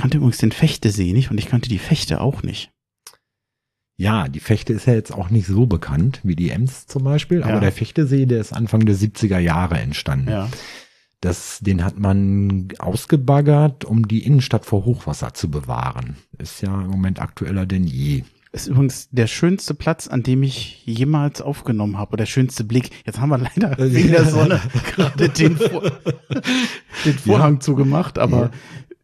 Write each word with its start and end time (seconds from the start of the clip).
kannte 0.00 0.16
übrigens 0.18 0.38
den 0.38 0.52
Fechtesee 0.52 1.12
nicht 1.12 1.30
und 1.30 1.38
ich 1.38 1.46
kannte 1.46 1.68
die 1.68 1.78
Fechte 1.78 2.20
auch 2.20 2.42
nicht. 2.42 2.70
Ja, 3.96 4.28
die 4.28 4.40
Fechte 4.40 4.72
ist 4.72 4.86
ja 4.86 4.94
jetzt 4.94 5.12
auch 5.12 5.28
nicht 5.28 5.46
so 5.46 5.66
bekannt 5.66 6.20
wie 6.22 6.34
die 6.36 6.50
Ems 6.50 6.86
zum 6.86 7.04
Beispiel, 7.04 7.42
aber 7.42 7.54
Ja. 7.54 7.60
der 7.60 7.72
Fechtesee, 7.72 8.24
der 8.26 8.40
ist 8.40 8.52
Anfang 8.52 8.86
der 8.86 8.96
70er 8.96 9.38
Jahre 9.38 9.78
entstanden. 9.78 10.30
Ja. 10.30 10.48
Das, 11.20 11.58
den 11.60 11.84
hat 11.84 11.98
man 11.98 12.68
ausgebaggert, 12.78 13.84
um 13.84 14.08
die 14.08 14.24
Innenstadt 14.24 14.64
vor 14.64 14.86
Hochwasser 14.86 15.34
zu 15.34 15.50
bewahren. 15.50 16.16
Ist 16.38 16.62
ja 16.62 16.80
im 16.80 16.86
Moment 16.88 17.20
aktueller 17.20 17.66
denn 17.66 17.84
je. 17.84 18.24
Ist 18.52 18.68
übrigens 18.68 19.10
der 19.10 19.26
schönste 19.26 19.74
Platz, 19.74 20.08
an 20.08 20.22
dem 20.22 20.42
ich 20.42 20.82
jemals 20.86 21.42
aufgenommen 21.42 21.98
habe. 21.98 22.14
Oder 22.14 22.22
der 22.22 22.26
schönste 22.26 22.64
Blick. 22.64 22.90
Jetzt 23.04 23.20
haben 23.20 23.28
wir 23.28 23.36
leider 23.38 23.78
Äh, 23.78 23.94
wegen 23.94 24.08
der 24.12 24.24
Sonne 24.24 24.60
gerade 24.96 25.28
den, 25.28 25.56
Vor 25.58 25.92
den 27.04 27.18
Vorhang 27.18 27.60
zugemacht, 27.60 28.18
aber 28.18 28.40
Ja. 28.44 28.50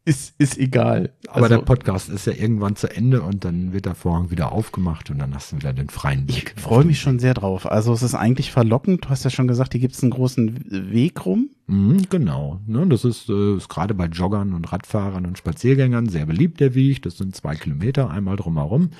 Ist, 0.06 0.34
ist 0.38 0.56
egal. 0.56 1.10
Aber 1.28 1.44
Also, 1.44 1.56
der 1.56 1.62
Podcast 1.62 2.08
ist 2.08 2.26
ja 2.26 2.32
irgendwann 2.32 2.76
zu 2.76 2.88
Ende 2.88 3.22
und 3.22 3.44
dann 3.44 3.72
wird 3.72 3.86
der 3.86 3.94
Vorhang 3.96 4.30
wieder 4.30 4.52
aufgemacht 4.52 5.10
und 5.10 5.18
dann 5.18 5.34
hast 5.34 5.52
du 5.52 5.56
wieder 5.56 5.72
den 5.72 5.88
freien 5.90 6.24
ich 6.28 6.44
Blick. 6.44 6.54
freue 6.56 6.84
mich 6.84 7.00
schon 7.00 7.18
sehr 7.18 7.34
drauf. 7.34 7.66
Also 7.70 7.92
es 7.92 8.02
ist 8.02 8.14
eigentlich 8.14 8.52
verlockend. 8.52 9.04
Du 9.04 9.08
hast 9.08 9.24
ja 9.24 9.30
schon 9.30 9.48
gesagt, 9.48 9.72
hier 9.72 9.80
gibt 9.80 9.94
es 9.94 10.02
einen 10.02 10.12
großen 10.12 10.90
Weg 10.92 11.26
rum. 11.26 11.50
Mhm, 11.66 12.08
genau. 12.08 12.60
Ne, 12.66 12.86
das 12.86 13.04
ist, 13.04 13.28
äh, 13.28 13.56
ist 13.56 13.68
gerade 13.68 13.94
bei 13.94 14.06
Joggern 14.06 14.54
und 14.54 14.72
Radfahrern 14.72 15.26
und 15.26 15.36
Spaziergängern 15.38 16.08
sehr 16.08 16.24
beliebt, 16.26 16.60
der 16.60 16.74
Weg. 16.76 17.02
Das 17.02 17.18
sind 17.18 17.34
zwei 17.34 17.56
Kilometer 17.56 18.08
einmal 18.08 18.36
drumherum. 18.36 18.90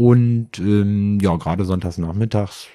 Und 0.00 0.58
ähm, 0.58 1.18
ja, 1.20 1.36
gerade 1.36 1.66
sonntags 1.66 1.98
nachmittags 1.98 2.68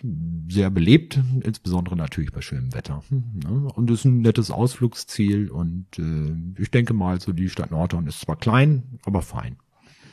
sehr 0.47 0.69
belebt, 0.69 1.19
insbesondere 1.41 1.95
natürlich 1.95 2.31
bei 2.31 2.41
schönem 2.41 2.71
Wetter. 2.75 3.01
Ne? 3.09 3.67
Und 3.73 3.89
ist 3.89 4.05
ein 4.05 4.19
nettes 4.19 4.51
Ausflugsziel 4.51 5.49
und 5.49 5.87
äh, 5.97 6.61
ich 6.61 6.69
denke 6.69 6.93
mal, 6.93 7.19
so 7.19 7.33
die 7.33 7.49
Stadt 7.49 7.71
Nordhorn 7.71 8.05
ist 8.05 8.21
zwar 8.21 8.35
klein, 8.35 8.99
aber 9.07 9.23
fein. 9.23 9.57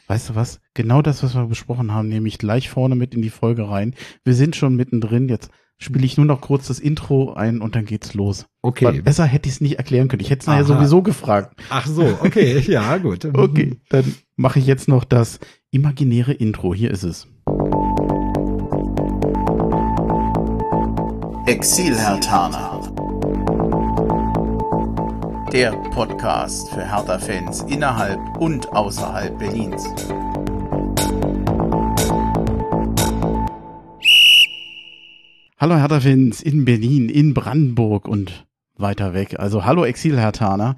Weißt 0.06 0.30
du 0.30 0.36
was? 0.36 0.62
Genau 0.72 1.02
das, 1.02 1.22
was 1.22 1.34
wir 1.34 1.44
besprochen 1.44 1.92
haben, 1.92 2.08
nehme 2.08 2.28
ich 2.28 2.38
gleich 2.38 2.70
vorne 2.70 2.94
mit 2.94 3.14
in 3.14 3.20
die 3.20 3.28
Folge 3.28 3.68
rein. 3.68 3.94
Wir 4.24 4.32
sind 4.32 4.56
schon 4.56 4.74
mittendrin. 4.74 5.28
Jetzt 5.28 5.50
spiele 5.76 6.06
ich 6.06 6.16
nur 6.16 6.24
noch 6.24 6.40
kurz 6.40 6.68
das 6.68 6.78
Intro 6.78 7.34
ein 7.34 7.60
und 7.60 7.76
dann 7.76 7.84
geht's 7.84 8.14
los. 8.14 8.46
Okay. 8.62 8.86
Weil 8.86 9.02
besser 9.02 9.26
hätte 9.26 9.50
ich 9.50 9.56
es 9.56 9.60
nicht 9.60 9.76
erklären 9.76 10.08
können. 10.08 10.22
Ich 10.22 10.30
hätte 10.30 10.40
es 10.40 10.46
nachher 10.46 10.64
sowieso 10.64 11.02
gefragt. 11.02 11.60
Ach 11.68 11.86
so, 11.86 12.04
okay, 12.22 12.58
ja, 12.60 12.96
gut. 12.96 13.26
Okay, 13.34 13.80
dann 13.90 14.14
mache 14.36 14.58
ich 14.58 14.66
jetzt 14.66 14.88
noch 14.88 15.04
das 15.04 15.40
imaginäre 15.74 16.34
Intro. 16.34 16.74
Hier 16.74 16.90
ist 16.90 17.02
es. 17.02 17.26
Exil-Hertaner. 21.46 22.80
Der 25.50 25.72
Podcast 25.90 26.68
für 26.70 26.84
Hertha-Fans 26.84 27.62
innerhalb 27.68 28.20
und 28.38 28.70
außerhalb 28.72 29.38
Berlins. 29.38 29.82
Hallo 35.58 35.76
Hertha-Fans 35.76 36.42
in 36.42 36.64
Berlin, 36.64 37.08
in 37.08 37.34
Brandenburg 37.34 38.08
und 38.08 38.46
weiter 38.76 39.14
weg. 39.14 39.38
Also 39.38 39.64
hallo 39.64 39.84
Exil-Hertaner. 39.84 40.76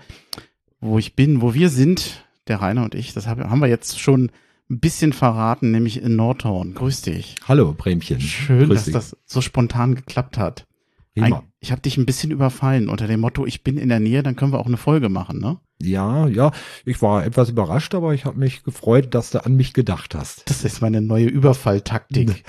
Wo 0.81 0.99
ich 0.99 1.17
bin, 1.17 1.41
wo 1.41 1.55
wir 1.55 1.71
sind, 1.71 2.25
der 2.49 2.61
Rainer 2.61 2.85
und 2.85 2.95
ich, 2.95 3.15
das 3.15 3.27
hab- 3.27 3.39
haben 3.39 3.61
wir 3.61 3.69
jetzt 3.69 3.99
schon 3.99 4.31
ein 4.75 4.81
bisschen 4.81 5.13
verraten, 5.13 5.71
nämlich 5.71 6.03
in 6.03 6.17
Nordhorn. 6.17 6.75
Grüß 6.75 7.03
dich. 7.03 7.37
Hallo, 7.47 7.73
Bremchen. 7.77 8.21
Schön, 8.21 8.67
Grüß 8.67 8.69
dass 8.77 8.85
dich. 8.85 8.95
das 8.95 9.17
so 9.25 9.41
spontan 9.41 9.95
geklappt 9.95 10.37
hat. 10.39 10.67
Prima. 11.15 11.39
Ein, 11.39 11.43
ich 11.61 11.71
habe 11.71 11.81
dich 11.81 11.97
ein 11.97 12.07
bisschen 12.07 12.33
überfallen 12.33 12.89
unter 12.89 13.07
dem 13.07 13.21
Motto, 13.21 13.47
ich 13.47 13.63
bin 13.63 13.79
in 13.79 13.89
der 13.89 14.01
Nähe, 14.01 14.23
dann 14.25 14.35
können 14.35 14.53
wir 14.53 14.59
auch 14.59 14.67
eine 14.67 14.77
Folge 14.77 15.09
machen, 15.09 15.39
ne? 15.39 15.59
Ja, 15.81 16.27
ja, 16.27 16.51
ich 16.85 17.01
war 17.03 17.25
etwas 17.25 17.51
überrascht, 17.51 17.95
aber 17.95 18.15
ich 18.15 18.25
habe 18.25 18.39
mich 18.39 18.65
gefreut, 18.65 19.15
dass 19.15 19.31
du 19.31 19.45
an 19.45 19.55
mich 19.55 19.75
gedacht 19.75 20.15
hast. 20.15 20.49
Das 20.51 20.65
ist 20.65 20.81
meine 20.83 21.01
neue 21.01 21.27
Überfalltaktik. 21.27 22.43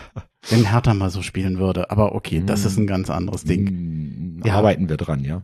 Wenn 0.50 0.68
Hertha 0.70 0.94
mal 0.94 1.10
so 1.10 1.22
spielen 1.22 1.58
würde. 1.58 1.90
Aber 1.90 2.14
okay, 2.14 2.42
das 2.44 2.64
ist 2.64 2.76
ein 2.76 2.86
ganz 2.88 3.10
anderes 3.10 3.44
Ding. 3.44 3.64
Mm, 4.40 4.42
Ja. 4.44 4.54
Arbeiten 4.54 4.88
wir 4.88 4.96
dran, 4.96 5.24
ja. 5.24 5.42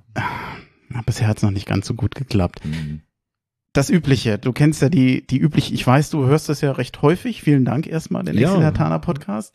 Bisher 1.06 1.28
hat's 1.28 1.43
noch 1.43 1.53
nicht 1.53 1.66
ganz 1.66 1.87
so 1.87 1.94
gut 1.94 2.15
geklappt. 2.16 2.60
Mm. 2.65 2.97
Das 3.75 3.91
Übliche, 3.91 4.39
du 4.39 4.53
kennst 4.53 4.83
ja 4.83 4.89
die, 4.89 5.27
die 5.27 5.39
übliche, 5.39 5.75
ich 5.75 5.87
weiß, 5.87 6.11
du 6.11 6.27
hörst 6.27 6.49
das 6.49 6.61
ja 6.62 6.73
recht 6.73 7.03
häufig. 7.03 7.43
Vielen 7.43 7.65
Dank 7.65 7.87
erstmal, 7.87 8.25
den 8.25 8.37
Ja. 8.39 8.59
Hertaner 8.59 8.99
Podcast. 8.99 9.55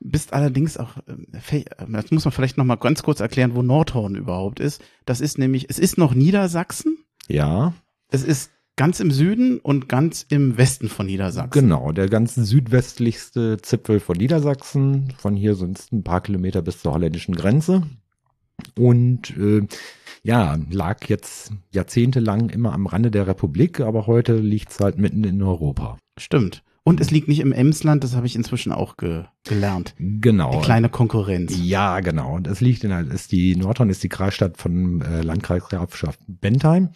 Bist 0.00 0.32
allerdings 0.32 0.76
auch, 0.76 0.96
fe- 1.40 1.64
ähm, 1.78 1.92
das 1.92 2.10
muss 2.12 2.24
man 2.24 2.30
vielleicht 2.32 2.56
noch 2.56 2.64
mal 2.64 2.76
ganz 2.76 3.02
kurz 3.02 3.18
erklären, 3.20 3.54
wo 3.56 3.62
Nordhorn 3.62 4.14
überhaupt 4.14 4.60
ist. 4.60 4.80
Das 5.06 5.20
ist 5.20 5.38
nämlich, 5.38 5.68
es 5.70 5.78
ist 5.80 5.98
noch 5.98 6.14
Niedersachsen. 6.14 6.98
Ja, 7.26 7.74
Es 8.10 8.22
ist 8.22 8.52
ganz 8.76 9.00
im 9.00 9.10
Süden 9.10 9.58
und 9.58 9.88
ganz 9.88 10.24
im 10.30 10.56
Westen 10.56 10.88
von 10.88 11.06
Niedersachsen. 11.06 11.50
genau. 11.50 11.90
Der 11.90 12.08
ganz 12.08 12.36
südwestlichste 12.36 13.56
Zipfel 13.60 13.98
von 13.98 14.16
Niedersachsen. 14.16 15.12
Von 15.18 15.34
hier 15.34 15.56
sind 15.56 15.80
es 15.80 15.90
ein 15.90 16.04
paar 16.04 16.20
Kilometer 16.20 16.62
bis 16.62 16.80
zur 16.80 16.92
holländischen 16.94 17.34
Grenze. 17.34 17.82
Und 18.76 19.36
äh, 19.36 19.66
ja, 20.22 20.58
lag 20.70 21.08
jetzt 21.08 21.52
jahrzehntelang 21.72 22.50
immer 22.50 22.72
am 22.72 22.86
Rande 22.86 23.10
der 23.10 23.26
Republik, 23.26 23.80
aber 23.80 24.06
heute 24.06 24.36
liegt 24.36 24.70
es 24.70 24.80
halt 24.80 24.98
mitten 24.98 25.24
in 25.24 25.42
Europa. 25.42 25.98
Stimmt. 26.18 26.62
Und 26.84 27.00
es 27.00 27.10
liegt 27.10 27.28
nicht 27.28 27.40
im 27.40 27.52
Emsland, 27.52 28.02
das 28.02 28.16
habe 28.16 28.26
ich 28.26 28.34
inzwischen 28.34 28.72
auch 28.72 28.96
ge 28.96 29.24
gelernt. 29.44 29.94
Genau. 29.98 30.52
Die 30.52 30.64
kleine 30.64 30.88
Konkurrenz. 30.88 31.54
Ja, 31.62 32.00
genau. 32.00 32.36
Und 32.36 32.46
das 32.46 32.62
liegt 32.62 32.82
in 32.82 32.88
der, 32.88 33.00
ist 33.00 33.30
die 33.30 33.56
Nordhorn 33.56 33.90
ist 33.90 34.02
die 34.02 34.08
Kreisstadt 34.08 34.56
von 34.56 35.02
äh, 35.02 35.20
Landkreis 35.20 35.64
Grafschaft 35.64 36.18
Bentheim. 36.26 36.90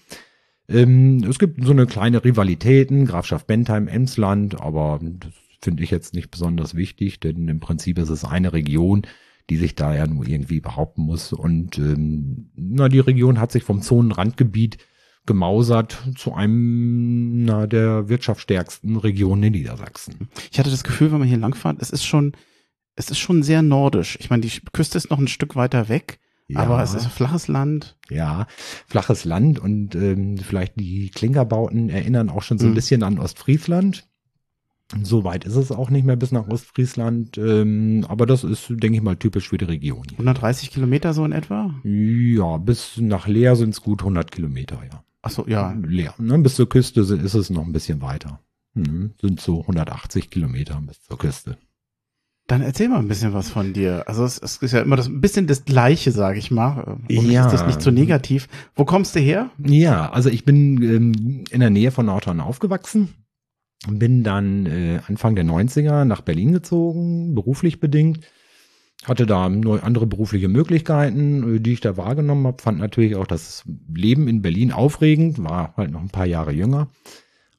Ähm, 0.68 1.22
es 1.28 1.38
gibt 1.38 1.62
so 1.62 1.72
eine 1.72 1.86
kleine 1.86 2.24
Rivalitäten, 2.24 3.04
Grafschaft 3.04 3.46
Bentheim, 3.46 3.86
Emsland, 3.86 4.58
aber 4.58 4.98
das 5.02 5.32
finde 5.60 5.82
ich 5.82 5.90
jetzt 5.90 6.14
nicht 6.14 6.30
besonders 6.30 6.74
wichtig, 6.74 7.20
denn 7.20 7.48
im 7.48 7.60
Prinzip 7.60 7.98
ist 7.98 8.08
es 8.08 8.24
eine 8.24 8.54
Region, 8.54 9.02
die 9.50 9.56
sich 9.56 9.74
da 9.74 9.94
ja 9.94 10.06
nur 10.06 10.26
irgendwie 10.26 10.60
behaupten 10.60 11.02
muss. 11.02 11.32
Und 11.32 11.78
ähm, 11.78 12.50
na, 12.54 12.88
die 12.88 13.00
Region 13.00 13.38
hat 13.40 13.52
sich 13.52 13.64
vom 13.64 13.82
Zonenrandgebiet 13.82 14.78
gemausert 15.26 16.02
zu 16.16 16.34
einem 16.34 17.44
na, 17.44 17.66
der 17.66 18.08
wirtschaftsstärksten 18.08 18.96
Regionen 18.96 19.44
in 19.44 19.52
Niedersachsen. 19.52 20.28
Ich 20.50 20.58
hatte 20.58 20.70
das 20.70 20.84
Gefühl, 20.84 21.12
wenn 21.12 21.20
man 21.20 21.28
hier 21.28 21.38
langfahrt, 21.38 21.76
es 21.80 21.90
ist 21.90 22.04
schon, 22.04 22.32
es 22.96 23.10
ist 23.10 23.18
schon 23.18 23.42
sehr 23.42 23.62
nordisch. 23.62 24.18
Ich 24.20 24.30
meine, 24.30 24.42
die 24.42 24.50
Küste 24.72 24.98
ist 24.98 25.10
noch 25.10 25.18
ein 25.18 25.28
Stück 25.28 25.54
weiter 25.54 25.88
weg, 25.88 26.18
aber 26.54 26.82
es 26.82 26.92
ist 26.94 27.06
flaches 27.06 27.48
Land. 27.48 27.96
Ja, 28.10 28.46
flaches 28.86 29.24
Land 29.24 29.58
und 29.58 29.94
ähm, 29.94 30.36
vielleicht 30.38 30.78
die 30.78 31.08
Klinkerbauten 31.10 31.88
erinnern 31.88 32.28
auch 32.28 32.42
schon 32.42 32.58
so 32.58 32.66
ein 32.66 32.70
Mhm. 32.72 32.74
bisschen 32.74 33.02
an 33.04 33.18
Ostfriesland. 33.18 34.08
So 35.02 35.24
weit 35.24 35.44
ist 35.44 35.56
es 35.56 35.72
auch 35.72 35.88
nicht 35.90 36.04
mehr 36.04 36.16
bis 36.16 36.32
nach 36.32 36.48
Ostfriesland, 36.48 37.38
ähm, 37.38 38.04
aber 38.08 38.26
das 38.26 38.44
ist, 38.44 38.68
denke 38.68 38.96
ich 38.96 39.02
mal, 39.02 39.16
typisch 39.16 39.48
für 39.48 39.58
die 39.58 39.64
Region. 39.64 40.02
hier. 40.08 40.18
130 40.18 40.70
Kilometer 40.70 41.14
so 41.14 41.24
in 41.24 41.32
etwa? 41.32 41.74
Ja, 41.84 42.58
bis 42.58 42.98
nach 42.98 43.26
Leer 43.26 43.56
sind 43.56 43.70
es 43.70 43.80
gut 43.82 44.02
100 44.02 44.30
Kilometer, 44.30 44.78
ja. 44.90 45.02
Ach 45.22 45.30
so, 45.30 45.46
ja. 45.46 45.74
Leer, 45.82 46.14
ne? 46.18 46.38
bis 46.38 46.56
zur 46.56 46.68
Küste 46.68 47.00
ist 47.00 47.34
es 47.34 47.48
noch 47.50 47.64
ein 47.64 47.72
bisschen 47.72 48.02
weiter. 48.02 48.40
Mhm. 48.74 49.12
Sind 49.20 49.40
so 49.40 49.60
180 49.62 50.30
Kilometer 50.30 50.80
bis 50.86 51.02
zur 51.02 51.18
Küste. 51.18 51.56
Dann 52.48 52.60
erzähl 52.60 52.88
mal 52.88 52.98
ein 52.98 53.06
bisschen 53.08 53.32
was 53.32 53.48
von 53.50 53.72
dir. 53.72 54.02
Also 54.08 54.24
es, 54.24 54.36
es 54.38 54.56
ist 54.56 54.72
ja 54.72 54.80
immer 54.80 54.96
das 54.96 55.06
ein 55.06 55.20
bisschen 55.20 55.46
das 55.46 55.64
Gleiche, 55.64 56.10
sage 56.10 56.38
ich 56.38 56.50
mal. 56.50 56.98
Und 57.08 57.10
Ja. 57.10 57.46
ist 57.46 57.52
das 57.52 57.66
nicht 57.66 57.80
so 57.80 57.90
negativ. 57.92 58.48
Wo 58.74 58.84
kommst 58.84 59.14
du 59.14 59.20
her? 59.20 59.50
Ja, 59.64 60.10
also 60.10 60.28
ich 60.28 60.44
bin 60.44 60.82
ähm, 60.82 61.44
in 61.50 61.60
der 61.60 61.70
Nähe 61.70 61.92
von 61.92 62.06
Nordhorn 62.06 62.40
aufgewachsen. 62.40 63.10
Bin 63.88 64.22
dann 64.22 64.66
äh, 64.66 65.00
Anfang 65.08 65.34
der 65.34 65.44
90er 65.44 66.04
nach 66.04 66.20
Berlin 66.20 66.52
gezogen, 66.52 67.34
beruflich 67.34 67.80
bedingt. 67.80 68.20
Hatte 69.04 69.26
da 69.26 69.46
andere 69.46 70.06
berufliche 70.06 70.48
Möglichkeiten, 70.48 71.56
äh, 71.56 71.60
die 71.60 71.72
ich 71.72 71.80
da 71.80 71.96
wahrgenommen 71.96 72.46
habe. 72.46 72.62
Fand 72.62 72.78
natürlich 72.78 73.16
auch 73.16 73.26
das 73.26 73.64
Leben 73.92 74.28
in 74.28 74.40
Berlin 74.42 74.70
aufregend, 74.72 75.42
war 75.42 75.74
halt 75.76 75.90
noch 75.90 76.00
ein 76.00 76.10
paar 76.10 76.26
Jahre 76.26 76.52
jünger. 76.52 76.88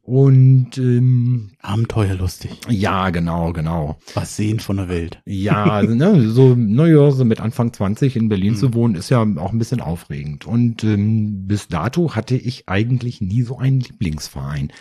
Und 0.06 0.78
ähm, 0.78 1.52
Abenteuerlustig. 1.62 2.52
ja, 2.70 3.10
genau, 3.10 3.54
genau. 3.54 4.00
Was 4.16 4.36
sehen 4.36 4.60
von 4.60 4.76
der 4.76 4.90
Welt. 4.90 5.22
Ja, 5.26 5.64
also, 5.64 5.96
ne, 5.96 6.22
so, 6.30 6.56
naja, 6.56 7.10
so 7.12 7.24
mit 7.24 7.40
Anfang 7.40 7.72
20 7.72 8.18
in 8.18 8.28
Berlin 8.28 8.54
Mhm. 8.54 8.58
zu 8.58 8.74
wohnen, 8.74 8.96
ist 8.96 9.10
ja 9.10 9.22
auch 9.22 9.54
ein 9.54 9.60
bisschen 9.60 9.80
aufregend. 9.80 10.46
Und 10.46 10.84
ähm, 10.84 11.48
bis 11.48 11.70
dato 11.70 12.16
hatte 12.16 12.36
ich 12.36 12.68
eigentlich 12.68 13.22
nie 13.22 13.44
so 13.44 13.58
einen 13.58 13.80
Lieblingsverein. 13.80 14.72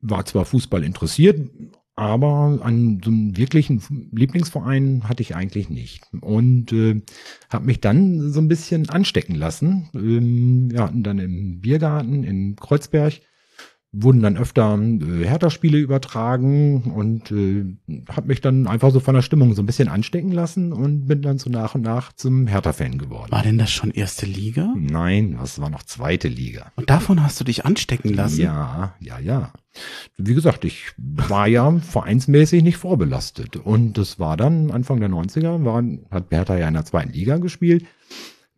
War 0.00 0.24
zwar 0.24 0.44
Fußball 0.44 0.84
interessiert, 0.84 1.50
aber 1.96 2.60
an 2.62 3.00
so 3.04 3.10
einem 3.10 3.36
wirklichen 3.36 3.82
Lieblingsverein 4.12 5.08
hatte 5.08 5.22
ich 5.22 5.34
eigentlich 5.34 5.68
nicht. 5.68 6.04
Und 6.20 6.72
äh, 6.72 7.02
habe 7.50 7.66
mich 7.66 7.80
dann 7.80 8.30
so 8.30 8.40
ein 8.40 8.46
bisschen 8.46 8.88
anstecken 8.88 9.34
lassen. 9.34 9.90
Ähm, 9.94 10.70
wir 10.70 10.82
hatten 10.82 11.02
dann 11.02 11.18
im 11.18 11.60
Biergarten 11.60 12.22
in 12.22 12.54
Kreuzberg 12.54 13.20
wurden 13.92 14.20
dann 14.20 14.36
öfter 14.36 14.78
äh, 14.78 15.24
Hertha-Spiele 15.24 15.78
übertragen 15.78 16.92
und 16.94 17.30
äh, 17.30 17.64
habe 18.10 18.28
mich 18.28 18.40
dann 18.40 18.66
einfach 18.66 18.90
so 18.90 19.00
von 19.00 19.14
der 19.14 19.22
Stimmung 19.22 19.54
so 19.54 19.62
ein 19.62 19.66
bisschen 19.66 19.88
anstecken 19.88 20.30
lassen 20.30 20.72
und 20.72 21.06
bin 21.06 21.22
dann 21.22 21.38
so 21.38 21.48
nach 21.48 21.74
und 21.74 21.82
nach 21.82 22.12
zum 22.12 22.46
Hertha-Fan 22.46 22.98
geworden. 22.98 23.32
War 23.32 23.42
denn 23.42 23.56
das 23.56 23.70
schon 23.70 23.90
erste 23.90 24.26
Liga? 24.26 24.74
Nein, 24.76 25.38
das 25.40 25.58
war 25.60 25.70
noch 25.70 25.82
zweite 25.82 26.28
Liga. 26.28 26.70
Und 26.76 26.90
davon 26.90 27.22
hast 27.22 27.40
du 27.40 27.44
dich 27.44 27.64
anstecken 27.64 28.12
lassen? 28.12 28.42
Ja, 28.42 28.94
ja, 29.00 29.18
ja. 29.18 29.52
Wie 30.16 30.34
gesagt, 30.34 30.64
ich 30.64 30.92
war 30.96 31.46
ja 31.46 31.70
vereinsmäßig 31.78 32.62
nicht 32.62 32.76
vorbelastet. 32.76 33.56
Und 33.56 33.98
das 33.98 34.18
war 34.18 34.36
dann 34.36 34.70
Anfang 34.70 35.00
der 35.00 35.08
90er, 35.08 35.64
war, 35.64 35.82
hat 36.10 36.30
Hertha 36.30 36.56
ja 36.56 36.68
in 36.68 36.74
der 36.74 36.84
zweiten 36.84 37.12
Liga 37.12 37.38
gespielt 37.38 37.84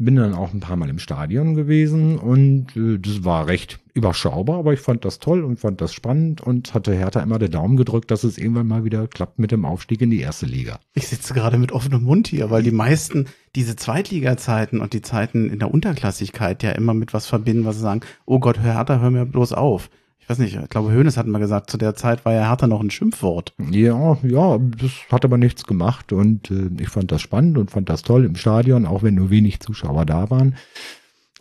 bin 0.00 0.16
dann 0.16 0.34
auch 0.34 0.54
ein 0.54 0.60
paar 0.60 0.76
Mal 0.76 0.88
im 0.88 0.98
Stadion 0.98 1.54
gewesen 1.54 2.18
und 2.18 2.74
äh, 2.74 2.98
das 2.98 3.22
war 3.22 3.46
recht 3.46 3.80
überschaubar, 3.92 4.58
aber 4.58 4.72
ich 4.72 4.80
fand 4.80 5.04
das 5.04 5.18
toll 5.18 5.44
und 5.44 5.60
fand 5.60 5.82
das 5.82 5.92
spannend 5.92 6.40
und 6.40 6.72
hatte 6.72 6.94
Hertha 6.94 7.20
immer 7.20 7.38
den 7.38 7.50
Daumen 7.50 7.76
gedrückt, 7.76 8.10
dass 8.10 8.24
es 8.24 8.38
irgendwann 8.38 8.66
mal 8.66 8.84
wieder 8.84 9.06
klappt 9.08 9.38
mit 9.38 9.50
dem 9.50 9.66
Aufstieg 9.66 10.00
in 10.00 10.10
die 10.10 10.20
erste 10.20 10.46
Liga. 10.46 10.80
Ich 10.94 11.08
sitze 11.08 11.34
gerade 11.34 11.58
mit 11.58 11.72
offenem 11.72 12.02
Mund 12.02 12.28
hier, 12.28 12.50
weil 12.50 12.62
die 12.62 12.70
meisten 12.70 13.26
diese 13.54 13.76
Zweitliga-Zeiten 13.76 14.80
und 14.80 14.94
die 14.94 15.02
Zeiten 15.02 15.50
in 15.50 15.58
der 15.58 15.72
Unterklassigkeit 15.72 16.62
ja 16.62 16.70
immer 16.72 16.94
mit 16.94 17.12
was 17.12 17.26
verbinden, 17.26 17.66
was 17.66 17.76
sie 17.76 17.82
sagen, 17.82 18.00
oh 18.24 18.40
Gott, 18.40 18.62
Hertha, 18.62 19.00
hör 19.00 19.10
mir 19.10 19.26
bloß 19.26 19.52
auf 19.52 19.90
weiß 20.30 20.38
nicht, 20.38 20.56
ich 20.56 20.68
glaube, 20.68 20.92
Hönes 20.92 21.16
hat 21.16 21.26
mal 21.26 21.40
gesagt, 21.40 21.70
zu 21.70 21.76
der 21.76 21.96
Zeit 21.96 22.24
war 22.24 22.32
ja 22.32 22.48
Hertha 22.48 22.68
noch 22.68 22.80
ein 22.80 22.90
Schimpfwort. 22.90 23.52
Ja, 23.70 24.16
ja, 24.22 24.58
das 24.58 24.92
hat 25.10 25.24
aber 25.24 25.38
nichts 25.38 25.64
gemacht 25.64 26.12
und 26.12 26.50
äh, 26.52 26.70
ich 26.78 26.88
fand 26.88 27.10
das 27.10 27.20
spannend 27.20 27.58
und 27.58 27.72
fand 27.72 27.88
das 27.88 28.02
toll 28.02 28.24
im 28.24 28.36
Stadion, 28.36 28.86
auch 28.86 29.02
wenn 29.02 29.16
nur 29.16 29.30
wenig 29.30 29.58
Zuschauer 29.58 30.06
da 30.06 30.30
waren. 30.30 30.54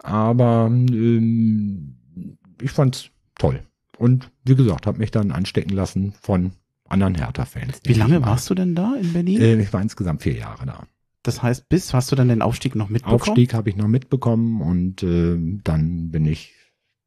Aber 0.02 0.68
ähm, 0.72 1.98
ich 2.60 2.72
fand's 2.72 3.12
toll. 3.38 3.62
Und 3.98 4.32
wie 4.44 4.56
gesagt, 4.56 4.88
habe 4.88 4.98
mich 4.98 5.12
dann 5.12 5.32
anstecken 5.32 5.76
lassen 5.76 6.14
von 6.20 6.54
anderen 6.88 7.14
Hertha-Fans. 7.14 7.82
Wie 7.84 7.94
lange 7.94 8.26
warst 8.26 8.50
du 8.50 8.56
denn 8.56 8.74
da 8.74 8.96
in 9.00 9.14
Berlin? 9.14 9.40
Äh, 9.40 9.62
ich 9.62 9.72
war 9.72 9.82
insgesamt 9.82 10.24
vier 10.24 10.36
Jahre 10.36 10.66
da. 10.66 10.84
Das 11.22 11.44
heißt, 11.44 11.70
bis 11.70 11.94
hast 11.94 12.12
du 12.12 12.16
dann 12.16 12.30
den 12.30 12.42
Aufstieg 12.42 12.76
noch 12.76 12.90
mitbekommen? 12.90 13.22
Aufstieg 13.22 13.54
habe 13.54 13.70
ich 13.70 13.76
noch 13.76 13.88
mitbekommen 13.88 14.62
und 14.62 15.04
äh, 15.04 15.38
dann 15.64 16.10
bin 16.10 16.26
ich 16.26 16.56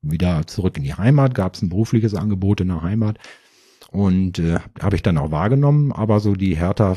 wieder 0.03 0.47
zurück 0.47 0.77
in 0.77 0.83
die 0.83 0.95
Heimat, 0.95 1.35
gab 1.35 1.55
es 1.55 1.63
ein 1.63 1.69
berufliches 1.69 2.15
Angebot 2.15 2.61
in 2.61 2.69
der 2.69 2.83
Heimat 2.83 3.19
und 3.91 4.39
äh, 4.39 4.59
habe 4.81 4.97
ich 4.97 5.03
dann 5.03 5.19
auch 5.19 5.31
wahrgenommen, 5.31 5.93
aber 5.93 6.21
so 6.21 6.35
die 6.35 6.57
Hertha 6.57 6.97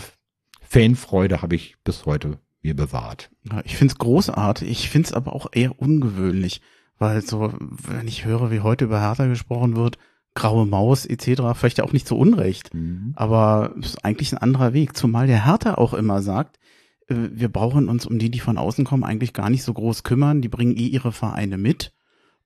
Fanfreude 0.61 1.41
habe 1.41 1.55
ich 1.55 1.75
bis 1.83 2.05
heute 2.05 2.39
mir 2.61 2.75
bewahrt. 2.75 3.29
Ja, 3.49 3.61
ich 3.63 3.77
find's 3.77 3.97
großartig, 3.97 4.69
ich 4.69 4.89
find's 4.89 5.13
aber 5.13 5.33
auch 5.33 5.47
eher 5.51 5.79
ungewöhnlich, 5.79 6.61
weil 6.97 7.21
so, 7.21 7.53
wenn 7.59 8.07
ich 8.07 8.25
höre, 8.25 8.51
wie 8.51 8.61
heute 8.61 8.85
über 8.85 8.99
Hertha 8.99 9.27
gesprochen 9.27 9.75
wird, 9.75 9.97
graue 10.33 10.65
Maus 10.65 11.05
etc., 11.05 11.41
vielleicht 11.53 11.81
auch 11.81 11.93
nicht 11.93 12.07
zu 12.07 12.17
Unrecht, 12.17 12.73
mhm. 12.73 13.13
aber 13.15 13.75
es 13.79 13.89
ist 13.89 14.05
eigentlich 14.05 14.33
ein 14.33 14.39
anderer 14.39 14.73
Weg, 14.73 14.97
zumal 14.97 15.27
der 15.27 15.45
Hertha 15.45 15.75
auch 15.75 15.93
immer 15.93 16.21
sagt, 16.21 16.59
äh, 17.07 17.15
wir 17.31 17.49
brauchen 17.49 17.87
uns 17.87 18.05
um 18.05 18.17
die, 18.17 18.31
die 18.31 18.39
von 18.39 18.57
außen 18.57 18.85
kommen, 18.85 19.03
eigentlich 19.03 19.33
gar 19.33 19.49
nicht 19.49 19.63
so 19.63 19.73
groß 19.73 20.03
kümmern, 20.03 20.41
die 20.41 20.49
bringen 20.49 20.75
eh 20.75 20.87
ihre 20.87 21.11
Vereine 21.11 21.57
mit 21.57 21.93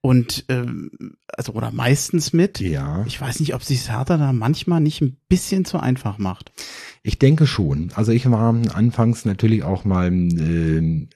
und 0.01 0.45
ähm, 0.47 1.17
also 1.27 1.53
oder 1.53 1.71
meistens 1.71 2.31
mit. 2.31 2.59
Ja. 2.59 3.03
Ich 3.05 3.19
weiß 3.19 3.39
nicht, 3.39 3.53
ob 3.53 3.63
sich 3.63 3.89
Hertha 3.89 4.17
da 4.17 4.33
manchmal 4.33 4.79
nicht 4.79 5.01
ein 5.01 5.17
bisschen 5.27 5.65
zu 5.65 5.79
einfach 5.79 6.17
macht. 6.17 6.51
Ich 7.03 7.19
denke 7.19 7.47
schon. 7.47 7.91
Also 7.95 8.11
ich 8.11 8.29
war 8.29 8.55
anfangs 8.73 9.25
natürlich 9.25 9.63
auch 9.63 9.83
mal 9.83 10.11
äh, 10.11 11.07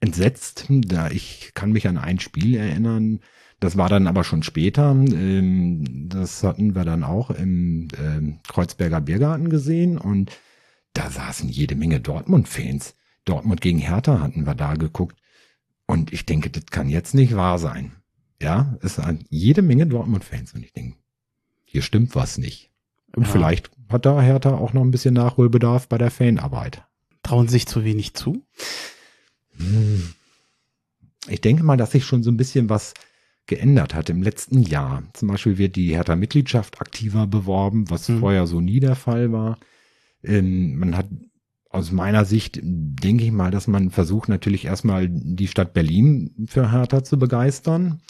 entsetzt. 0.00 0.66
Da 0.68 1.10
ich 1.10 1.52
kann 1.54 1.72
mich 1.72 1.88
an 1.88 1.98
ein 1.98 2.20
Spiel 2.20 2.56
erinnern. 2.56 3.20
Das 3.58 3.76
war 3.76 3.88
dann 3.88 4.06
aber 4.06 4.24
schon 4.24 4.42
später. 4.42 4.90
Ähm, 4.90 6.08
das 6.08 6.42
hatten 6.42 6.74
wir 6.74 6.84
dann 6.84 7.04
auch 7.04 7.30
im 7.30 7.88
äh, 7.92 8.38
Kreuzberger 8.48 9.00
Biergarten 9.00 9.48
gesehen 9.48 9.98
und 9.98 10.32
da 10.92 11.10
saßen 11.10 11.48
jede 11.48 11.76
Menge 11.76 12.00
Dortmund-Fans. 12.00 12.96
Dortmund 13.24 13.60
gegen 13.60 13.78
Hertha 13.78 14.20
hatten 14.20 14.46
wir 14.46 14.54
da 14.54 14.74
geguckt. 14.74 15.16
Und 15.86 16.12
ich 16.12 16.26
denke, 16.26 16.50
das 16.50 16.66
kann 16.66 16.88
jetzt 16.88 17.14
nicht 17.14 17.36
wahr 17.36 17.58
sein. 17.58 17.92
Ja, 18.42 18.76
es 18.80 18.96
sind 18.96 19.26
jede 19.28 19.62
Menge 19.62 19.86
Dortmund-Fans 19.86 20.54
und 20.54 20.64
ich 20.64 20.72
denke, 20.72 20.96
hier 21.64 21.82
stimmt 21.82 22.14
was 22.14 22.38
nicht. 22.38 22.70
Und 23.14 23.24
ja. 23.26 23.32
vielleicht 23.32 23.70
hat 23.88 24.06
da 24.06 24.20
Hertha 24.20 24.54
auch 24.54 24.72
noch 24.72 24.82
ein 24.82 24.90
bisschen 24.90 25.14
Nachholbedarf 25.14 25.88
bei 25.88 25.98
der 25.98 26.10
Fanarbeit. 26.10 26.84
Trauen 27.22 27.48
sich 27.48 27.66
zu 27.66 27.84
wenig 27.84 28.14
zu? 28.14 28.44
Hm. 29.56 30.14
Ich 31.28 31.40
denke 31.40 31.62
mal, 31.62 31.76
dass 31.76 31.92
sich 31.92 32.04
schon 32.04 32.22
so 32.22 32.30
ein 32.30 32.36
bisschen 32.36 32.70
was 32.70 32.94
geändert 33.46 33.94
hat 33.94 34.08
im 34.08 34.22
letzten 34.22 34.62
Jahr. 34.62 35.02
Zum 35.12 35.28
Beispiel 35.28 35.58
wird 35.58 35.76
die 35.76 35.94
Hertha-Mitgliedschaft 35.94 36.80
aktiver 36.80 37.26
beworben, 37.26 37.90
was 37.90 38.08
hm. 38.08 38.20
vorher 38.20 38.46
so 38.46 38.60
nie 38.60 38.80
der 38.80 38.96
Fall 38.96 39.32
war. 39.32 39.58
Ähm, 40.22 40.76
man 40.76 40.96
hat 40.96 41.06
aus 41.68 41.92
meiner 41.92 42.24
Sicht 42.24 42.58
denke 42.62 43.24
ich 43.24 43.32
mal, 43.32 43.50
dass 43.50 43.68
man 43.68 43.90
versucht 43.90 44.28
natürlich 44.28 44.64
erstmal 44.64 45.08
die 45.08 45.46
Stadt 45.46 45.72
Berlin 45.72 46.46
für 46.48 46.72
Hertha 46.72 47.04
zu 47.04 47.18
begeistern. 47.18 48.00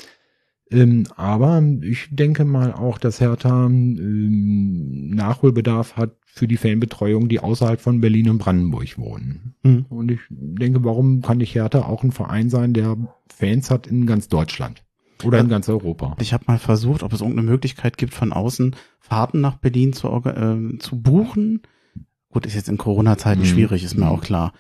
Ähm, 0.71 1.07
aber 1.17 1.63
ich 1.83 2.09
denke 2.11 2.45
mal 2.45 2.73
auch, 2.73 2.99
dass 2.99 3.21
Hertha 3.21 3.67
ähm, 3.67 5.11
Nachholbedarf 5.11 5.97
hat 5.97 6.17
für 6.25 6.47
die 6.47 6.57
Fanbetreuung, 6.57 7.29
die 7.29 7.41
außerhalb 7.41 7.81
von 7.81 8.01
Berlin 8.01 8.31
und 8.31 8.39
Brandenburg 8.39 8.97
wohnen. 8.97 9.55
Mhm. 9.63 9.87
Und 9.89 10.11
ich 10.11 10.21
denke, 10.31 10.85
warum 10.85 11.23
kann 11.23 11.39
nicht 11.39 11.55
Hertha 11.55 11.83
auch 11.83 12.05
ein 12.05 12.13
Verein 12.13 12.51
sein, 12.51 12.73
der 12.73 12.97
Fans 13.29 13.71
hat 13.71 13.89
in 13.89 14.07
ganz 14.07 14.29
Deutschland? 14.29 14.85
Oder 15.25 15.41
in 15.41 15.49
ganz 15.49 15.69
Europa. 15.69 16.17
Ich 16.19 16.33
habe 16.33 16.45
mal 16.47 16.59
versucht, 16.59 17.03
ob 17.03 17.13
es 17.13 17.21
irgendeine 17.21 17.51
Möglichkeit 17.51 17.99
gibt, 17.99 18.15
von 18.15 18.33
außen 18.33 18.75
Fahrten 19.01 19.41
nach 19.41 19.57
Berlin 19.57 19.93
zu, 19.93 20.09
äh, 20.09 20.79
zu 20.79 21.03
buchen. 21.03 21.61
Gut, 22.31 22.47
ist 22.47 22.55
jetzt 22.55 22.71
in 22.71 22.79
Corona-Zeiten 22.79 23.43
mhm. 23.43 23.47
schwierig, 23.47 23.85
ist 23.85 23.99
mir 23.99 24.09
auch 24.09 24.23
klar 24.23 24.53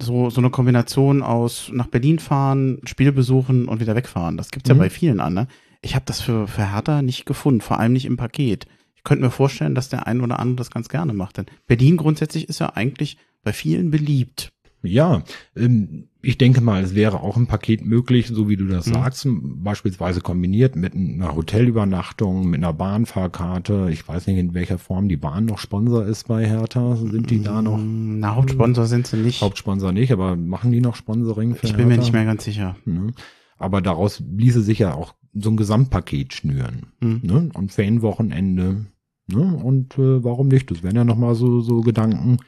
so, 0.00 0.30
so 0.30 0.40
eine 0.40 0.50
Kombination 0.50 1.22
aus 1.22 1.70
nach 1.72 1.88
Berlin 1.88 2.18
fahren, 2.18 2.80
Spiel 2.84 3.12
besuchen 3.12 3.66
und 3.66 3.80
wieder 3.80 3.96
wegfahren. 3.96 4.36
Das 4.36 4.50
gibt's 4.50 4.68
mhm. 4.68 4.76
ja 4.76 4.82
bei 4.82 4.90
vielen 4.90 5.20
an. 5.20 5.34
Ne? 5.34 5.48
Ich 5.82 5.94
habe 5.94 6.04
das 6.06 6.20
für, 6.20 6.46
für 6.46 6.72
Hertha 6.72 7.02
nicht 7.02 7.26
gefunden, 7.26 7.60
vor 7.60 7.78
allem 7.78 7.92
nicht 7.92 8.04
im 8.04 8.16
Paket. 8.16 8.66
Ich 8.94 9.04
könnte 9.04 9.24
mir 9.24 9.30
vorstellen, 9.30 9.74
dass 9.74 9.88
der 9.88 10.06
ein 10.06 10.20
oder 10.20 10.38
andere 10.38 10.56
das 10.56 10.70
ganz 10.70 10.88
gerne 10.88 11.12
macht. 11.12 11.36
Denn 11.36 11.46
Berlin 11.66 11.96
grundsätzlich 11.96 12.48
ist 12.48 12.58
ja 12.58 12.74
eigentlich 12.74 13.16
bei 13.42 13.52
vielen 13.52 13.90
beliebt. 13.90 14.52
Ja, 14.82 15.22
ähm, 15.56 16.08
ich 16.20 16.38
denke 16.38 16.60
mal, 16.60 16.82
es 16.82 16.94
wäre 16.94 17.20
auch 17.20 17.36
ein 17.36 17.46
Paket 17.46 17.84
möglich, 17.84 18.28
so 18.28 18.48
wie 18.48 18.56
du 18.56 18.66
das 18.66 18.86
mhm. 18.86 18.94
sagst, 18.94 19.26
beispielsweise 19.30 20.20
kombiniert 20.20 20.76
mit 20.76 20.94
einer 20.94 21.34
Hotelübernachtung, 21.34 22.48
mit 22.48 22.62
einer 22.62 22.72
Bahnfahrkarte. 22.72 23.88
Ich 23.92 24.06
weiß 24.06 24.26
nicht, 24.26 24.38
in 24.38 24.54
welcher 24.54 24.78
Form 24.78 25.08
die 25.08 25.16
Bahn 25.16 25.44
noch 25.44 25.58
Sponsor 25.58 26.04
ist 26.04 26.28
bei 26.28 26.46
Hertha. 26.46 26.96
Sind 26.96 27.30
die 27.30 27.42
da 27.42 27.62
noch? 27.62 27.78
Mm, 27.78 28.18
na, 28.20 28.34
Hauptsponsor 28.34 28.86
sind 28.86 29.06
sie 29.06 29.16
nicht. 29.16 29.42
Hauptsponsor 29.42 29.92
nicht, 29.92 30.12
aber 30.12 30.36
machen 30.36 30.72
die 30.72 30.80
noch 30.80 30.96
Sponsoring 30.96 31.54
für 31.54 31.66
Ich 31.66 31.72
bin 31.72 31.86
Hertha? 31.86 31.96
mir 31.96 31.98
nicht 31.98 32.12
mehr 32.12 32.24
ganz 32.24 32.44
sicher. 32.44 32.76
Ne? 32.84 33.12
Aber 33.56 33.80
daraus 33.80 34.20
ließe 34.20 34.62
sich 34.62 34.80
ja 34.80 34.94
auch 34.94 35.14
so 35.34 35.50
ein 35.50 35.56
Gesamtpaket 35.56 36.34
schnüren. 36.34 36.86
Mhm. 37.00 37.20
Ne? 37.22 37.48
Und 37.54 37.72
Fanwochenende. 37.72 38.86
Ne? 39.28 39.60
Und 39.62 39.98
äh, 39.98 40.24
warum 40.24 40.48
nicht? 40.48 40.70
Das 40.70 40.82
wären 40.82 40.96
ja 40.96 41.04
nochmal 41.04 41.34
so, 41.34 41.60
so 41.60 41.80
Gedanken 41.80 42.38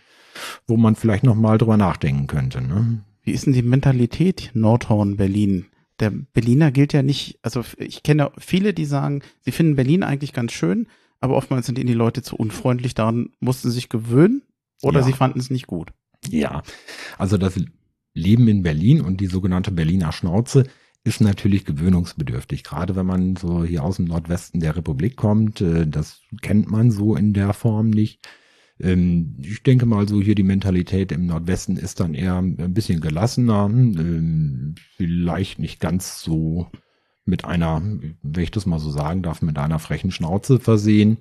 wo 0.67 0.77
man 0.77 0.97
vielleicht 0.97 1.25
noch 1.25 1.35
mal 1.35 1.59
drüber 1.59 1.77
nachdenken 1.77 2.27
könnte. 2.27 2.61
Ne? 2.61 3.03
Wie 3.23 3.33
ist 3.33 3.47
denn 3.47 3.53
die 3.53 3.63
Mentalität 3.63 4.51
Nordhorn 4.55 5.17
Berlin? 5.17 5.67
Der 5.99 6.11
Berliner 6.11 6.71
gilt 6.71 6.93
ja 6.93 7.03
nicht, 7.03 7.39
also 7.43 7.63
ich 7.77 8.03
kenne 8.03 8.31
viele, 8.39 8.73
die 8.73 8.87
sagen, 8.87 9.23
sie 9.41 9.53
finden 9.53 9.77
Berlin 9.77 10.03
eigentlich 10.03 10.33
ganz 10.33 10.53
schön, 10.53 10.87
aber 11.21 11.37
oftmals 11.37 11.67
sind 11.67 11.79
ihnen 11.79 11.89
die 11.89 11.95
Leute 11.95 12.23
zu 12.23 12.37
unfreundlich, 12.37 12.95
daran 12.95 13.31
mussten 13.39 13.69
sie 13.69 13.75
sich 13.75 13.91
gewöhnen 13.91 14.43
oder 14.83 15.01
ja. 15.01 15.07
sie 15.07 15.13
fanden 15.13 15.39
es 15.39 15.51
nicht 15.51 15.67
gut. 15.67 15.93
Ja, 16.29 16.63
also 17.19 17.37
das 17.37 17.61
Leben 18.15 18.49
in 18.49 18.63
Berlin 18.63 19.01
und 19.03 19.21
die 19.21 19.27
sogenannte 19.27 19.71
Berliner 19.71 20.13
Schnauze 20.13 20.65
ist 21.05 21.21
natürlich 21.21 21.65
gewöhnungsbedürftig, 21.65 22.65
gerade 22.65 22.95
wenn 22.95 23.07
man 23.07 23.37
so 23.37 23.65
hier 23.65 23.83
aus 23.83 23.97
dem 23.97 24.07
Nordwesten 24.07 24.61
der 24.61 24.77
Republik 24.77 25.17
kommt. 25.17 25.61
Äh, 25.61 25.87
das 25.87 26.21
kennt 26.43 26.71
man 26.71 26.91
so 26.91 27.17
in 27.17 27.33
der 27.33 27.53
Form 27.55 27.91
nicht. 27.91 28.21
Ähm, 28.81 29.37
ich 29.43 29.63
denke 29.63 29.87
mal 29.87 30.09
so 30.09 30.21
hier 30.21 30.35
die 30.35 30.43
Mentalität 30.43 31.13
im 31.13 31.27
Nordwesten 31.27 31.77
ist 31.77 32.01
dann 32.01 32.15
eher 32.15 32.39
ein 32.39 32.75
bisschen 32.75 33.01
gelassener, 33.01 33.67
ähm, 33.67 34.75
vielleicht 34.97 35.59
nicht 35.59 35.81
ganz 35.81 36.23
so 36.23 36.67
mit 37.25 37.45
einer, 37.45 37.83
wenn 38.23 38.43
ich 38.43 38.51
das 38.51 38.67
mal 38.67 38.79
so 38.79 38.91
sagen 38.91 39.23
darf, 39.23 39.43
mit 39.43 39.59
einer 39.59 39.79
frechen 39.79 40.11
Schnauze 40.11 40.59
versehen. 40.59 41.19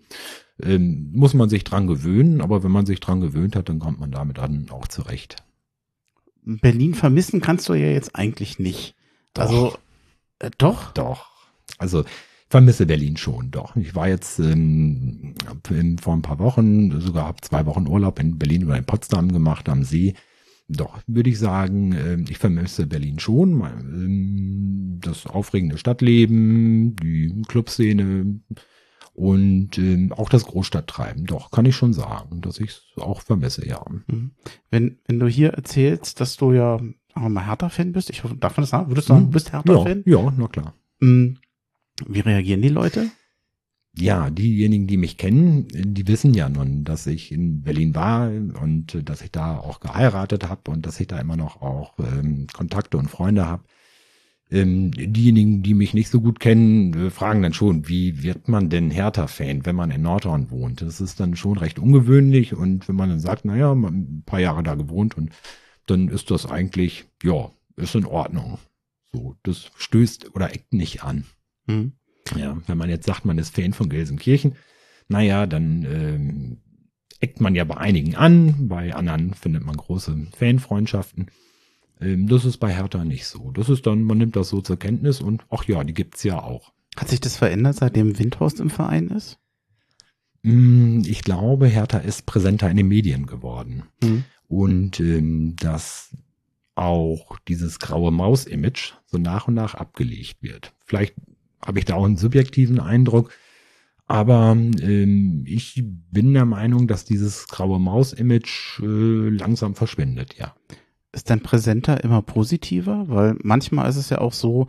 Ähm, 0.61 1.11
muss 1.13 1.33
man 1.33 1.49
sich 1.49 1.63
dran 1.63 1.87
gewöhnen, 1.87 2.41
aber 2.41 2.63
wenn 2.63 2.71
man 2.71 2.85
sich 2.85 2.99
dran 2.99 3.21
gewöhnt 3.21 3.55
hat, 3.55 3.69
dann 3.69 3.79
kommt 3.79 3.99
man 3.99 4.11
damit 4.11 4.37
dann 4.37 4.69
auch 4.71 4.87
zurecht. 4.87 5.37
Berlin 6.43 6.95
vermissen 6.95 7.41
kannst 7.41 7.69
du 7.69 7.73
ja 7.73 7.87
jetzt 7.87 8.15
eigentlich 8.15 8.59
nicht. 8.59 8.95
Doch. 9.33 9.43
Also 9.43 9.77
äh, 10.39 10.51
doch. 10.57 10.91
Doch. 10.93 11.27
Also 11.77 12.03
vermisse 12.49 12.85
Berlin 12.85 13.17
schon, 13.17 13.51
doch. 13.51 13.75
Ich 13.75 13.95
war 13.95 14.07
jetzt 14.07 14.39
ähm, 14.39 15.35
vor 16.01 16.13
ein 16.13 16.21
paar 16.21 16.39
Wochen, 16.39 16.99
sogar 16.99 17.27
habe 17.27 17.41
zwei 17.41 17.65
Wochen 17.65 17.87
Urlaub 17.87 18.19
in 18.19 18.37
Berlin 18.37 18.65
oder 18.65 18.77
in 18.77 18.85
Potsdam 18.85 19.31
gemacht 19.31 19.69
am 19.69 19.83
See. 19.83 20.15
doch, 20.67 20.99
würde 21.07 21.29
ich 21.29 21.39
sagen, 21.39 21.93
äh, 21.93 22.17
ich 22.29 22.37
vermisse 22.37 22.87
Berlin 22.87 23.19
schon. 23.19 23.61
Ähm, 23.61 24.99
das 25.01 25.25
aufregende 25.27 25.77
Stadtleben, 25.77 26.95
die 26.95 27.41
Clubszene 27.47 28.41
und 29.13 29.77
ähm, 29.77 30.11
auch 30.11 30.29
das 30.29 30.45
Großstadttreiben. 30.45 31.25
Doch, 31.25 31.51
kann 31.51 31.65
ich 31.65 31.75
schon 31.75 31.93
sagen, 31.93 32.41
dass 32.41 32.59
ich 32.59 32.69
es 32.71 32.83
auch 32.97 33.21
vermisse, 33.21 33.67
ja. 33.67 33.83
Mhm. 34.07 34.31
Wenn, 34.71 34.99
wenn 35.07 35.19
du 35.19 35.27
hier 35.27 35.51
erzählst, 35.51 36.19
dass 36.19 36.37
du 36.37 36.53
ja 36.53 36.79
wir 37.15 37.29
mal 37.29 37.45
Hertha-Fan 37.45 37.91
bist, 37.91 38.09
ich 38.09 38.23
hoffe, 38.23 38.35
darf 38.35 38.55
man 38.57 38.63
das 38.63 38.69
sagen? 38.69 38.89
Würdest 38.89 39.09
du 39.09 39.13
sagen, 39.13 39.25
du 39.25 39.31
bist 39.31 39.51
Hertha-Fan? 39.51 40.03
Ja, 40.05 40.19
ja, 40.21 40.33
na 40.37 40.47
klar. 40.47 40.73
Mhm. 40.99 41.37
Wie 42.07 42.19
reagieren 42.21 42.61
die 42.61 42.69
Leute? 42.69 43.11
Ja, 43.97 44.29
diejenigen, 44.29 44.87
die 44.87 44.97
mich 44.97 45.17
kennen, 45.17 45.67
die 45.71 46.07
wissen 46.07 46.33
ja 46.33 46.47
nun, 46.47 46.83
dass 46.83 47.07
ich 47.07 47.31
in 47.31 47.61
Berlin 47.61 47.95
war 47.95 48.29
und 48.29 49.09
dass 49.09 49.21
ich 49.21 49.31
da 49.31 49.57
auch 49.57 49.79
geheiratet 49.79 50.47
habe 50.47 50.71
und 50.71 50.85
dass 50.85 50.99
ich 50.99 51.07
da 51.07 51.19
immer 51.19 51.35
noch 51.35 51.61
auch 51.61 51.97
ähm, 51.99 52.47
Kontakte 52.53 52.97
und 52.97 53.09
Freunde 53.09 53.47
habe. 53.47 53.63
Ähm, 54.51 54.91
diejenigen, 54.91 55.61
die 55.63 55.73
mich 55.75 55.93
nicht 55.93 56.09
so 56.09 56.21
gut 56.21 56.39
kennen, 56.39 56.93
äh, 56.93 57.09
fragen 57.09 57.41
dann 57.43 57.53
schon, 57.53 57.87
wie 57.87 58.23
wird 58.23 58.47
man 58.47 58.69
denn 58.69 58.89
Hertha-Fan, 58.89 59.65
wenn 59.65 59.75
man 59.75 59.91
in 59.91 60.01
Nordhorn 60.01 60.49
wohnt? 60.49 60.81
Das 60.81 61.01
ist 61.01 61.19
dann 61.19 61.35
schon 61.35 61.57
recht 61.57 61.77
ungewöhnlich 61.77 62.55
und 62.55 62.87
wenn 62.87 62.95
man 62.95 63.09
dann 63.09 63.19
sagt, 63.19 63.45
naja, 63.45 63.73
ein 63.73 64.23
paar 64.25 64.39
Jahre 64.39 64.63
da 64.63 64.75
gewohnt 64.75 65.17
und 65.17 65.31
dann 65.85 66.07
ist 66.07 66.31
das 66.31 66.45
eigentlich, 66.45 67.05
ja, 67.23 67.51
ist 67.75 67.95
in 67.95 68.05
Ordnung. 68.05 68.59
So, 69.11 69.35
das 69.43 69.71
stößt 69.77 70.35
oder 70.35 70.53
eckt 70.53 70.73
nicht 70.73 71.03
an. 71.03 71.25
Mhm. 71.69 71.93
Ja, 72.35 72.57
wenn 72.67 72.77
man 72.77 72.89
jetzt 72.89 73.05
sagt, 73.05 73.25
man 73.25 73.37
ist 73.37 73.55
Fan 73.55 73.73
von 73.73 73.89
Gelsenkirchen, 73.89 74.55
naja, 75.07 75.47
dann 75.47 75.83
ähm, 75.85 76.57
eckt 77.19 77.41
man 77.41 77.55
ja 77.55 77.63
bei 77.63 77.77
einigen 77.77 78.15
an, 78.15 78.67
bei 78.67 78.93
anderen 78.93 79.33
findet 79.33 79.65
man 79.65 79.77
große 79.77 80.27
Fanfreundschaften. 80.37 81.31
Ähm, 81.99 82.27
das 82.27 82.45
ist 82.45 82.57
bei 82.57 82.73
Hertha 82.73 83.03
nicht 83.03 83.25
so. 83.25 83.51
Das 83.51 83.69
ist 83.69 83.87
dann, 83.87 84.03
man 84.03 84.17
nimmt 84.17 84.35
das 84.35 84.49
so 84.49 84.61
zur 84.61 84.77
Kenntnis 84.77 85.21
und 85.21 85.45
ach 85.49 85.63
ja, 85.65 85.83
die 85.83 85.93
gibt's 85.93 86.23
ja 86.23 86.41
auch. 86.41 86.71
Hat 86.95 87.09
sich 87.09 87.19
das 87.19 87.37
verändert, 87.37 87.77
seitdem 87.77 88.17
Windhorst 88.19 88.59
im 88.59 88.69
Verein 88.69 89.09
ist? 89.09 89.39
Mm, 90.43 91.01
Ich 91.05 91.23
glaube, 91.23 91.67
Hertha 91.67 91.99
ist 91.99 92.25
präsenter 92.25 92.69
in 92.69 92.77
den 92.77 92.87
Medien 92.87 93.25
geworden. 93.25 93.83
Mhm. 94.03 94.23
Und 94.47 94.99
ähm, 94.99 95.55
dass 95.57 96.15
auch 96.75 97.37
dieses 97.47 97.79
graue 97.79 98.11
Maus-Image 98.11 98.93
so 99.05 99.17
nach 99.17 99.47
und 99.47 99.53
nach 99.53 99.75
abgelegt 99.75 100.41
wird. 100.41 100.73
Vielleicht 100.85 101.13
habe 101.65 101.79
ich 101.79 101.85
da 101.85 101.95
auch 101.95 102.05
einen 102.05 102.17
subjektiven 102.17 102.79
Eindruck, 102.79 103.31
aber 104.07 104.51
ähm, 104.53 105.43
ich 105.45 105.83
bin 106.11 106.33
der 106.33 106.45
Meinung, 106.45 106.87
dass 106.87 107.05
dieses 107.05 107.47
graue 107.47 107.79
Maus-Image 107.79 108.79
äh, 108.81 109.29
langsam 109.29 109.75
verschwindet, 109.75 110.35
ja. 110.35 110.55
Ist 111.11 111.29
dein 111.29 111.41
Präsenter 111.41 112.03
immer 112.03 112.21
positiver? 112.21 113.05
Weil 113.07 113.35
manchmal 113.41 113.89
ist 113.89 113.97
es 113.97 114.09
ja 114.09 114.19
auch 114.19 114.33
so, 114.33 114.67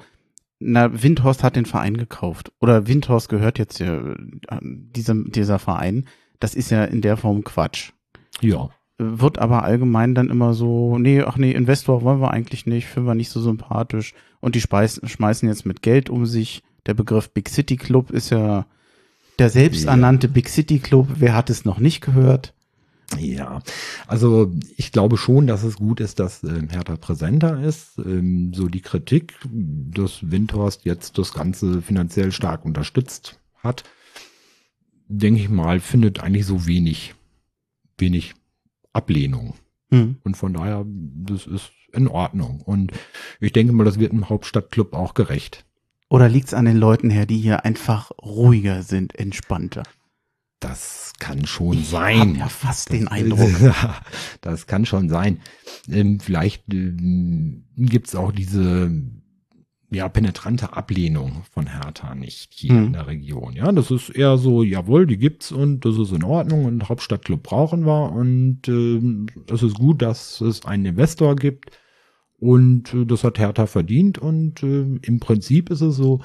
na, 0.59 1.03
Windhorst 1.03 1.43
hat 1.43 1.57
den 1.57 1.65
Verein 1.65 1.97
gekauft. 1.97 2.53
Oder 2.61 2.87
Windhorst 2.87 3.31
gehört 3.31 3.59
jetzt 3.59 3.79
ja, 3.81 3.99
äh, 3.99 4.59
diesem, 4.61 5.33
dieser 5.33 5.59
Verein. 5.59 6.05
Das 6.39 6.55
ist 6.55 6.71
ja 6.71 6.85
in 6.85 7.01
der 7.01 7.17
Form 7.17 7.43
Quatsch. 7.43 7.93
Ja. 8.43 8.69
Wird 8.99 9.39
aber 9.39 9.65
allgemein 9.65 10.15
dann 10.15 10.29
immer 10.29 10.53
so, 10.53 10.99
nee, 10.99 11.23
ach 11.23 11.39
nee, 11.39 11.53
Investor 11.53 12.03
wollen 12.03 12.21
wir 12.21 12.31
eigentlich 12.31 12.67
nicht, 12.67 12.87
finden 12.87 13.09
wir 13.09 13.15
nicht 13.15 13.31
so 13.31 13.41
sympathisch. 13.41 14.13
Und 14.41 14.55
die 14.55 14.61
speisen, 14.61 15.09
schmeißen 15.09 15.49
jetzt 15.49 15.65
mit 15.65 15.81
Geld 15.81 16.11
um 16.11 16.27
sich. 16.27 16.63
Der 16.87 16.95
Begriff 16.95 17.31
Big 17.31 17.49
City 17.49 17.77
Club 17.77 18.11
ist 18.11 18.31
ja 18.31 18.67
der 19.39 19.51
selbsternannte 19.51 20.29
Big 20.29 20.49
City 20.49 20.79
Club. 20.79 21.09
Wer 21.17 21.35
hat 21.35 21.51
es 21.51 21.65
noch 21.65 21.79
nicht 21.79 22.01
gehört? 22.01 22.55
Ja, 23.19 23.61
also 24.07 24.53
ich 24.77 24.93
glaube 24.93 25.17
schon, 25.17 25.47
dass 25.47 25.65
es 25.65 25.77
gut 25.77 26.01
ist, 26.01 26.21
dass 26.21 26.45
ähm, 26.45 26.69
Hertha 26.69 26.97
präsenter 26.97 27.61
ist. 27.63 27.99
Ähm, 27.99 28.53
so 28.55 28.69
die 28.69 28.83
Kritik, 28.83 29.35
dass 29.51 30.31
Windhorst 30.31 30.85
jetzt 30.85 31.19
das 31.19 31.33
Ganze 31.33 31.83
finanziell 31.83 32.31
stark 32.31 32.65
unterstützt 32.65 33.41
hat, 33.63 33.83
denke 35.09 35.41
ich 35.41 35.49
mal, 35.49 35.81
findet 35.81 36.21
eigentlich 36.21 36.47
so 36.47 36.67
wenig, 36.67 37.15
wenig 37.99 38.35
Ablehnung. 38.93 39.55
Hm. 39.91 40.17
Und 40.23 40.37
von 40.37 40.55
daher, 40.55 40.85
das 40.87 41.47
ist 41.47 41.73
in 41.93 42.07
Ordnung. 42.07 42.61
Und 42.61 42.93
ich 43.41 43.53
denke 43.53 43.73
mal, 43.73 43.85
das 43.85 43.99
wird 43.99 44.13
im 44.13 44.29
Hauptstadtclub 44.29 44.93
auch 44.95 45.15
gerecht. 45.15 45.65
Oder 46.11 46.29
liegt's 46.29 46.55
an 46.55 46.65
den 46.65 46.77
Leuten 46.77 47.09
her, 47.09 47.25
die 47.25 47.39
hier 47.39 47.65
einfach 47.65 48.11
ruhiger 48.21 48.83
sind, 48.83 49.15
entspannter? 49.19 49.85
Das 50.59 51.13
kann 51.19 51.47
schon 51.47 51.79
Ich 51.79 51.89
sein. 51.89 52.33
hab 52.33 52.37
ja 52.39 52.49
fast 52.49 52.93
den 52.93 53.09
Eindruck. 53.09 53.49
das 54.43 54.67
kann 54.67 54.85
schon 54.85 55.09
sein. 55.09 55.41
Ähm, 55.89 56.21
vielleicht 56.21 56.65
ähm, 56.75 57.65
gibt's 57.77 58.15
auch 58.15 58.33
diese 58.33 58.91
ja, 59.93 60.09
penetrante 60.09 60.73
Ablehnung 60.77 61.43
von 61.53 61.67
Hertha 61.67 62.15
nicht 62.15 62.53
hier 62.55 62.75
Hm. 62.75 62.87
in 62.89 62.93
der 62.93 63.07
Region. 63.07 63.55
Ja, 63.55 63.73
das 63.73 63.91
ist 63.91 64.11
eher 64.11 64.37
so, 64.37 64.63
jawohl, 64.63 65.07
die 65.07 65.17
gibt's 65.17 65.51
und 65.53 65.85
das 65.85 65.97
ist 65.97 66.13
in 66.13 66.25
Ordnung 66.25 66.65
und 66.65 66.89
Hauptstadtclub 66.89 67.43
brauchen 67.43 67.87
wir 67.87 68.13
und 68.13 68.69
ähm, 68.69 69.27
es 69.51 69.63
ist 69.63 69.75
gut, 69.79 70.03
dass 70.03 70.41
es 70.41 70.65
einen 70.67 70.87
Investor 70.87 71.37
gibt 71.37 71.71
und 72.41 72.93
äh, 72.95 73.05
das 73.07 73.23
hat 73.23 73.39
Hertha 73.39 73.67
verdient 73.67 74.19
und 74.19 74.63
äh, 74.63 74.99
im 75.03 75.21
Prinzip 75.21 75.71
ist 75.71 75.83
es 75.83 75.95
so, 75.95 76.21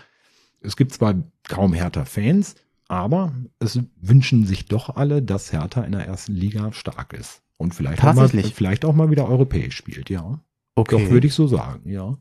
es 0.62 0.76
gibt 0.76 0.94
zwar 0.94 1.16
kaum 1.48 1.74
Hertha-Fans, 1.74 2.56
aber 2.88 3.34
es 3.60 3.80
wünschen 4.02 4.46
sich 4.46 4.66
doch 4.66 4.96
alle, 4.96 5.22
dass 5.22 5.52
Hertha 5.52 5.84
in 5.84 5.92
der 5.92 6.06
ersten 6.06 6.34
Liga 6.34 6.72
stark 6.72 7.14
ist. 7.14 7.42
Und 7.58 7.74
vielleicht 7.74 8.04
auch, 8.04 8.14
mal, 8.14 8.28
vielleicht 8.28 8.84
auch 8.84 8.96
mal 8.96 9.12
wieder 9.12 9.30
europäisch 9.30 9.76
spielt, 9.76 10.10
ja. 10.10 10.42
Okay. 10.76 11.04
Doch, 11.04 11.12
würde 11.12 11.28
ich 11.28 11.34
so 11.34 11.48
sagen, 11.48 11.90
ja. 11.90 12.18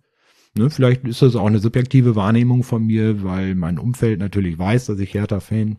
Ne, 0.57 0.71
vielleicht 0.71 1.05
ist 1.05 1.23
das 1.23 1.35
auch 1.35 1.47
eine 1.47 1.59
subjektive 1.59 2.15
Wahrnehmung 2.15 2.63
von 2.63 2.87
mir, 2.87 3.25
weil 3.25 3.57
mein 3.57 3.79
Umfeld 3.79 4.21
natürlich 4.21 4.57
weiß, 4.57 4.87
dass 4.87 5.01
ich 5.01 5.15
Hertha-Fan 5.15 5.79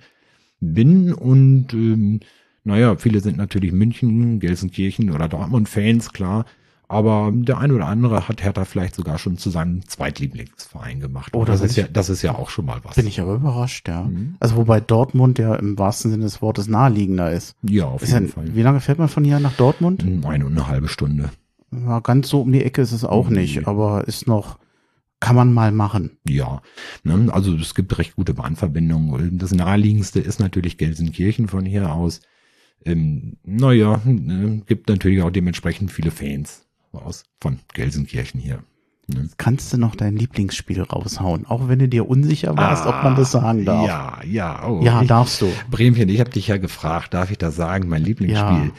bin 0.60 1.14
und 1.14 1.74
ähm, 1.74 2.20
naja, 2.66 2.98
viele 2.98 3.22
sind 3.22 3.38
natürlich 3.38 3.72
München, 3.72 4.40
Gelsenkirchen 4.40 5.12
oder 5.12 5.30
Dortmund-Fans, 5.30 6.12
klar. 6.12 6.46
Aber 6.88 7.32
der 7.34 7.58
eine 7.58 7.74
oder 7.74 7.88
andere 7.88 8.28
hat 8.28 8.44
Hertha 8.44 8.64
vielleicht 8.66 8.96
sogar 8.96 9.18
schon 9.18 9.38
zu 9.38 9.50
seinem 9.50 9.88
Zweitlieblingsverein 9.88 11.00
gemacht. 11.00 11.34
Oh, 11.36 11.44
das 11.46 11.62
ist 11.62 11.76
ja, 11.76 11.88
das 11.92 12.10
ist 12.10 12.22
ja 12.22 12.36
auch 12.36 12.50
schon 12.50 12.66
mal 12.66 12.80
was. 12.84 12.96
Bin 12.96 13.08
ich 13.08 13.20
aber 13.20 13.36
überrascht, 13.36 13.88
ja. 13.88 14.04
Mhm. 14.04 14.36
Also 14.40 14.56
wobei 14.56 14.80
Dortmund 14.82 15.40
ja 15.40 15.56
im 15.56 15.78
wahrsten 15.80 16.12
Sinne 16.12 16.24
des 16.24 16.42
Wortes 16.42 16.68
naheliegender 16.68 17.32
ist. 17.32 17.56
Ja, 17.64 17.86
auf 17.86 18.04
ist 18.04 18.12
ja, 18.12 18.20
jeden 18.20 18.32
Fall. 18.32 18.56
wie 18.56 18.62
lange 18.62 18.82
fährt 18.82 19.00
man 19.00 19.10
von 19.10 19.24
hier 19.24 19.40
nach 19.40 19.54
Dortmund? 19.54 20.04
Eine 20.04 20.46
und 20.46 20.52
eine 20.52 20.68
halbe 20.68 20.88
Stunde. 20.88 21.32
Ja, 21.72 22.00
ganz 22.00 22.30
so 22.30 22.42
um 22.42 22.52
die 22.52 22.64
Ecke 22.64 22.82
ist 22.82 22.92
es 22.92 23.04
auch 23.04 23.30
Nee. 23.30 23.42
nicht, 23.42 23.68
aber 23.68 24.08
ist 24.08 24.28
noch, 24.28 24.60
kann 25.20 25.36
man 25.36 25.54
mal 25.54 25.72
machen. 25.72 26.12
Ja, 26.28 26.62
ne, 27.04 27.34
also 27.34 27.56
es 27.56 27.74
gibt 27.74 27.98
recht 27.98 28.16
gute 28.16 28.34
Bahnverbindungen. 28.36 29.40
Das 29.40 29.52
naheliegendste 29.52 30.20
ist 30.20 30.40
natürlich 30.40 30.78
Gelsenkirchen 30.78 31.48
von 31.48 31.66
hier 31.66 31.92
aus. 31.92 32.22
Ähm, 32.86 33.38
naja, 33.44 34.00
ne, 34.06 34.62
gibt 34.68 34.88
natürlich 34.90 35.24
auch 35.24 35.32
dementsprechend 35.32 35.92
viele 35.92 36.12
Fans 36.12 36.62
aus 37.02 37.24
von 37.42 37.60
Gelsenkirchen 37.74 38.40
hier. 38.40 38.64
Ne? 39.08 39.30
Kannst 39.38 39.72
du 39.72 39.78
noch 39.78 39.96
dein 39.96 40.16
Lieblingsspiel 40.16 40.82
raushauen, 40.82 41.46
auch 41.46 41.68
wenn 41.68 41.80
du 41.80 41.88
dir 41.88 42.10
unsicher 42.10 42.58
warst, 42.58 42.86
ob 42.86 43.04
man 43.04 43.16
das 43.16 43.32
sagen 43.32 43.66
darf? 43.66 43.88
Ja, 43.88 44.20
ja, 44.26 44.68
oh, 44.68 44.82
Ja, 44.84 45.02
ich, 45.02 45.08
darfst 45.08 45.42
du. 45.42 45.52
Bremchen, 45.70 46.10
ich 46.10 46.20
habe 46.20 46.32
dich 46.32 46.48
ja 46.48 46.58
gefragt, 46.58 47.14
darf 47.14 47.30
ich 47.30 47.38
das 47.38 47.56
sagen, 47.56 47.88
mein 47.88 48.04
Lieblingsspiel? 48.04 48.66
Ja. 48.66 48.72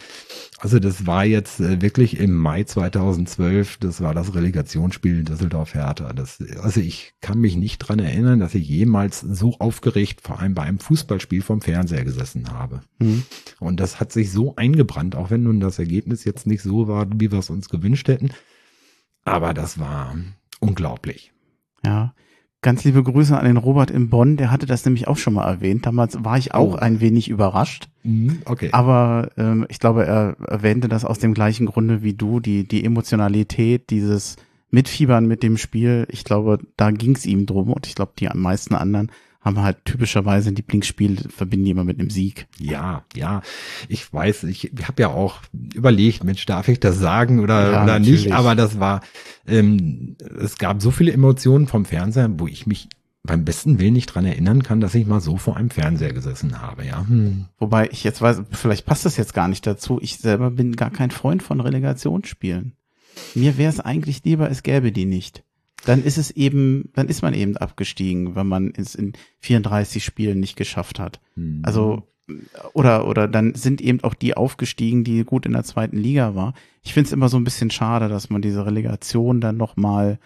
Also 0.58 0.78
das 0.78 1.06
war 1.06 1.24
jetzt 1.26 1.60
äh, 1.60 1.82
wirklich 1.82 2.18
im 2.18 2.34
Mai 2.34 2.64
2012, 2.64 3.76
das 3.76 4.00
war 4.00 4.14
das 4.14 4.34
Relegationsspiel 4.34 5.22
Düsseldorf-Hertha. 5.22 6.14
Das, 6.14 6.42
also 6.62 6.80
ich 6.80 7.12
kann 7.20 7.38
mich 7.38 7.56
nicht 7.56 7.78
dran 7.78 7.98
erinnern, 7.98 8.40
dass 8.40 8.54
ich 8.54 8.66
jemals 8.66 9.20
so 9.20 9.54
aufgeregt, 9.58 10.22
vor 10.22 10.40
allem 10.40 10.54
bei 10.54 10.62
einem 10.62 10.78
Fußballspiel 10.78 11.42
vom 11.42 11.60
Fernseher 11.60 12.04
gesessen 12.04 12.50
habe. 12.50 12.80
Hm. 13.00 13.22
Und 13.60 13.80
das 13.80 14.00
hat 14.00 14.12
sich 14.12 14.32
so 14.32 14.56
eingebrannt, 14.56 15.14
auch 15.14 15.30
wenn 15.30 15.42
nun 15.42 15.60
das 15.60 15.78
Ergebnis 15.78 16.24
jetzt 16.24 16.46
nicht 16.46 16.62
so 16.62 16.88
war, 16.88 17.06
wie 17.12 17.30
wir 17.30 17.38
es 17.38 17.50
uns 17.50 17.68
gewünscht 17.68 18.08
hätten. 18.08 18.30
Aber 19.26 19.52
das 19.52 19.78
war 19.78 20.14
unglaublich. 20.60 21.32
Ja. 21.84 22.14
Ganz 22.62 22.82
liebe 22.84 23.02
Grüße 23.02 23.38
an 23.38 23.44
den 23.44 23.58
Robert 23.58 23.90
in 23.90 24.08
Bonn, 24.08 24.36
der 24.38 24.50
hatte 24.50 24.66
das 24.66 24.84
nämlich 24.84 25.06
auch 25.06 25.18
schon 25.18 25.34
mal 25.34 25.46
erwähnt. 25.46 25.84
Damals 25.86 26.24
war 26.24 26.38
ich 26.38 26.54
auch 26.54 26.72
Oh. 26.74 26.76
ein 26.78 27.00
wenig 27.00 27.28
überrascht, 27.28 27.88
Mhm, 28.02 28.38
Okay. 28.44 28.70
aber 28.72 29.28
ähm, 29.36 29.66
ich 29.68 29.78
glaube, 29.78 30.04
er 30.06 30.36
erwähnte 30.48 30.88
das 30.88 31.04
aus 31.04 31.18
dem 31.18 31.34
gleichen 31.34 31.66
Grunde 31.66 32.02
wie 32.02 32.14
du, 32.14 32.40
die, 32.40 32.66
die 32.66 32.84
Emotionalität, 32.84 33.90
dieses 33.90 34.36
Mitfiebern 34.70 35.26
mit 35.26 35.42
dem 35.44 35.58
Spiel. 35.58 36.06
Ich 36.10 36.24
glaube, 36.24 36.58
da 36.76 36.90
ging 36.90 37.14
es 37.14 37.26
ihm 37.26 37.46
drum 37.46 37.72
und 37.72 37.86
ich 37.86 37.94
glaube, 37.94 38.12
die 38.18 38.28
am 38.28 38.40
meisten 38.40 38.74
anderen 38.74 39.12
haben 39.46 39.62
halt 39.62 39.84
typischerweise 39.84 40.50
ein 40.50 40.56
Lieblingsspiel, 40.56 41.18
verbinden 41.28 41.64
die 41.66 41.70
immer 41.70 41.84
mit 41.84 42.00
einem 42.00 42.10
Sieg. 42.10 42.48
Ja, 42.58 43.04
ja, 43.14 43.42
ich 43.88 44.12
weiß, 44.12 44.42
ich 44.44 44.72
habe 44.82 45.00
ja 45.02 45.08
auch 45.08 45.40
überlegt, 45.72 46.24
Mensch, 46.24 46.44
darf 46.46 46.66
ich 46.66 46.80
das 46.80 46.98
sagen 46.98 47.38
oder, 47.38 47.62
Ja, 47.62 47.84
oder 47.84 47.98
natürlich. 47.98 48.24
nicht, 48.24 48.34
aber 48.34 48.56
das 48.56 48.80
war, 48.80 49.02
ähm, 49.46 50.16
es 50.38 50.58
gab 50.58 50.82
so 50.82 50.90
viele 50.90 51.12
Emotionen 51.12 51.68
vom 51.68 51.84
Fernseher, 51.84 52.28
wo 52.38 52.48
ich 52.48 52.66
mich 52.66 52.88
beim 53.22 53.44
besten 53.44 53.78
Willen 53.78 53.92
nicht 53.92 54.06
dran 54.06 54.24
erinnern 54.24 54.64
kann, 54.64 54.80
dass 54.80 54.94
ich 54.96 55.06
mal 55.06 55.20
so 55.20 55.36
vor 55.36 55.56
einem 55.56 55.70
Fernseher 55.70 56.12
gesessen 56.12 56.60
habe, 56.60 56.84
ja. 56.84 57.06
Hm. 57.06 57.46
Wobei 57.58 57.88
ich 57.90 58.02
jetzt 58.02 58.20
weiß, 58.20 58.42
vielleicht 58.50 58.84
passt 58.84 59.04
das 59.04 59.16
jetzt 59.16 59.32
gar 59.32 59.46
nicht 59.46 59.64
dazu. 59.64 60.00
Ich 60.02 60.18
selber 60.18 60.50
bin 60.50 60.74
gar 60.74 60.90
kein 60.90 61.12
Freund 61.12 61.42
von 61.42 61.60
Relegationsspielen. 61.60 62.72
mir 63.34 63.58
wäre 63.58 63.70
es 63.70 63.78
eigentlich 63.78 64.24
lieber, 64.24 64.50
es 64.50 64.64
gäbe 64.64 64.90
die 64.90 65.06
nicht. 65.06 65.44
Dann 65.84 66.02
ist 66.02 66.18
es 66.18 66.30
eben, 66.30 66.90
dann 66.94 67.08
ist 67.08 67.22
man 67.22 67.34
eben 67.34 67.56
abgestiegen, 67.56 68.34
wenn 68.34 68.46
man 68.46 68.72
es 68.76 68.94
in 68.94 69.12
34 69.40 70.04
Spielen 70.04 70.40
nicht 70.40 70.56
geschafft 70.56 70.98
hat. 70.98 71.20
Mhm. 71.36 71.62
Also 71.64 72.08
oder 72.72 73.06
oder 73.06 73.28
dann 73.28 73.54
sind 73.54 73.80
eben 73.80 74.02
auch 74.02 74.14
die 74.14 74.36
aufgestiegen, 74.36 75.04
die 75.04 75.24
gut 75.24 75.46
in 75.46 75.52
der 75.52 75.64
zweiten 75.64 75.96
Liga 75.96 76.34
war. 76.34 76.54
Ich 76.82 76.92
finde 76.92 77.06
es 77.06 77.12
immer 77.12 77.28
so 77.28 77.36
ein 77.36 77.44
bisschen 77.44 77.70
schade, 77.70 78.08
dass 78.08 78.30
man 78.30 78.42
diese 78.42 78.66
Relegation 78.66 79.40
dann 79.40 79.56
noch 79.56 79.76
mal 79.76 80.18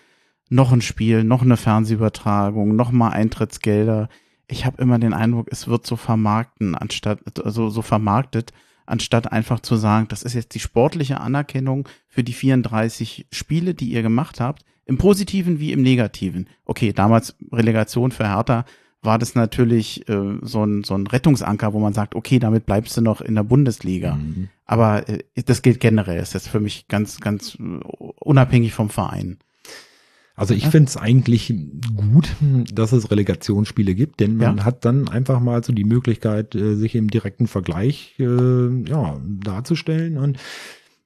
noch 0.48 0.72
ein 0.72 0.80
Spiel, 0.80 1.24
noch 1.24 1.42
eine 1.42 1.56
Fernsehübertragung, 1.56 2.74
noch 2.74 2.90
mal 2.90 3.10
Eintrittsgelder. 3.10 4.08
Ich 4.48 4.64
habe 4.64 4.82
immer 4.82 4.98
den 4.98 5.12
Eindruck, 5.12 5.48
es 5.50 5.68
wird 5.68 5.86
so 5.86 5.96
vermarkten 5.96 6.74
anstatt 6.74 7.20
also 7.44 7.68
so 7.68 7.82
vermarktet, 7.82 8.52
anstatt 8.86 9.30
einfach 9.30 9.60
zu 9.60 9.76
sagen, 9.76 10.08
das 10.08 10.22
ist 10.22 10.34
jetzt 10.34 10.54
die 10.54 10.60
sportliche 10.60 11.20
Anerkennung 11.20 11.88
für 12.08 12.24
die 12.24 12.32
34 12.32 13.26
Spiele, 13.30 13.74
die 13.74 13.90
ihr 13.90 14.02
gemacht 14.02 14.40
habt, 14.40 14.64
im 14.90 14.98
Positiven 14.98 15.60
wie 15.60 15.72
im 15.72 15.82
Negativen. 15.82 16.48
Okay, 16.64 16.92
damals 16.92 17.36
Relegation 17.52 18.10
für 18.10 18.28
Hertha 18.28 18.64
war 19.02 19.18
das 19.18 19.34
natürlich 19.34 20.06
äh, 20.08 20.38
so, 20.42 20.64
ein, 20.64 20.82
so 20.84 20.94
ein 20.94 21.06
Rettungsanker, 21.06 21.72
wo 21.72 21.78
man 21.78 21.94
sagt, 21.94 22.14
okay, 22.14 22.38
damit 22.38 22.66
bleibst 22.66 22.96
du 22.96 23.00
noch 23.00 23.20
in 23.22 23.36
der 23.36 23.44
Bundesliga. 23.44 24.16
Mhm. 24.16 24.48
Aber 24.66 25.08
äh, 25.08 25.20
das 25.46 25.62
gilt 25.62 25.80
generell. 25.80 26.18
Das 26.18 26.34
ist 26.34 26.48
für 26.48 26.60
mich 26.60 26.88
ganz, 26.88 27.20
ganz 27.20 27.54
äh, 27.54 27.62
unabhängig 28.18 28.74
vom 28.74 28.90
Verein. 28.90 29.38
Also 30.34 30.54
ich 30.54 30.66
finde 30.66 30.88
es 30.88 30.96
eigentlich 30.96 31.54
gut, 31.94 32.28
dass 32.72 32.92
es 32.92 33.10
Relegationsspiele 33.10 33.94
gibt, 33.94 34.20
denn 34.20 34.36
man 34.38 34.58
Ja. 34.58 34.64
hat 34.64 34.84
dann 34.86 35.06
einfach 35.08 35.38
mal 35.38 35.62
so 35.62 35.72
die 35.72 35.84
Möglichkeit, 35.84 36.54
äh, 36.54 36.74
sich 36.76 36.94
im 36.94 37.10
direkten 37.10 37.46
Vergleich 37.46 38.14
äh, 38.18 38.24
ja, 38.88 39.20
darzustellen 39.24 40.16
und 40.18 40.38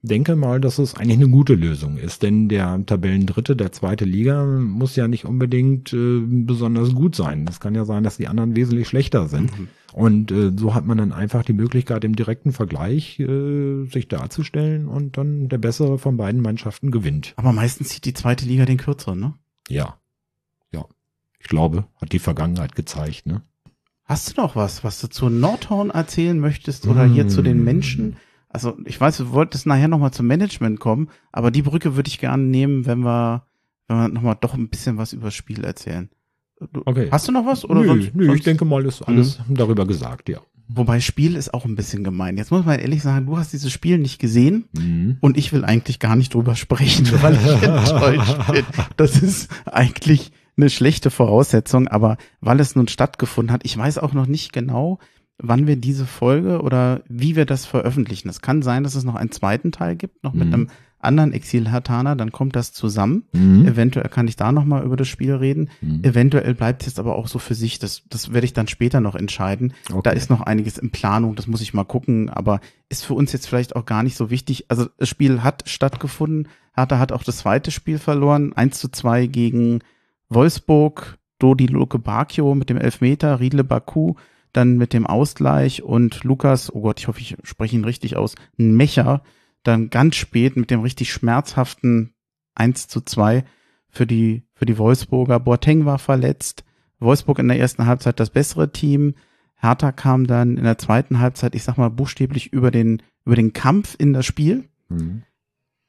denke 0.04 0.36
mal, 0.36 0.60
dass 0.60 0.78
es 0.78 0.94
eigentlich 0.94 1.16
eine 1.16 1.28
gute 1.28 1.54
Lösung 1.54 1.96
ist, 1.96 2.22
denn 2.22 2.48
der 2.48 2.84
Tabellendritte 2.84 3.56
der 3.56 3.72
zweite 3.72 4.04
Liga 4.04 4.44
muss 4.44 4.96
ja 4.96 5.08
nicht 5.08 5.24
unbedingt 5.24 5.92
äh, 5.92 6.20
besonders 6.20 6.94
gut 6.94 7.16
sein. 7.16 7.46
Es 7.48 7.58
kann 7.58 7.74
ja 7.74 7.84
sein, 7.84 8.04
dass 8.04 8.18
die 8.18 8.28
anderen 8.28 8.54
wesentlich 8.54 8.86
schlechter 8.86 9.28
sind. 9.28 9.50
Und 9.94 10.30
äh, 10.30 10.52
so 10.56 10.74
hat 10.74 10.84
man 10.84 10.98
dann 10.98 11.12
einfach 11.12 11.44
die 11.44 11.52
Möglichkeit, 11.54 12.04
im 12.04 12.16
direkten 12.16 12.52
Vergleich 12.52 13.18
äh, 13.18 13.84
sich 13.86 14.08
darzustellen 14.08 14.88
und 14.88 15.16
dann 15.16 15.48
der 15.48 15.58
bessere 15.58 15.98
von 15.98 16.16
beiden 16.16 16.42
Mannschaften 16.42 16.90
gewinnt. 16.90 17.32
Aber 17.36 17.52
meistens 17.52 17.88
zieht 17.88 18.04
die 18.04 18.14
zweite 18.14 18.44
Liga 18.44 18.66
den 18.66 18.76
kürzeren, 18.76 19.20
ne? 19.20 19.34
Ja. 19.68 19.98
Ja. 20.72 20.84
Ich 21.38 21.48
glaube, 21.48 21.86
hat 22.00 22.12
die 22.12 22.18
Vergangenheit 22.18 22.74
gezeigt, 22.74 23.26
ne? 23.26 23.42
Hast 24.04 24.36
du 24.36 24.42
noch 24.42 24.54
was, 24.54 24.84
was 24.84 25.00
du 25.00 25.08
zu 25.08 25.30
Nordhorn 25.30 25.88
erzählen 25.88 26.38
möchtest 26.38 26.86
oder 26.86 27.06
hier 27.06 27.26
zu 27.28 27.40
den 27.40 27.62
Mm. 27.62 27.64
Menschen? 27.64 28.16
Also 28.54 28.76
ich 28.86 29.00
weiß, 29.00 29.16
du 29.18 29.32
wolltest 29.32 29.66
nachher 29.66 29.88
nochmal 29.88 30.12
zum 30.12 30.26
Management 30.28 30.78
kommen, 30.80 31.08
aber 31.32 31.50
die 31.50 31.62
Brücke 31.62 31.96
würde 31.96 32.08
ich 32.08 32.18
gerne 32.20 32.42
nehmen, 32.44 32.86
wenn 32.86 33.00
wir, 33.00 33.42
wenn 33.88 33.96
wir 33.98 34.08
nochmal 34.08 34.36
doch 34.40 34.54
ein 34.54 34.68
bisschen 34.68 34.96
was 34.96 35.12
über 35.12 35.26
das 35.26 35.34
Spiel 35.34 35.64
erzählen. 35.64 36.08
Du, 36.72 36.82
Okay. 36.86 37.08
Hast 37.10 37.26
du 37.28 37.32
noch 37.32 37.44
was? 37.44 37.64
Oder 37.64 37.80
nö, 37.80 37.86
sonst, 37.88 38.14
nö, 38.14 38.26
sonst, 38.26 38.38
ich 38.38 38.44
denke 38.44 38.64
mal, 38.64 38.84
ist 38.86 39.02
alles 39.02 39.40
darüber 39.48 39.86
gesagt, 39.86 40.28
ja. 40.28 40.38
Wobei 40.68 41.00
Spiel 41.00 41.34
ist 41.36 41.52
auch 41.52 41.64
ein 41.66 41.74
bisschen 41.74 42.04
gemein. 42.04 42.38
Jetzt 42.38 42.50
muss 42.50 42.64
man 42.64 42.78
ehrlich 42.78 43.02
sagen, 43.02 43.26
du 43.26 43.36
hast 43.36 43.52
dieses 43.52 43.70
Spiel 43.72 43.98
nicht 43.98 44.18
gesehen 44.18 44.64
Mhm. 44.72 45.18
und 45.20 45.36
ich 45.36 45.52
will 45.52 45.64
eigentlich 45.64 45.98
gar 45.98 46.14
nicht 46.16 46.32
drüber 46.32 46.54
sprechen, 46.54 47.06
weil 47.22 47.34
ich 47.34 47.62
enttäuscht 47.62 48.50
bin. 48.52 48.64
Das 48.96 49.20
ist 49.20 49.50
eigentlich 49.66 50.30
eine 50.56 50.70
schlechte 50.70 51.10
Voraussetzung, 51.10 51.88
aber 51.88 52.16
weil 52.40 52.60
es 52.60 52.76
nun 52.76 52.86
stattgefunden 52.88 53.52
hat, 53.52 53.62
ich 53.64 53.76
weiß 53.76 53.98
auch 53.98 54.12
noch 54.14 54.26
nicht 54.26 54.52
genau, 54.52 55.00
wann 55.38 55.66
wir 55.66 55.76
diese 55.76 56.06
Folge 56.06 56.60
oder 56.62 57.02
wie 57.08 57.36
wir 57.36 57.44
das 57.46 57.66
veröffentlichen. 57.66 58.28
Es 58.28 58.40
kann 58.40 58.62
sein, 58.62 58.84
dass 58.84 58.94
es 58.94 59.04
noch 59.04 59.16
einen 59.16 59.32
zweiten 59.32 59.72
Teil 59.72 59.96
gibt, 59.96 60.22
noch 60.24 60.32
mit 60.34 60.48
Mhm. 60.48 60.54
einem 60.54 60.68
anderen 61.00 61.32
Exil-Hartaner, 61.34 62.16
dann 62.16 62.32
kommt 62.32 62.56
das 62.56 62.72
zusammen. 62.72 63.24
Mhm. 63.32 63.66
Eventuell 63.66 64.08
kann 64.08 64.26
ich 64.26 64.36
da 64.36 64.52
nochmal 64.52 64.84
über 64.84 64.96
das 64.96 65.06
Spiel 65.06 65.34
reden. 65.34 65.68
Mhm. 65.82 66.02
Eventuell 66.02 66.54
bleibt 66.54 66.80
es 66.82 66.86
jetzt 66.88 66.98
aber 66.98 67.16
auch 67.16 67.28
so 67.28 67.38
für 67.38 67.54
sich. 67.54 67.78
Das, 67.78 68.04
das 68.08 68.32
werde 68.32 68.46
ich 68.46 68.54
dann 68.54 68.68
später 68.68 69.00
noch 69.02 69.14
entscheiden. 69.14 69.74
Da 69.88 69.96
Okay. 69.96 70.16
ist 70.16 70.30
noch 70.30 70.40
einiges 70.40 70.78
in 70.78 70.90
Planung, 70.92 71.34
das 71.34 71.46
muss 71.46 71.60
ich 71.60 71.74
mal 71.74 71.84
gucken, 71.84 72.30
aber 72.30 72.60
ist 72.88 73.04
für 73.04 73.12
uns 73.12 73.32
jetzt 73.32 73.46
vielleicht 73.48 73.76
auch 73.76 73.84
gar 73.84 74.02
nicht 74.02 74.16
so 74.16 74.30
wichtig. 74.30 74.66
Also 74.70 74.86
das 74.96 75.10
Spiel 75.10 75.42
hat 75.42 75.64
stattgefunden. 75.68 76.48
Hertha 76.74 76.98
hat 76.98 77.12
auch 77.12 77.22
das 77.22 77.36
zweite 77.38 77.70
Spiel 77.70 77.98
verloren. 77.98 78.54
1 78.54 78.78
zu 78.80 78.88
2 78.88 79.26
gegen 79.26 79.80
Wolfsburg. 80.30 81.18
Dodi 81.38 81.66
Luke 81.66 81.98
Bakio 81.98 82.54
mit 82.54 82.70
dem 82.70 82.76
Elfmeter, 82.78 83.40
Riedle 83.40 83.64
Baku 83.64 84.14
dann 84.54 84.78
mit 84.78 84.92
dem 84.94 85.06
Ausgleich 85.06 85.82
und 85.82 86.24
Lukas, 86.24 86.72
oh 86.74 86.80
Gott, 86.80 87.00
ich 87.00 87.08
hoffe, 87.08 87.20
ich 87.20 87.36
spreche 87.42 87.76
ihn 87.76 87.84
richtig 87.84 88.16
aus, 88.16 88.34
ein 88.58 88.74
Mecher, 88.74 89.22
dann 89.62 89.90
ganz 89.90 90.16
spät 90.16 90.56
mit 90.56 90.70
dem 90.70 90.80
richtig 90.80 91.12
schmerzhaften 91.12 92.14
1 92.54 92.88
zu 92.88 93.00
2 93.02 93.44
für 93.88 94.06
die, 94.06 94.44
für 94.54 94.64
die 94.64 94.78
Wolfsburger. 94.78 95.40
Boateng 95.40 95.84
war 95.84 95.98
verletzt. 95.98 96.64
Wolfsburg 97.00 97.38
in 97.40 97.48
der 97.48 97.58
ersten 97.58 97.86
Halbzeit 97.86 98.20
das 98.20 98.30
bessere 98.30 98.72
Team. 98.72 99.14
Hertha 99.56 99.92
kam 99.92 100.26
dann 100.26 100.56
in 100.56 100.64
der 100.64 100.78
zweiten 100.78 101.18
Halbzeit, 101.18 101.54
ich 101.54 101.64
sag 101.64 101.76
mal, 101.76 101.90
buchstäblich 101.90 102.52
über 102.52 102.70
den, 102.70 103.02
über 103.24 103.36
den 103.36 103.52
Kampf 103.52 103.96
in 103.98 104.12
das 104.12 104.24
Spiel, 104.26 104.68
Mhm. 104.88 105.22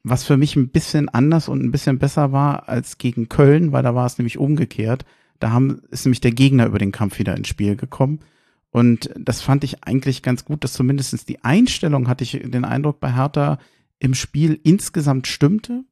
was 0.03 0.23
für 0.23 0.37
mich 0.37 0.55
ein 0.55 0.69
bisschen 0.69 1.09
anders 1.09 1.49
und 1.49 1.61
ein 1.63 1.71
bisschen 1.71 1.99
besser 1.99 2.31
war 2.31 2.69
als 2.69 2.97
gegen 2.97 3.27
Köln, 3.27 3.71
weil 3.73 3.83
da 3.83 3.93
war 3.93 4.05
es 4.05 4.17
nämlich 4.17 4.37
umgekehrt. 4.37 5.05
Da 5.39 5.51
haben, 5.51 5.81
ist 5.89 6.05
nämlich 6.05 6.21
der 6.21 6.31
Gegner 6.31 6.65
über 6.65 6.79
den 6.79 6.93
Kampf 6.93 7.19
wieder 7.19 7.35
ins 7.35 7.49
Spiel 7.49 7.75
gekommen. 7.75 8.21
Und 8.75 9.09
das 9.17 9.41
fand 9.41 9.63
ich 9.63 9.85
eigentlich 9.85 10.21
ganz 10.21 10.43
gut, 10.43 10.65
dass 10.65 10.73
zumindestens 10.73 11.23
die 11.23 11.41
Einstellung, 11.45 12.09
hatte 12.09 12.25
ich 12.25 12.31
den 12.43 12.65
Eindruck 12.65 12.99
bei 12.99 13.13
Hertha, 13.13 13.57
im 13.99 14.13
Spiel 14.13 14.59
insgesamt 14.63 15.27
stimmte. 15.27 15.85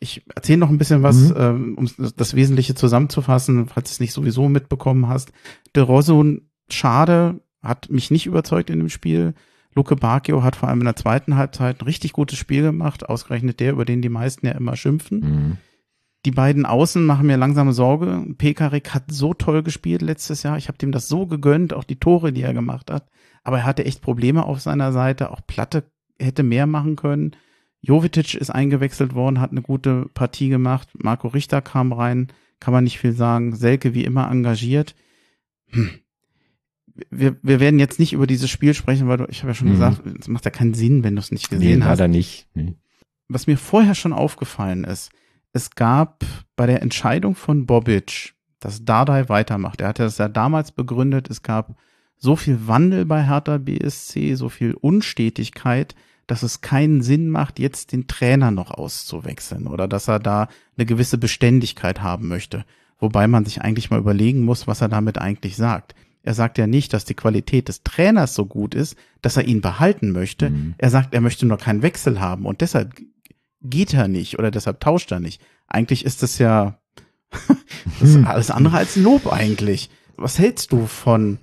Ich 0.00 0.24
erzähle 0.34 0.58
noch 0.58 0.68
ein 0.68 0.76
bisschen 0.76 1.04
was, 1.04 1.28
Mhm. 1.30 1.34
ähm, 1.38 1.74
um 1.78 1.88
das 2.16 2.34
Wesentliche 2.34 2.74
zusammenzufassen, 2.74 3.68
falls 3.68 3.90
du 3.90 3.92
es 3.92 4.00
nicht 4.00 4.12
sowieso 4.12 4.48
mitbekommen 4.48 5.06
hast. 5.06 5.30
De 5.76 5.84
Rosso, 5.84 6.24
schade, 6.68 7.42
hat 7.62 7.90
mich 7.90 8.10
nicht 8.10 8.26
überzeugt 8.26 8.70
in 8.70 8.80
dem 8.80 8.88
Spiel. 8.88 9.34
Luke 9.76 9.94
Bacchio 9.94 10.42
hat 10.42 10.56
vor 10.56 10.68
allem 10.68 10.80
in 10.80 10.86
der 10.86 10.96
zweiten 10.96 11.36
Halbzeit 11.36 11.80
ein 11.80 11.84
richtig 11.84 12.12
gutes 12.12 12.38
Spiel 12.38 12.62
gemacht, 12.62 13.08
ausgerechnet 13.08 13.60
der, 13.60 13.70
über 13.70 13.84
den 13.84 14.02
die 14.02 14.08
meisten 14.08 14.46
ja 14.46 14.52
immer 14.52 14.74
schimpfen. 14.74 15.20
Mhm. 15.20 15.56
Die 16.26 16.30
beiden 16.32 16.66
Außen 16.66 17.04
machen 17.06 17.28
mir 17.28 17.36
langsame 17.36 17.72
Sorge. 17.72 18.26
Pekarik 18.36 18.92
hat 18.92 19.04
so 19.12 19.32
toll 19.32 19.62
gespielt 19.62 20.02
letztes 20.02 20.42
Jahr. 20.42 20.58
Ich 20.58 20.66
habe 20.68 20.76
dem 20.76 20.90
das 20.92 21.06
so 21.08 21.26
gegönnt, 21.26 21.72
auch 21.72 21.84
die 21.84 22.00
Tore, 22.00 22.32
die 22.32 22.42
er 22.42 22.52
gemacht 22.52 22.90
hat. 22.90 23.08
Aber 23.44 23.58
er 23.58 23.64
hatte 23.64 23.84
echt 23.86 24.02
Probleme 24.02 24.44
auf 24.44 24.60
seiner 24.60 24.90
Seite. 24.92 25.30
Auch 25.30 25.40
Platte 25.46 25.84
hätte 26.18 26.42
mehr 26.42 26.66
machen 26.66 26.96
können. 26.96 27.36
Jovetic 27.80 28.34
ist 28.34 28.50
eingewechselt 28.50 29.14
worden, 29.14 29.40
hat 29.40 29.52
eine 29.52 29.62
gute 29.62 30.06
Partie 30.14 30.48
gemacht. 30.48 30.88
Marco 30.98 31.28
Richter 31.28 31.62
kam 31.62 31.92
rein, 31.92 32.26
kann 32.58 32.74
man 32.74 32.82
nicht 32.84 32.98
viel 32.98 33.12
sagen. 33.12 33.54
Selke 33.54 33.94
wie 33.94 34.02
immer 34.04 34.28
engagiert. 34.28 34.96
Hm. 35.68 35.90
Wir, 37.10 37.36
wir 37.42 37.60
werden 37.60 37.78
jetzt 37.78 38.00
nicht 38.00 38.14
über 38.14 38.26
dieses 38.26 38.50
Spiel 38.50 38.74
sprechen, 38.74 39.06
weil 39.06 39.18
du, 39.18 39.26
ich 39.28 39.40
habe 39.42 39.50
ja 39.50 39.54
schon 39.54 39.68
Mhm. 39.68 39.72
gesagt, 39.72 40.02
es 40.18 40.28
macht 40.28 40.44
ja 40.46 40.50
keinen 40.50 40.74
Sinn, 40.74 41.04
wenn 41.04 41.14
du 41.14 41.20
es 41.20 41.30
nicht 41.30 41.52
Nee, 41.52 41.58
gesehen 41.58 41.84
hast 41.84 41.98
leider 42.00 42.08
nicht. 42.08 42.48
Nee. 42.54 42.74
was 43.28 43.46
mir 43.46 43.58
vorher 43.58 43.94
schon 43.94 44.12
aufgefallen 44.14 44.82
ist, 44.84 45.10
es 45.56 45.70
gab 45.70 46.22
bei 46.54 46.66
der 46.66 46.82
Entscheidung 46.82 47.34
von 47.34 47.64
Bobic, 47.64 48.34
dass 48.60 48.84
Dardai 48.84 49.30
weitermacht. 49.30 49.80
Er 49.80 49.88
hatte 49.88 50.02
das 50.02 50.18
ja 50.18 50.28
damals 50.28 50.70
begründet, 50.70 51.30
es 51.30 51.42
gab 51.42 51.76
so 52.18 52.36
viel 52.36 52.68
Wandel 52.68 53.06
bei 53.06 53.26
Hertha 53.26 53.56
BSC, 53.56 54.34
so 54.34 54.50
viel 54.50 54.74
Unstetigkeit, 54.74 55.94
dass 56.26 56.42
es 56.42 56.60
keinen 56.60 57.02
Sinn 57.02 57.30
macht, 57.30 57.58
jetzt 57.58 57.92
den 57.92 58.06
Trainer 58.06 58.50
noch 58.50 58.70
auszuwechseln 58.70 59.66
oder 59.66 59.88
dass 59.88 60.08
er 60.08 60.18
da 60.18 60.48
eine 60.76 60.84
gewisse 60.84 61.16
Beständigkeit 61.18 62.02
haben 62.02 62.28
möchte. 62.28 62.64
Wobei 62.98 63.26
man 63.26 63.44
sich 63.46 63.62
eigentlich 63.62 63.90
mal 63.90 64.00
überlegen 64.00 64.44
muss, 64.44 64.66
was 64.66 64.82
er 64.82 64.88
damit 64.88 65.18
eigentlich 65.18 65.56
sagt. 65.56 65.94
Er 66.22 66.34
sagt 66.34 66.58
ja 66.58 66.66
nicht, 66.66 66.92
dass 66.92 67.04
die 67.04 67.14
Qualität 67.14 67.68
des 67.68 67.82
Trainers 67.82 68.34
so 68.34 68.44
gut 68.44 68.74
ist, 68.74 68.96
dass 69.22 69.36
er 69.36 69.44
ihn 69.44 69.60
behalten 69.62 70.12
möchte. 70.12 70.50
Mhm. 70.50 70.74
Er 70.76 70.90
sagt, 70.90 71.14
er 71.14 71.20
möchte 71.22 71.46
nur 71.46 71.58
keinen 71.58 71.82
Wechsel 71.82 72.20
haben 72.20 72.44
und 72.44 72.60
deshalb 72.60 72.94
geht 73.70 73.94
er 73.94 74.08
nicht 74.08 74.38
oder 74.38 74.50
deshalb 74.50 74.80
tauscht 74.80 75.12
er 75.12 75.20
nicht. 75.20 75.40
Eigentlich 75.68 76.04
ist 76.04 76.22
das 76.22 76.38
ja 76.38 76.78
das 78.00 78.10
ist 78.10 78.24
alles 78.24 78.50
andere 78.50 78.76
als 78.76 78.96
Lob 78.96 79.32
eigentlich. 79.32 79.90
Was 80.16 80.38
hältst 80.38 80.72
du 80.72 80.86
von, 80.86 81.38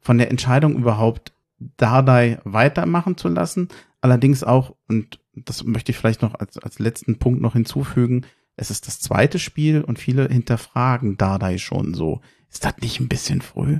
von 0.00 0.18
der 0.18 0.30
Entscheidung 0.30 0.76
überhaupt, 0.76 1.32
Dardai 1.76 2.38
weitermachen 2.44 3.16
zu 3.16 3.28
lassen? 3.28 3.68
Allerdings 4.00 4.44
auch, 4.44 4.74
und 4.88 5.20
das 5.34 5.64
möchte 5.64 5.92
ich 5.92 5.98
vielleicht 5.98 6.22
noch 6.22 6.34
als, 6.34 6.58
als 6.58 6.78
letzten 6.78 7.18
Punkt 7.18 7.40
noch 7.40 7.54
hinzufügen, 7.54 8.24
es 8.56 8.70
ist 8.70 8.86
das 8.88 8.98
zweite 8.98 9.38
Spiel 9.38 9.82
und 9.82 9.98
viele 9.98 10.28
hinterfragen 10.28 11.16
Dardai 11.16 11.58
schon 11.58 11.94
so. 11.94 12.20
Ist 12.50 12.64
das 12.64 12.78
nicht 12.80 12.98
ein 12.98 13.08
bisschen 13.08 13.40
früh? 13.40 13.78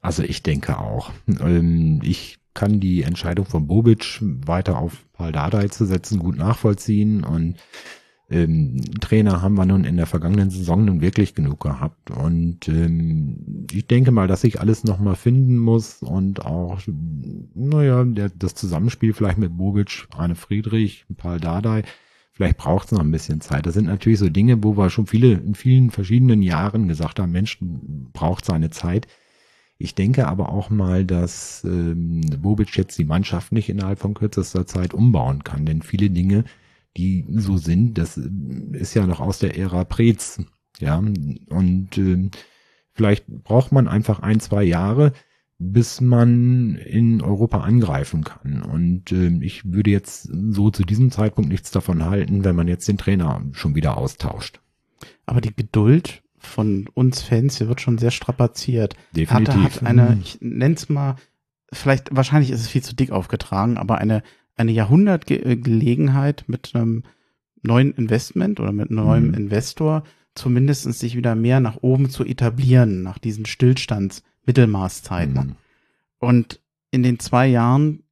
Also 0.00 0.22
ich 0.22 0.42
denke 0.42 0.78
auch. 0.78 1.12
Ähm, 1.28 2.00
ich 2.02 2.39
kann 2.54 2.80
die 2.80 3.02
Entscheidung 3.02 3.46
von 3.46 3.66
Bobic 3.66 4.18
weiter 4.20 4.78
auf 4.78 5.04
Paul 5.12 5.32
Dardai 5.32 5.68
zu 5.68 5.84
setzen 5.84 6.18
gut 6.18 6.36
nachvollziehen 6.36 7.24
und 7.24 7.56
ähm, 8.28 8.80
Trainer 9.00 9.42
haben 9.42 9.56
wir 9.56 9.66
nun 9.66 9.84
in 9.84 9.96
der 9.96 10.06
vergangenen 10.06 10.50
Saison 10.50 10.84
nun 10.84 11.00
wirklich 11.00 11.34
genug 11.34 11.60
gehabt 11.60 12.10
und 12.10 12.68
ähm, 12.68 13.66
ich 13.72 13.86
denke 13.86 14.12
mal, 14.12 14.28
dass 14.28 14.42
sich 14.42 14.60
alles 14.60 14.84
nochmal 14.84 15.16
finden 15.16 15.58
muss 15.58 16.02
und 16.02 16.44
auch, 16.44 16.80
naja, 17.54 18.04
der, 18.04 18.30
das 18.30 18.54
Zusammenspiel 18.54 19.14
vielleicht 19.14 19.38
mit 19.38 19.56
Bobic, 19.56 20.06
Arne 20.10 20.36
Friedrich, 20.36 21.06
Paul 21.16 21.40
Dardai 21.40 21.82
Vielleicht 22.40 22.56
braucht 22.56 22.86
es 22.86 22.92
noch 22.92 23.00
ein 23.00 23.10
bisschen 23.10 23.42
Zeit. 23.42 23.66
Das 23.66 23.74
sind 23.74 23.84
natürlich 23.84 24.18
so 24.18 24.30
Dinge, 24.30 24.64
wo 24.64 24.74
wir 24.74 24.88
schon 24.88 25.06
viele, 25.06 25.32
in 25.32 25.54
vielen 25.54 25.90
verschiedenen 25.90 26.40
Jahren 26.40 26.88
gesagt 26.88 27.18
haben, 27.18 27.32
Mensch, 27.32 27.58
braucht 27.60 28.46
seine 28.46 28.70
Zeit. 28.70 29.06
Ich 29.82 29.94
denke 29.94 30.28
aber 30.28 30.50
auch 30.50 30.68
mal, 30.68 31.06
dass 31.06 31.64
ähm, 31.64 32.20
Bobic 32.42 32.76
jetzt 32.76 32.98
die 32.98 33.06
Mannschaft 33.06 33.50
nicht 33.50 33.70
innerhalb 33.70 33.98
von 33.98 34.12
kürzester 34.12 34.66
Zeit 34.66 34.92
umbauen 34.92 35.42
kann, 35.42 35.64
denn 35.64 35.80
viele 35.80 36.10
Dinge, 36.10 36.44
die 36.98 37.24
so 37.30 37.56
sind, 37.56 37.96
das 37.96 38.18
äh, 38.18 38.28
ist 38.72 38.92
ja 38.92 39.06
noch 39.06 39.20
aus 39.20 39.38
der 39.38 39.56
Ära 39.56 39.84
Preetz, 39.84 40.42
ja, 40.80 40.98
und 40.98 41.96
äh, 41.96 42.28
vielleicht 42.92 43.26
braucht 43.26 43.72
man 43.72 43.88
einfach 43.88 44.20
ein, 44.20 44.38
zwei 44.38 44.64
Jahre, 44.64 45.14
bis 45.58 46.02
man 46.02 46.74
in 46.74 47.22
Europa 47.22 47.60
angreifen 47.60 48.22
kann. 48.22 48.62
Und 48.62 49.12
äh, 49.12 49.28
ich 49.40 49.72
würde 49.72 49.90
jetzt 49.90 50.28
so 50.50 50.70
zu 50.70 50.84
diesem 50.84 51.10
Zeitpunkt 51.10 51.50
nichts 51.50 51.70
davon 51.70 52.04
halten, 52.04 52.44
wenn 52.44 52.56
man 52.56 52.68
jetzt 52.68 52.86
den 52.86 52.98
Trainer 52.98 53.42
schon 53.52 53.74
wieder 53.74 53.96
austauscht. 53.96 54.60
Aber 55.24 55.40
die 55.40 55.56
Geduld 55.56 56.22
von 56.40 56.88
uns 56.94 57.22
Fans, 57.22 57.58
hier 57.58 57.68
wird 57.68 57.80
schon 57.80 57.98
sehr 57.98 58.10
strapaziert. 58.10 58.96
Definitiv. 59.14 59.54
Hertha 59.54 59.62
hat 59.62 59.82
eine, 59.84 60.18
ich 60.22 60.38
nenn's 60.40 60.88
mal, 60.88 61.16
vielleicht, 61.72 62.14
wahrscheinlich 62.14 62.50
ist 62.50 62.60
es 62.60 62.68
viel 62.68 62.82
zu 62.82 62.94
dick 62.94 63.10
aufgetragen, 63.10 63.76
aber 63.76 63.98
eine, 63.98 64.22
eine 64.56 64.72
Jahrhundertgelegenheit 64.72 66.44
mit 66.46 66.74
einem 66.74 67.04
neuen 67.62 67.92
Investment 67.92 68.58
oder 68.60 68.72
mit 68.72 68.90
einem 68.90 69.04
neuen 69.04 69.28
Mhm. 69.28 69.34
Investor 69.34 70.02
zumindest 70.34 70.84
sich 70.84 71.16
wieder 71.16 71.34
mehr 71.34 71.60
nach 71.60 71.78
oben 71.82 72.08
zu 72.08 72.24
etablieren, 72.24 73.02
nach 73.02 73.18
diesen 73.18 73.44
Stillstands- 73.44 74.22
Mittelmaßzeiten. 74.46 75.34
Mhm. 75.34 75.56
Und 76.18 76.60
in 76.90 77.02
den 77.02 77.18
zwei 77.18 77.46
Jahren, 77.46 78.02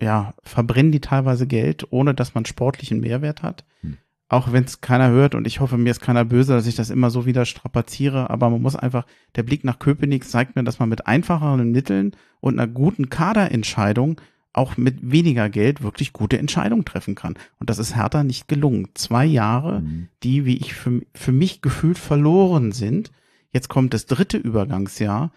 ja, 0.00 0.34
verbrennen 0.42 0.92
die 0.92 1.00
teilweise 1.00 1.46
Geld, 1.46 1.86
ohne 1.90 2.14
dass 2.14 2.34
man 2.34 2.44
sportlichen 2.44 3.00
Mehrwert 3.00 3.42
hat. 3.42 3.64
Hm. 3.80 3.96
Auch 4.32 4.50
wenn 4.50 4.64
es 4.64 4.80
keiner 4.80 5.10
hört 5.10 5.34
und 5.34 5.46
ich 5.46 5.60
hoffe, 5.60 5.76
mir 5.76 5.90
ist 5.90 6.00
keiner 6.00 6.24
böse, 6.24 6.54
dass 6.54 6.66
ich 6.66 6.74
das 6.74 6.88
immer 6.88 7.10
so 7.10 7.26
wieder 7.26 7.44
strapaziere, 7.44 8.30
aber 8.30 8.48
man 8.48 8.62
muss 8.62 8.74
einfach, 8.76 9.04
der 9.36 9.42
Blick 9.42 9.62
nach 9.62 9.78
Köpenick 9.78 10.24
zeigt 10.24 10.56
mir, 10.56 10.64
dass 10.64 10.78
man 10.78 10.88
mit 10.88 11.06
einfacheren 11.06 11.70
Mitteln 11.70 12.12
und 12.40 12.58
einer 12.58 12.66
guten 12.66 13.10
Kaderentscheidung 13.10 14.18
auch 14.54 14.78
mit 14.78 15.10
weniger 15.12 15.50
Geld 15.50 15.82
wirklich 15.82 16.14
gute 16.14 16.38
Entscheidungen 16.38 16.86
treffen 16.86 17.14
kann. 17.14 17.34
Und 17.58 17.68
das 17.68 17.78
ist 17.78 17.94
Hertha 17.94 18.24
nicht 18.24 18.48
gelungen. 18.48 18.88
Zwei 18.94 19.26
Jahre, 19.26 19.80
Mhm. 19.80 20.08
die, 20.22 20.46
wie 20.46 20.56
ich 20.56 20.72
für, 20.72 21.02
für 21.14 21.32
mich 21.32 21.60
gefühlt 21.60 21.98
verloren 21.98 22.72
sind. 22.72 23.12
Jetzt 23.50 23.68
kommt 23.68 23.92
das 23.92 24.06
dritte 24.06 24.38
Übergangsjahr. 24.38 25.30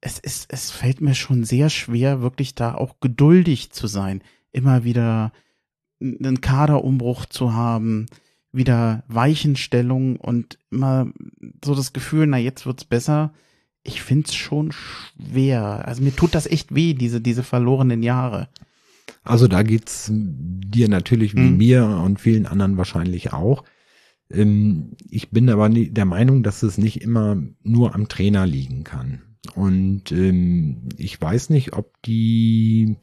Es 0.00 0.18
ist, 0.18 0.50
es 0.50 0.70
fällt 0.70 1.02
mir 1.02 1.14
schon 1.14 1.44
sehr 1.44 1.68
schwer, 1.68 2.22
wirklich 2.22 2.54
da 2.54 2.74
auch 2.74 3.00
geduldig 3.00 3.72
zu 3.72 3.86
sein. 3.88 4.22
Immer 4.52 4.84
wieder 4.84 5.32
einen 6.00 6.40
Kaderumbruch 6.40 7.26
zu 7.26 7.52
haben, 7.52 8.06
wieder 8.52 9.04
Weichenstellung 9.08 10.16
und 10.16 10.58
immer 10.70 11.12
so 11.64 11.74
das 11.74 11.92
Gefühl, 11.92 12.26
na 12.26 12.38
jetzt 12.38 12.66
wird's 12.66 12.84
besser. 12.84 13.32
Ich 13.82 14.02
find's 14.02 14.34
schon 14.34 14.72
schwer. 14.72 15.86
Also 15.86 16.02
mir 16.02 16.14
tut 16.14 16.34
das 16.34 16.46
echt 16.46 16.74
weh, 16.74 16.94
diese, 16.94 17.20
diese 17.20 17.42
verlorenen 17.42 18.02
Jahre. 18.02 18.48
Also 19.22 19.48
da 19.48 19.62
geht's 19.62 20.10
dir 20.12 20.88
natürlich 20.88 21.34
wie 21.34 21.40
Mhm. 21.50 21.56
mir 21.56 21.86
und 21.86 22.20
vielen 22.20 22.46
anderen 22.46 22.76
wahrscheinlich 22.76 23.32
auch. 23.32 23.64
Ähm, 24.30 24.96
Ich 25.08 25.30
bin 25.30 25.48
aber 25.48 25.68
der 25.70 26.04
Meinung, 26.04 26.42
dass 26.42 26.62
es 26.62 26.76
nicht 26.78 27.00
immer 27.02 27.42
nur 27.62 27.94
am 27.94 28.08
Trainer 28.08 28.46
liegen 28.46 28.84
kann. 28.84 29.22
Und 29.54 30.12
ähm, 30.12 30.88
ich 30.96 31.18
weiß 31.20 31.48
nicht, 31.50 31.72
ob 31.74 32.00
die 32.02 32.96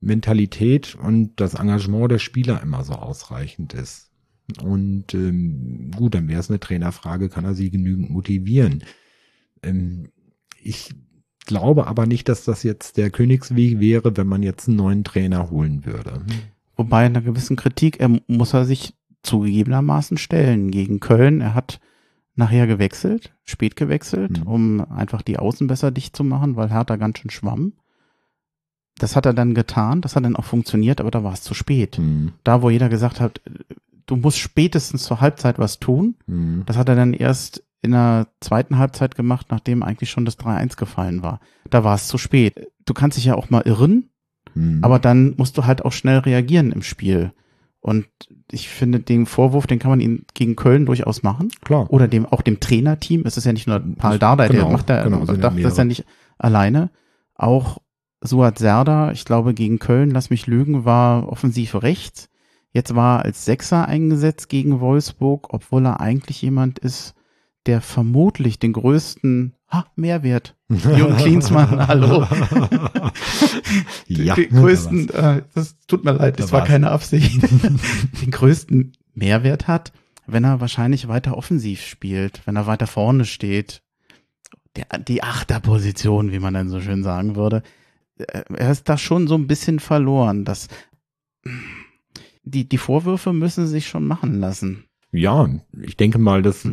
Mentalität 0.00 0.94
und 0.94 1.32
das 1.40 1.54
Engagement 1.54 2.10
der 2.10 2.18
Spieler 2.18 2.62
immer 2.62 2.84
so 2.84 2.92
ausreichend 2.94 3.74
ist. 3.74 4.10
Und 4.62 5.14
ähm, 5.14 5.90
gut, 5.96 6.14
dann 6.14 6.28
wäre 6.28 6.40
es 6.40 6.50
eine 6.50 6.60
Trainerfrage, 6.60 7.28
kann 7.28 7.44
er 7.44 7.54
sie 7.54 7.70
genügend 7.70 8.10
motivieren? 8.10 8.84
Ähm, 9.62 10.08
ich 10.62 10.94
glaube 11.46 11.86
aber 11.86 12.06
nicht, 12.06 12.28
dass 12.28 12.44
das 12.44 12.62
jetzt 12.62 12.96
der 12.96 13.10
Königsweg 13.10 13.80
wäre, 13.80 14.16
wenn 14.16 14.26
man 14.26 14.42
jetzt 14.42 14.68
einen 14.68 14.76
neuen 14.76 15.04
Trainer 15.04 15.50
holen 15.50 15.84
würde. 15.86 16.22
Wobei 16.76 17.06
in 17.06 17.16
einer 17.16 17.22
gewissen 17.24 17.56
Kritik, 17.56 18.00
er 18.00 18.10
muss 18.26 18.52
er 18.52 18.64
sich 18.64 18.94
zugegebenermaßen 19.22 20.16
stellen 20.18 20.70
gegen 20.70 21.00
Köln. 21.00 21.40
Er 21.40 21.54
hat 21.54 21.80
nachher 22.34 22.66
gewechselt, 22.66 23.32
spät 23.44 23.76
gewechselt, 23.76 24.40
Mhm. 24.40 24.46
um 24.46 24.80
einfach 24.90 25.22
die 25.22 25.38
Außen 25.38 25.66
besser 25.66 25.90
dicht 25.90 26.16
zu 26.16 26.24
machen, 26.24 26.56
weil 26.56 26.70
Hertha 26.70 26.96
ganz 26.96 27.18
schön 27.18 27.30
schwamm. 27.30 27.74
Das 28.98 29.16
hat 29.16 29.26
er 29.26 29.34
dann 29.34 29.54
getan, 29.54 30.00
das 30.02 30.14
hat 30.16 30.24
dann 30.24 30.36
auch 30.36 30.44
funktioniert, 30.44 31.00
aber 31.00 31.10
da 31.10 31.24
war 31.24 31.32
es 31.32 31.42
zu 31.42 31.54
spät. 31.54 31.96
Hm, 31.96 32.32
Da, 32.44 32.62
wo 32.62 32.70
jeder 32.70 32.88
gesagt 32.88 33.20
hat, 33.20 33.40
du 34.06 34.16
musst 34.16 34.38
spätestens 34.38 35.04
zur 35.04 35.20
Halbzeit 35.20 35.58
was 35.58 35.78
tun, 35.78 36.16
hm, 36.26 36.62
das 36.66 36.76
hat 36.76 36.88
er 36.88 36.94
dann 36.96 37.12
erst 37.14 37.62
in 37.82 37.92
der 37.92 38.28
zweiten 38.40 38.78
Halbzeit 38.78 39.14
gemacht, 39.14 39.46
nachdem 39.50 39.82
eigentlich 39.82 40.10
schon 40.10 40.24
das 40.24 40.38
3-1 40.38 40.76
gefallen 40.76 41.22
war. 41.22 41.40
Da 41.68 41.84
war 41.84 41.94
es 41.94 42.08
zu 42.08 42.16
spät. 42.16 42.68
Du 42.86 42.94
kannst 42.94 43.18
dich 43.18 43.26
ja 43.26 43.34
auch 43.34 43.50
mal 43.50 43.62
irren, 43.62 44.08
hm. 44.54 44.78
aber 44.82 44.98
dann 44.98 45.34
musst 45.36 45.58
du 45.58 45.66
halt 45.66 45.84
auch 45.84 45.92
schnell 45.92 46.18
reagieren 46.18 46.72
im 46.72 46.82
Spiel. 46.82 47.32
Und 47.80 48.06
ich 48.50 48.70
finde, 48.70 49.00
den 49.00 49.26
Vorwurf, 49.26 49.66
den 49.66 49.78
kann 49.78 49.90
man 49.90 50.00
ihn 50.00 50.24
gegen 50.32 50.56
Köln 50.56 50.86
durchaus 50.86 51.22
machen. 51.22 51.50
klar. 51.62 51.90
Oder 51.92 52.08
dem, 52.08 52.24
auch 52.24 52.40
dem 52.40 52.58
Trainerteam. 52.58 53.24
Es 53.26 53.36
ist 53.36 53.44
ja 53.44 53.52
nicht 53.52 53.66
nur 53.66 53.78
Paul 53.78 54.12
Das- 54.12 54.20
Dardai, 54.20 54.48
genau, 54.48 54.62
der 54.64 54.72
macht 54.72 54.88
da, 54.88 55.02
genau, 55.04 55.24
ja 55.24 55.36
das 55.36 55.72
ist 55.72 55.78
ja 55.78 55.84
nicht 55.84 56.06
alleine. 56.38 56.90
Auch 57.34 57.82
Suat 58.22 58.58
Serda, 58.58 59.12
ich 59.12 59.26
glaube, 59.26 59.52
gegen 59.52 59.78
Köln, 59.78 60.10
lass 60.10 60.30
mich 60.30 60.46
lügen, 60.46 60.86
war 60.86 61.28
offensiv 61.28 61.74
rechts. 61.82 62.30
Jetzt 62.74 62.94
war 62.94 63.20
er 63.20 63.24
als 63.24 63.44
Sechser 63.46 63.86
eingesetzt 63.88 64.48
gegen 64.50 64.80
Wolfsburg, 64.80 65.54
obwohl 65.54 65.86
er 65.86 66.00
eigentlich 66.00 66.42
jemand 66.42 66.78
ist, 66.80 67.14
der 67.66 67.80
vermutlich 67.80 68.58
den 68.58 68.72
größten 68.74 69.54
ha, 69.70 69.86
Mehrwert. 69.96 70.56
Jürgen 70.68 71.16
Klinsmann, 71.18 71.86
hallo. 71.86 72.26
ja, 74.08 74.34
den 74.34 74.50
größten, 74.50 75.08
äh, 75.10 75.42
das 75.54 75.76
tut 75.86 76.04
mir 76.04 76.12
leid, 76.12 76.38
Da 76.38 76.42
das 76.42 76.52
war 76.52 76.60
war's. 76.60 76.68
keine 76.68 76.90
Absicht, 76.90 77.40
den 78.22 78.30
größten 78.30 78.92
Mehrwert 79.14 79.68
hat, 79.68 79.92
wenn 80.26 80.44
er 80.44 80.60
wahrscheinlich 80.60 81.08
weiter 81.08 81.36
offensiv 81.36 81.80
spielt, 81.82 82.42
wenn 82.46 82.56
er 82.56 82.66
weiter 82.66 82.86
vorne 82.86 83.24
steht. 83.24 83.82
Der, 84.76 84.98
die 84.98 85.22
Achterposition, 85.22 86.32
wie 86.32 86.40
man 86.40 86.54
dann 86.54 86.68
so 86.68 86.80
schön 86.80 87.04
sagen 87.04 87.36
würde. 87.36 87.62
Äh, 88.18 88.42
Er 88.56 88.72
ist 88.72 88.88
da 88.88 88.98
schon 88.98 89.28
so 89.28 89.36
ein 89.36 89.46
bisschen 89.46 89.78
verloren. 89.78 90.44
Das, 90.44 90.66
die, 92.44 92.68
die 92.68 92.78
Vorwürfe 92.78 93.32
müssen 93.32 93.66
sich 93.66 93.88
schon 93.88 94.06
machen 94.06 94.38
lassen. 94.38 94.84
Ja, 95.12 95.48
ich 95.80 95.96
denke 95.96 96.18
mal, 96.18 96.42
das 96.42 96.68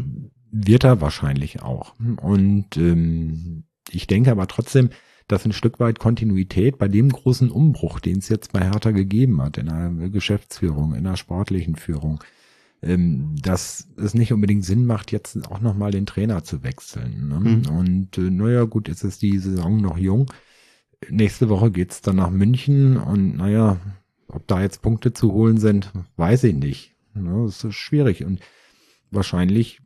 wird 0.52 0.84
er 0.84 1.02
wahrscheinlich 1.02 1.62
auch. 1.62 1.94
Und 2.22 2.78
ähm, 2.78 3.64
ich 3.90 4.08
denke 4.08 4.32
aber 4.32 4.48
trotzdem, 4.48 4.90
dass 5.28 5.46
ein 5.46 5.54
Stück 5.54 5.80
weit 5.80 6.00
Kontinuität 6.00 6.78
bei 6.78 6.88
dem 6.88 7.10
großen 7.10 7.50
Umbruch, 7.50 8.00
den 8.00 8.18
es 8.18 8.30
jetzt 8.30 8.52
bei 8.52 8.62
Hertha 8.62 8.92
gegeben 8.92 9.42
hat, 9.42 9.58
in 9.58 9.68
der 9.68 10.10
Geschäftsführung, 10.10 10.94
in 10.94 11.06
der 11.06 11.16
sportlichen 11.16 11.76
Führung, 11.76 12.22
ähm, 12.82 13.36
dass 13.42 13.88
es 13.98 14.14
nicht 14.14 14.34
unbedingt 14.34 14.66
Sinn 14.66 14.86
macht, 14.86 15.12
jetzt 15.12 15.50
auch 15.50 15.62
nochmal 15.62 15.92
den 15.92 16.06
Trainer 16.06 16.44
zu 16.44 16.64
wechseln. 16.64 17.30
Ne? 17.30 17.40
Mhm. 17.40 17.78
Und 17.78 18.18
äh, 18.18 18.30
naja, 18.30 18.66
gut, 18.66 18.88
jetzt 18.90 19.04
ist 19.04 19.22
die 19.22 19.38
Saison 19.38 19.78
noch 19.78 19.98
jung. 19.98 20.32
Nächste 21.10 21.48
Woche 21.48 21.72
geht's 21.72 22.02
dann 22.02 22.18
nach 22.18 22.30
München 22.30 22.98
und 22.98 23.38
naja, 23.38 23.78
ob 24.32 24.48
da 24.48 24.62
jetzt 24.62 24.82
Punkte 24.82 25.14
zu 25.14 25.32
holen 25.34 25.58
sind, 25.58 25.92
weiß 26.18 26.44
ich 26.46 26.56
nicht. 26.56 26.96
Das 27.14 27.64
ist 27.64 27.76
schwierig 27.76 28.24
und 28.24 28.40
wahrscheinlich 29.12 29.82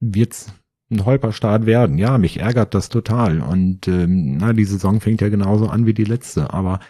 wird's 0.00 0.52
ein 0.90 1.04
Holperstart 1.04 1.66
werden. 1.66 1.98
Ja, 1.98 2.18
mich 2.18 2.38
ärgert 2.38 2.74
das 2.74 2.88
total 2.88 3.40
und 3.40 3.88
ähm, 3.88 4.36
na, 4.38 4.52
die 4.52 4.64
Saison 4.64 5.00
fängt 5.00 5.20
ja 5.20 5.28
genauso 5.28 5.68
an 5.68 5.86
wie 5.86 5.94
die 5.94 6.04
letzte, 6.04 6.52
aber 6.52 6.80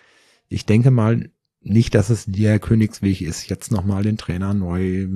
ich 0.49 0.67
denke 0.67 0.91
mal 0.91 1.31
nicht, 1.63 1.95
dass 1.95 2.09
es 2.11 2.25
der 2.27 2.59
Königsweg 2.59 3.21
ist, 3.21 3.49
jetzt 3.49 3.71
nochmal 3.71 4.03
den 4.03 4.17
Trainer 4.17 4.55
neu, 4.55 5.09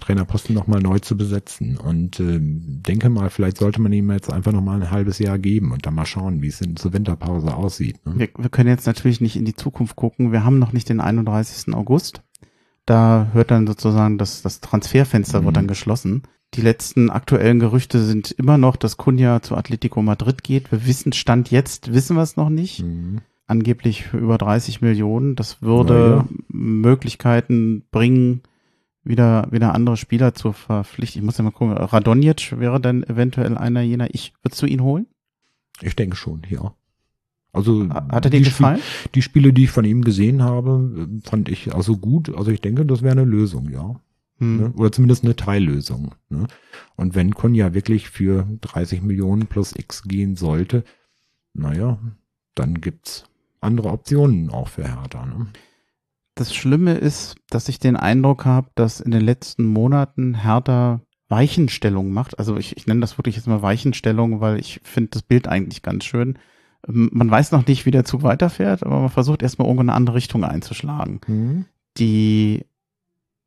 Trainerposten 0.00 0.54
nochmal 0.54 0.80
neu 0.80 0.98
zu 0.98 1.16
besetzen 1.16 1.76
und 1.76 2.20
ähm, 2.20 2.82
denke 2.86 3.08
mal, 3.08 3.30
vielleicht 3.30 3.56
sollte 3.58 3.80
man 3.80 3.92
ihm 3.92 4.10
jetzt 4.10 4.32
einfach 4.32 4.52
nochmal 4.52 4.80
ein 4.82 4.90
halbes 4.90 5.18
Jahr 5.18 5.38
geben 5.38 5.72
und 5.72 5.86
dann 5.86 5.94
mal 5.94 6.06
schauen, 6.06 6.42
wie 6.42 6.48
es 6.48 6.60
in 6.60 6.76
zur 6.76 6.92
Winterpause 6.92 7.54
aussieht. 7.54 8.04
Ne? 8.04 8.14
Wir, 8.16 8.28
wir 8.36 8.50
können 8.50 8.68
jetzt 8.68 8.86
natürlich 8.86 9.20
nicht 9.20 9.36
in 9.36 9.44
die 9.44 9.54
Zukunft 9.54 9.96
gucken. 9.96 10.32
Wir 10.32 10.44
haben 10.44 10.58
noch 10.58 10.72
nicht 10.72 10.88
den 10.88 11.00
31. 11.00 11.74
August. 11.74 12.22
Da 12.84 13.28
hört 13.32 13.50
dann 13.52 13.66
sozusagen 13.66 14.18
das, 14.18 14.42
das 14.42 14.60
Transferfenster 14.60 15.40
Mhm. 15.40 15.44
wird 15.46 15.56
dann 15.56 15.68
geschlossen. 15.68 16.22
Die 16.54 16.60
letzten 16.60 17.08
aktuellen 17.08 17.60
Gerüchte 17.60 18.02
sind 18.04 18.30
immer 18.32 18.58
noch, 18.58 18.76
dass 18.76 18.96
Kunja 18.98 19.40
zu 19.40 19.56
Atletico 19.56 20.02
Madrid 20.02 20.42
geht. 20.42 20.70
Wir 20.70 20.86
wissen, 20.86 21.12
Stand 21.12 21.50
jetzt 21.50 21.94
wissen 21.94 22.16
wir 22.16 22.22
es 22.22 22.36
noch 22.36 22.50
nicht. 22.50 22.82
Mhm. 22.82 23.20
Angeblich 23.46 24.04
für 24.04 24.18
über 24.18 24.38
30 24.38 24.80
Millionen. 24.80 25.36
Das 25.36 25.62
würde 25.62 26.24
ja. 26.24 26.28
Möglichkeiten 26.48 27.84
bringen, 27.90 28.42
wieder, 29.04 29.48
wieder 29.50 29.74
andere 29.74 29.96
Spieler 29.96 30.34
zu 30.34 30.52
verpflichten. 30.52 31.20
Ich 31.20 31.24
muss 31.24 31.38
ja 31.38 31.44
mal 31.44 31.50
gucken. 31.50 31.76
Radonjic 31.76 32.58
wäre 32.58 32.80
dann 32.80 33.02
eventuell 33.02 33.56
einer 33.58 33.82
jener. 33.82 34.14
Ich, 34.14 34.32
würdest 34.42 34.62
du 34.62 34.66
ihn 34.66 34.82
holen? 34.82 35.06
Ich 35.80 35.96
denke 35.96 36.16
schon, 36.16 36.42
ja. 36.48 36.74
Also 37.52 37.88
Hat 37.90 38.24
er 38.24 38.30
dir 38.30 38.38
die 38.38 38.44
gefallen? 38.44 38.78
Spiel, 38.78 39.10
die 39.14 39.22
Spiele, 39.22 39.52
die 39.52 39.64
ich 39.64 39.70
von 39.70 39.84
ihm 39.84 40.02
gesehen 40.02 40.42
habe, 40.42 41.08
äh, 41.08 41.28
fand 41.28 41.48
ich 41.50 41.74
also 41.74 41.98
gut. 41.98 42.34
Also 42.34 42.50
ich 42.50 42.62
denke, 42.62 42.86
das 42.86 43.02
wäre 43.02 43.12
eine 43.12 43.24
Lösung, 43.24 43.68
ja. 43.68 44.00
Hm. 44.38 44.56
Ne? 44.56 44.72
Oder 44.76 44.90
zumindest 44.90 45.24
eine 45.24 45.36
Teillösung. 45.36 46.14
Ne? 46.30 46.46
Und 46.96 47.14
wenn 47.14 47.34
Konya 47.34 47.74
wirklich 47.74 48.08
für 48.08 48.46
30 48.62 49.02
Millionen 49.02 49.46
plus 49.46 49.74
X 49.76 50.04
gehen 50.04 50.36
sollte, 50.36 50.84
naja, 51.52 51.98
dann 52.54 52.80
gibt's 52.80 53.24
andere 53.62 53.90
Optionen 53.90 54.50
auch 54.50 54.68
für 54.68 54.84
Hertha. 54.84 55.24
Ne? 55.26 55.46
Das 56.34 56.54
Schlimme 56.54 56.94
ist, 56.94 57.36
dass 57.50 57.68
ich 57.68 57.78
den 57.78 57.96
Eindruck 57.96 58.44
habe, 58.44 58.68
dass 58.74 59.00
in 59.00 59.10
den 59.10 59.20
letzten 59.22 59.64
Monaten 59.64 60.42
Hertha 60.42 61.00
Weichenstellung 61.28 62.10
macht. 62.12 62.38
Also 62.38 62.56
ich, 62.56 62.76
ich 62.76 62.86
nenne 62.86 63.00
das 63.00 63.18
wirklich 63.18 63.36
jetzt 63.36 63.46
mal 63.46 63.62
Weichenstellung, 63.62 64.40
weil 64.40 64.58
ich 64.60 64.80
finde 64.82 65.10
das 65.10 65.22
Bild 65.22 65.48
eigentlich 65.48 65.82
ganz 65.82 66.04
schön. 66.04 66.38
Ähm, 66.86 67.08
Man 67.12 67.30
weiß 67.30 67.52
noch 67.52 67.66
nicht, 67.66 67.86
wie 67.86 67.90
der 67.90 68.04
Zug 68.04 68.22
weiterfährt, 68.22 68.84
aber 68.84 69.00
man 69.00 69.08
versucht 69.10 69.42
erstmal 69.42 69.66
irgendwo 69.66 69.82
eine 69.82 69.94
andere 69.94 70.16
Richtung 70.16 70.44
einzuschlagen. 70.44 71.20
Mhm. 71.26 71.64
Die, 71.98 72.64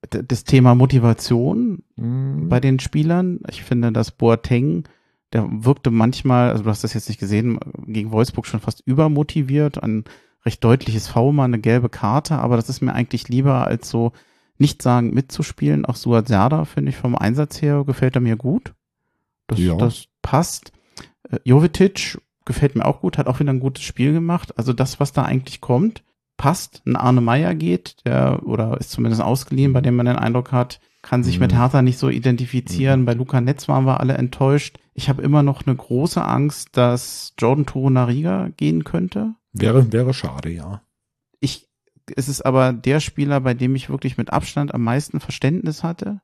das 0.09 0.43
Thema 0.43 0.75
Motivation 0.75 1.83
Mhm. 1.95 2.49
bei 2.49 2.59
den 2.59 2.79
Spielern. 2.79 3.39
Ich 3.49 3.63
finde, 3.63 3.91
dass 3.91 4.11
Boateng, 4.11 4.83
der 5.33 5.47
wirkte 5.49 5.91
manchmal, 5.91 6.51
also 6.51 6.63
du 6.63 6.69
hast 6.69 6.83
das 6.83 6.93
jetzt 6.93 7.09
nicht 7.09 7.19
gesehen, 7.19 7.59
gegen 7.87 8.11
Wolfsburg 8.11 8.45
schon 8.45 8.59
fast 8.59 8.81
übermotiviert, 8.85 9.81
ein 9.81 10.05
recht 10.45 10.63
deutliches 10.63 11.07
Foul, 11.07 11.33
mal 11.33 11.45
eine 11.45 11.59
gelbe 11.59 11.89
Karte, 11.89 12.37
aber 12.37 12.55
das 12.55 12.69
ist 12.69 12.81
mir 12.81 12.93
eigentlich 12.93 13.27
lieber 13.29 13.65
als 13.67 13.89
so 13.89 14.11
nicht 14.57 14.81
sagen 14.81 15.13
mitzuspielen. 15.13 15.85
Auch 15.85 15.95
Suat 15.95 16.27
Serdar 16.27 16.65
finde 16.65 16.91
ich 16.91 16.95
vom 16.97 17.15
Einsatz 17.15 17.61
her 17.61 17.83
gefällt 17.85 18.15
er 18.15 18.21
mir 18.21 18.37
gut. 18.37 18.73
Das, 19.47 19.59
Ja. 19.59 19.75
das 19.75 20.05
passt. 20.21 20.71
Äh, 21.29 21.39
Jovetic 21.43 22.19
gefällt 22.45 22.75
mir 22.75 22.85
auch 22.85 23.01
gut, 23.01 23.17
hat 23.17 23.27
auch 23.27 23.39
wieder 23.39 23.51
ein 23.51 23.59
gutes 23.59 23.83
Spiel 23.83 24.13
gemacht. 24.13 24.57
Also 24.57 24.71
das, 24.71 24.99
was 24.99 25.11
da 25.11 25.23
eigentlich 25.23 25.59
kommt, 25.61 26.03
passt. 26.37 26.83
Ein 26.85 26.95
Arne 26.95 27.21
Meyer 27.21 27.55
geht, 27.55 27.97
der, 28.05 28.41
oder 28.45 28.77
ist 28.79 28.91
zumindest 28.91 29.21
ausgeliehen, 29.23 29.73
bei 29.73 29.81
dem 29.81 29.95
man 29.95 30.05
den 30.05 30.15
Eindruck 30.15 30.51
hat, 30.51 30.79
kann 31.01 31.23
sich 31.23 31.37
Mhm. 31.37 31.41
mit 31.45 31.53
Hertha 31.55 31.81
nicht 31.81 31.97
so 31.97 32.09
identifizieren. 32.09 33.05
Bei 33.05 33.13
Luca 33.13 33.41
Netz 33.41 33.67
waren 33.67 33.85
wir 33.85 33.99
alle 33.99 34.13
enttäuscht. 34.13 34.77
Ich 34.97 35.09
habe 35.09 35.21
immer 35.21 35.43
noch 35.43 35.67
eine 35.67 35.75
große 35.75 36.23
Angst, 36.23 36.69
dass 36.77 37.33
Jordan 37.37 37.65
Torunariga 37.65 38.49
gehen 38.55 38.85
könnte. 38.85 39.35
Wäre, 39.51 39.91
wäre 39.91 40.13
schade, 40.13 40.49
ja. 40.49 40.81
Ich, 41.41 41.67
es 42.15 42.29
ist 42.29 42.45
aber 42.45 42.71
der 42.71 43.01
Spieler, 43.01 43.41
bei 43.41 43.53
dem 43.53 43.75
ich 43.75 43.89
wirklich 43.89 44.17
mit 44.17 44.31
Abstand 44.31 44.73
am 44.73 44.83
meisten 44.83 45.19
Verständnis 45.19 45.83
hatte 45.83 46.21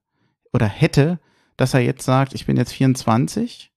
oder 0.54 0.68
hätte, 0.68 1.20
dass 1.58 1.74
er 1.74 1.82
jetzt 1.82 2.06
sagt, 2.06 2.34
ich 2.34 2.46
bin 2.46 2.56
jetzt 2.56 2.72
24. 2.72 3.74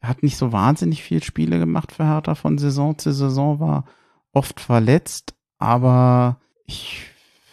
Er 0.00 0.08
hat 0.08 0.22
nicht 0.22 0.36
so 0.36 0.52
wahnsinnig 0.52 1.02
viel 1.02 1.24
Spiele 1.24 1.58
gemacht 1.58 1.90
für 1.90 2.04
Hertha 2.04 2.36
von 2.36 2.56
Saison 2.56 2.96
zu 2.96 3.12
Saison, 3.12 3.58
war 3.58 3.84
oft 4.32 4.60
verletzt, 4.60 5.34
aber 5.58 6.40
ich 6.66 7.06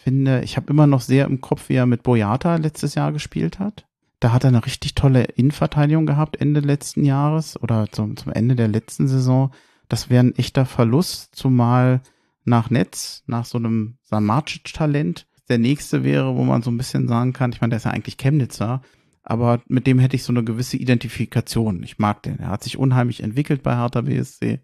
finde, 0.04 0.44
ich 0.44 0.58
habe 0.58 0.70
immer 0.70 0.86
noch 0.86 1.02
sehr 1.02 1.26
im 1.26 1.42
Kopf, 1.42 1.70
wie 1.70 1.76
er 1.76 1.88
mit 1.88 2.04
Boyata 2.04 2.58
letztes 2.58 2.94
Jahr 2.94 3.12
gespielt 3.12 3.58
hat. 3.58 3.88
Da 4.24 4.32
hat 4.32 4.46
er 4.46 4.48
eine 4.48 4.66
richtig 4.66 4.96
tolle 4.96 5.24
Innenverteidigung 5.26 6.06
gehabt 6.06 6.40
Ende 6.40 6.62
letzten 6.62 7.04
Jahres 7.04 7.62
oder 7.62 7.92
zum, 7.92 8.16
zum 8.16 8.32
Ende 8.32 8.56
der 8.56 8.70
letzten 8.70 9.10
Saison. 9.10 9.52
Das 9.90 10.10
wäre 10.10 10.24
ein 10.24 10.36
echter 10.36 10.66
Verlust, 10.66 11.36
zumal 11.36 12.00
nach 12.46 12.70
Netz, 12.70 13.24
nach 13.28 13.44
so 13.44 13.58
einem 13.58 13.98
Samacic-Talent. 14.04 15.28
Der 15.50 15.58
nächste 15.58 16.06
wäre, 16.06 16.38
wo 16.38 16.46
man 16.46 16.62
so 16.62 16.72
ein 16.72 16.78
bisschen 16.78 17.10
sagen 17.10 17.34
kann, 17.34 17.52
ich 17.52 17.60
meine, 17.60 17.72
der 17.72 17.78
ist 17.78 17.84
ja 17.84 17.92
eigentlich 17.92 18.16
Chemnitzer, 18.16 18.82
aber 19.24 19.60
mit 19.68 19.88
dem 19.88 20.00
hätte 20.00 20.16
ich 20.16 20.24
so 20.24 20.32
eine 20.32 20.46
gewisse 20.46 20.78
Identifikation. 20.78 21.84
Ich 21.84 22.00
mag 22.00 22.24
den. 22.24 22.40
Er 22.40 22.48
hat 22.48 22.64
sich 22.64 22.78
unheimlich 22.78 23.22
entwickelt 23.24 23.62
bei 23.62 23.76
Hertha 23.76 24.00
BSC. 24.00 24.62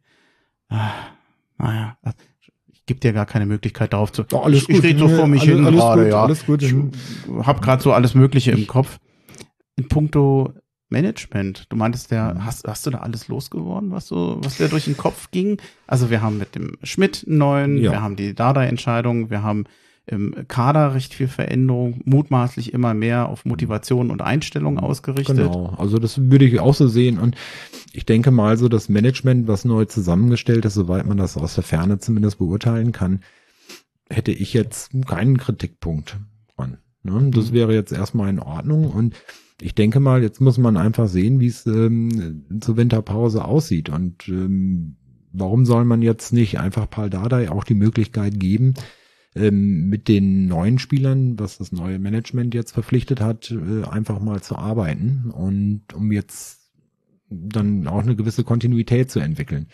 Ah, 0.70 0.92
naja, 1.58 1.98
ich 2.72 2.86
gebe 2.86 3.02
dir 3.02 3.12
gar 3.12 3.26
keine 3.26 3.46
Möglichkeit 3.46 3.92
darauf 3.92 4.14
zu. 4.14 4.24
Ja, 4.32 4.40
alles 4.40 4.64
ich 4.64 4.70
ich 4.70 4.84
rede 4.84 5.00
so 5.00 5.10
vor 5.10 5.28
mich 5.28 5.42
Alles- 5.42 5.54
hin 5.54 5.66
alles 5.66 5.80
gerade, 5.82 6.04
gut, 6.04 6.12
ja. 6.14 6.24
alles 6.24 6.46
gut. 6.46 6.64
Ich 6.64 6.74
habe 7.46 7.60
gerade 7.60 7.84
so 7.84 7.92
alles 7.92 8.16
Mögliche 8.16 8.52
im 8.52 8.66
Kopf. 8.66 9.00
In 9.80 9.88
puncto 9.88 10.54
Management, 10.90 11.68
du 11.70 11.78
meintest 11.78 12.12
ja, 12.12 12.34
Mhm. 12.34 12.46
hast, 12.46 12.68
hast 12.68 12.86
du 12.86 12.90
da 12.90 12.98
alles 12.98 13.28
losgeworden, 13.30 13.92
was 13.92 14.08
so, 14.08 14.40
was 14.44 14.58
dir 14.58 14.68
durch 14.68 14.86
den 14.86 14.98
Kopf 14.98 15.32
ging? 15.32 15.58
Also 15.88 16.10
wir 16.10 16.22
haben 16.22 16.38
mit 16.38 16.56
dem 16.56 16.78
Schmidt 16.84 17.24
einen 17.28 17.38
neuen, 17.38 17.78
Ja. 17.78 17.92
wir 17.92 18.02
haben 18.02 18.16
die 18.16 18.34
Dada-Entscheidung, 18.34 19.30
wir 19.30 19.42
haben 19.44 19.66
im 20.08 20.34
Kader 20.48 20.96
recht 20.96 21.14
viel 21.14 21.28
Veränderung, 21.28 22.02
mutmaßlich 22.04 22.74
immer 22.74 22.94
mehr 22.96 23.30
auf 23.30 23.46
Motivation 23.46 24.10
und 24.10 24.22
Einstellung 24.24 24.80
ausgerichtet. 24.80 25.38
Genau, 25.38 25.76
also 25.78 26.00
das 26.00 26.20
würde 26.32 26.46
ich 26.46 26.60
auch 26.60 26.74
so 26.74 26.88
sehen. 26.88 27.20
Und 27.20 27.36
ich 27.94 28.06
denke 28.06 28.32
mal 28.32 28.58
so, 28.58 28.68
das 28.68 28.90
Management, 28.90 29.48
was 29.48 29.64
neu 29.66 29.86
zusammengestellt 29.86 30.66
ist, 30.66 30.74
soweit 30.74 31.06
man 31.06 31.18
das 31.18 31.38
aus 31.38 31.54
der 31.56 31.64
Ferne 31.64 32.00
zumindest 32.00 32.40
beurteilen 32.40 32.92
kann, 32.92 33.22
hätte 34.10 34.32
ich 34.32 34.54
jetzt 34.54 34.90
keinen 35.08 35.38
Kritikpunkt. 35.38 36.18
Ne? 37.04 37.30
Das 37.34 37.52
Mhm. 37.52 37.56
wäre 37.56 37.74
jetzt 37.74 37.92
erstmal 37.92 38.30
in 38.30 38.40
Ordnung. 38.40 38.92
Und 38.92 39.16
ich 39.62 39.76
denke 39.76 40.00
mal, 40.00 40.22
jetzt 40.22 40.42
muss 40.42 40.58
man 40.58 40.78
einfach 40.78 41.08
sehen, 41.08 41.40
wie 41.40 41.48
es 41.48 41.66
ähm, 41.66 42.46
zur 42.62 42.78
Winterpause 42.78 43.44
aussieht. 43.46 43.90
Und 43.90 44.28
ähm, 44.30 44.96
warum 45.32 45.66
soll 45.66 45.86
man 45.86 46.02
jetzt 46.02 46.34
nicht 46.34 46.60
einfach 46.60 46.90
Paul 46.90 47.10
Dardai 47.10 47.50
auch 47.52 47.64
die 47.64 47.76
Möglichkeit 47.76 48.40
geben, 48.40 48.74
ähm, 49.36 49.90
mit 49.90 50.08
den 50.08 50.48
neuen 50.48 50.80
Spielern, 50.80 51.38
was 51.38 51.58
das 51.58 51.72
neue 51.72 52.00
Management 52.00 52.54
jetzt 52.56 52.72
verpflichtet 52.72 53.22
hat, 53.22 53.52
äh, 53.52 53.84
einfach 53.88 54.20
mal 54.20 54.42
zu 54.42 54.56
arbeiten 54.56 55.30
und 55.32 55.94
um 55.94 56.12
jetzt 56.12 56.58
dann 57.30 57.86
auch 57.88 58.02
eine 58.02 58.16
gewisse 58.16 58.44
Kontinuität 58.44 59.12
zu 59.12 59.20
entwickeln. 59.20 59.68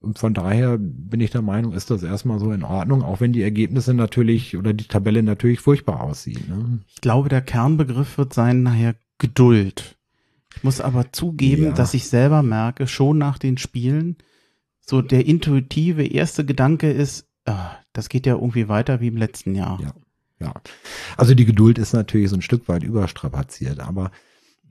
Und 0.00 0.18
von 0.18 0.32
daher 0.32 0.78
bin 0.78 1.20
ich 1.20 1.30
der 1.30 1.42
Meinung, 1.42 1.74
ist 1.74 1.90
das 1.90 2.02
erstmal 2.02 2.38
so 2.38 2.52
in 2.52 2.62
Ordnung, 2.64 3.02
auch 3.02 3.20
wenn 3.20 3.32
die 3.34 3.42
Ergebnisse 3.42 3.92
natürlich 3.92 4.56
oder 4.56 4.72
die 4.72 4.88
Tabelle 4.88 5.22
natürlich 5.22 5.60
furchtbar 5.60 6.00
aussieht. 6.00 6.48
Ne? 6.48 6.78
Ich 6.88 7.02
glaube, 7.02 7.28
der 7.28 7.42
Kernbegriff 7.42 8.16
wird 8.16 8.32
sein 8.32 8.62
nachher 8.62 8.94
Geduld. 9.18 9.98
Ich 10.56 10.64
muss 10.64 10.80
aber 10.80 11.12
zugeben, 11.12 11.64
Ja. 11.64 11.72
dass 11.72 11.92
ich 11.94 12.08
selber 12.08 12.42
merke, 12.42 12.86
schon 12.86 13.18
nach 13.18 13.38
den 13.38 13.58
Spielen, 13.58 14.16
so 14.80 15.02
der 15.02 15.26
intuitive 15.26 16.04
erste 16.06 16.44
Gedanke 16.46 16.90
ist, 16.90 17.26
ah, 17.44 17.72
das 17.92 18.08
geht 18.08 18.24
ja 18.26 18.34
irgendwie 18.34 18.68
weiter 18.68 19.00
wie 19.00 19.08
im 19.08 19.16
letzten 19.18 19.54
Jahr. 19.54 19.78
Ja. 19.82 19.92
Ja, 20.42 20.54
also 21.18 21.34
die 21.34 21.44
Geduld 21.44 21.76
ist 21.78 21.92
natürlich 21.92 22.30
so 22.30 22.36
ein 22.36 22.40
Stück 22.40 22.66
weit 22.66 22.82
überstrapaziert, 22.82 23.78
aber 23.78 24.10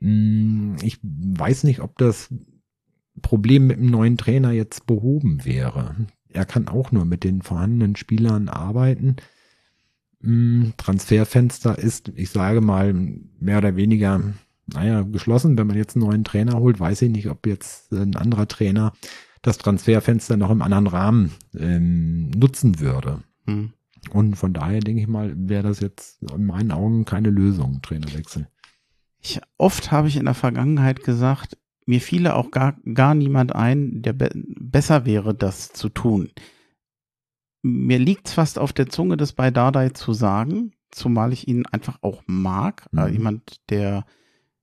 mh, 0.00 0.78
ich 0.82 0.98
weiß 1.02 1.62
nicht, 1.62 1.78
ob 1.80 1.96
das 1.98 2.28
Problem 3.22 3.66
mit 3.66 3.78
dem 3.78 3.90
neuen 3.90 4.16
Trainer 4.16 4.52
jetzt 4.52 4.86
behoben 4.86 5.44
wäre. 5.44 5.94
Er 6.28 6.44
kann 6.44 6.68
auch 6.68 6.92
nur 6.92 7.04
mit 7.04 7.24
den 7.24 7.42
vorhandenen 7.42 7.96
Spielern 7.96 8.48
arbeiten. 8.48 9.16
Mh, 10.20 10.72
Transferfenster 10.76 11.78
ist, 11.78 12.12
ich 12.14 12.30
sage 12.30 12.60
mal, 12.60 12.92
mehr 12.92 13.58
oder 13.58 13.76
weniger, 13.76 14.22
naja, 14.66 15.02
geschlossen. 15.02 15.58
Wenn 15.58 15.66
man 15.66 15.76
jetzt 15.76 15.96
einen 15.96 16.06
neuen 16.06 16.24
Trainer 16.24 16.58
holt, 16.58 16.78
weiß 16.78 17.02
ich 17.02 17.10
nicht, 17.10 17.28
ob 17.28 17.46
jetzt 17.46 17.92
ein 17.92 18.16
anderer 18.16 18.46
Trainer 18.46 18.92
das 19.42 19.58
Transferfenster 19.58 20.36
noch 20.36 20.50
im 20.50 20.62
anderen 20.62 20.86
Rahmen 20.86 21.32
ähm, 21.56 22.30
nutzen 22.30 22.78
würde. 22.80 23.22
Hm. 23.46 23.72
Und 24.10 24.36
von 24.36 24.52
daher 24.52 24.80
denke 24.80 25.02
ich 25.02 25.08
mal, 25.08 25.34
wäre 25.36 25.62
das 25.62 25.80
jetzt 25.80 26.22
in 26.22 26.46
meinen 26.46 26.70
Augen 26.70 27.04
keine 27.04 27.30
Lösung, 27.30 27.80
Trainerwechsel. 27.82 28.48
Ich, 29.20 29.40
oft 29.58 29.92
habe 29.92 30.08
ich 30.08 30.16
in 30.16 30.24
der 30.24 30.34
Vergangenheit 30.34 31.04
gesagt, 31.04 31.58
mir 31.86 32.00
fiele 32.00 32.34
auch 32.34 32.50
gar, 32.50 32.76
gar 32.94 33.14
niemand 33.14 33.54
ein, 33.54 34.02
der 34.02 34.12
be 34.12 34.30
besser 34.34 35.06
wäre, 35.06 35.34
das 35.34 35.72
zu 35.72 35.88
tun. 35.88 36.30
Mir 37.62 37.98
liegt's 37.98 38.32
fast 38.32 38.58
auf 38.58 38.72
der 38.72 38.88
Zunge, 38.88 39.16
das 39.16 39.32
bei 39.32 39.50
Dardai 39.50 39.90
zu 39.90 40.12
sagen, 40.12 40.72
zumal 40.90 41.32
ich 41.32 41.46
ihn 41.48 41.66
einfach 41.66 41.98
auch 42.02 42.22
mag. 42.26 42.86
Mhm. 42.92 42.98
Äh, 42.98 43.08
jemand, 43.08 43.70
der 43.70 44.04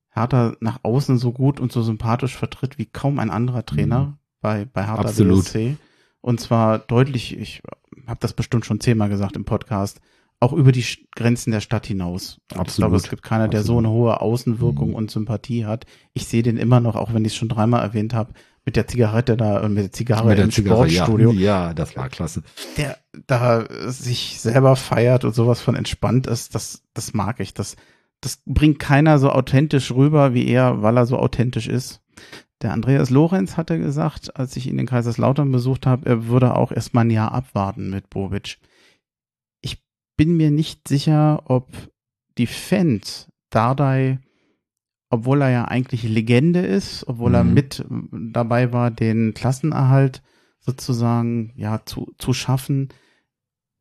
Hertha 0.10 0.56
nach 0.62 0.80
außen 0.84 1.18
so 1.18 1.32
gut 1.32 1.60
und 1.60 1.72
so 1.72 1.82
sympathisch 1.84 2.36
vertritt 2.36 2.78
wie 2.78 2.88
kaum 2.88 3.20
ein 3.20 3.30
anderer 3.30 3.66
Trainer 3.66 4.00
Mhm. 4.00 4.14
bei, 4.42 4.66
bei 4.66 4.86
Hertha 4.86 5.02
Absolut. 5.04 5.44
BSC. 5.44 5.78
Und 6.22 6.40
zwar 6.40 6.80
deutlich, 6.80 7.38
ich 7.38 7.62
habe 8.08 8.20
das 8.20 8.34
bestimmt 8.34 8.66
schon 8.66 8.80
zehnmal 8.80 9.10
gesagt 9.10 9.36
im 9.36 9.46
Podcast, 9.46 10.02
auch 10.40 10.54
über 10.54 10.72
die 10.72 10.86
Grenzen 11.16 11.52
der 11.52 11.62
Stadt 11.62 11.88
hinaus. 11.88 12.36
Und 12.52 12.52
Ich 12.54 12.58
Absolut. 12.60 12.78
glaube, 12.90 12.96
es 12.98 13.10
gibt 13.10 13.24
keiner, 13.24 13.48
der 13.48 13.62
so 13.64 13.74
Absolut. 13.78 13.86
eine 13.86 13.94
hohe 13.94 14.22
Außenwirkung 14.22 14.90
Mhm. 14.90 14.96
und 14.96 15.12
Sympathie 15.12 15.66
hat. 15.66 15.86
Ich 16.14 16.28
sehe 16.28 16.44
den 16.44 16.58
immer 16.58 16.80
noch, 16.80 16.96
auch 16.96 17.14
wenn 17.14 17.26
ich 17.26 17.32
es 17.34 17.38
schon 17.38 17.50
dreimal 17.50 17.82
erwähnt 17.82 18.14
habe, 18.14 18.34
mit 18.64 18.76
der 18.76 18.86
Zigarette 18.88 19.38
da 19.38 19.62
und 19.62 19.74
mit 19.74 19.84
der 19.84 19.92
Zigarre 19.94 20.36
im 20.36 20.52
Sportstudio, 20.52 21.32
Ja, 21.32 21.68
ja, 21.70 21.74
das 21.74 21.96
war 21.96 22.10
klasse. 22.10 22.44
der 22.76 22.98
da 23.26 23.66
sich 23.90 24.40
selber 24.42 24.76
feiert 24.76 25.24
und 25.24 25.34
sowas 25.34 25.62
von 25.62 25.76
entspannt 25.76 26.28
ist, 26.28 26.54
das, 26.54 26.84
das 26.94 27.14
mag 27.14 27.40
ich. 27.40 27.54
Das, 27.54 27.78
das 28.22 28.42
bringt 28.46 28.78
keiner 28.78 29.20
so 29.20 29.32
authentisch 29.32 29.92
rüber 29.92 30.34
wie 30.34 30.48
er, 30.48 30.82
weil 30.82 30.98
er 30.98 31.06
so 31.06 31.18
authentisch 31.18 31.68
ist. 31.68 32.02
Der 32.62 32.74
Andreas 32.74 33.10
Lorenz 33.10 33.56
hatte 33.56 33.80
gesagt, 33.80 34.36
als 34.36 34.56
ich 34.58 34.68
ihn 34.68 34.80
in 34.80 34.86
Kaiserslautern 34.88 35.52
besucht 35.52 35.86
habe, 35.88 36.06
er 36.10 36.28
würde 36.28 36.56
auch 36.56 36.72
erstmal 36.72 37.06
ein 37.06 37.12
Jahr 37.12 37.32
abwarten 37.32 37.90
mit 37.90 38.10
Bobic. 38.10 38.58
Bin 40.18 40.36
mir 40.36 40.52
nicht 40.52 40.88
sicher, 40.88 41.44
ob 41.46 41.68
die 42.38 42.48
Fans 42.48 43.28
Dardai, 43.50 44.20
obwohl 45.10 45.42
er 45.42 45.50
ja 45.50 45.66
eigentlich 45.66 46.04
Legende 46.04 46.60
ist, 46.60 47.08
obwohl 47.08 47.36
er 47.36 47.44
Mhm. 47.44 47.54
mit 47.54 47.86
dabei 48.12 48.74
war, 48.74 48.92
den 48.92 49.34
Klassenerhalt 49.34 50.22
sozusagen 50.60 51.54
ja 51.56 51.82
zu, 51.86 52.14
zu 52.18 52.34
schaffen, 52.34 52.90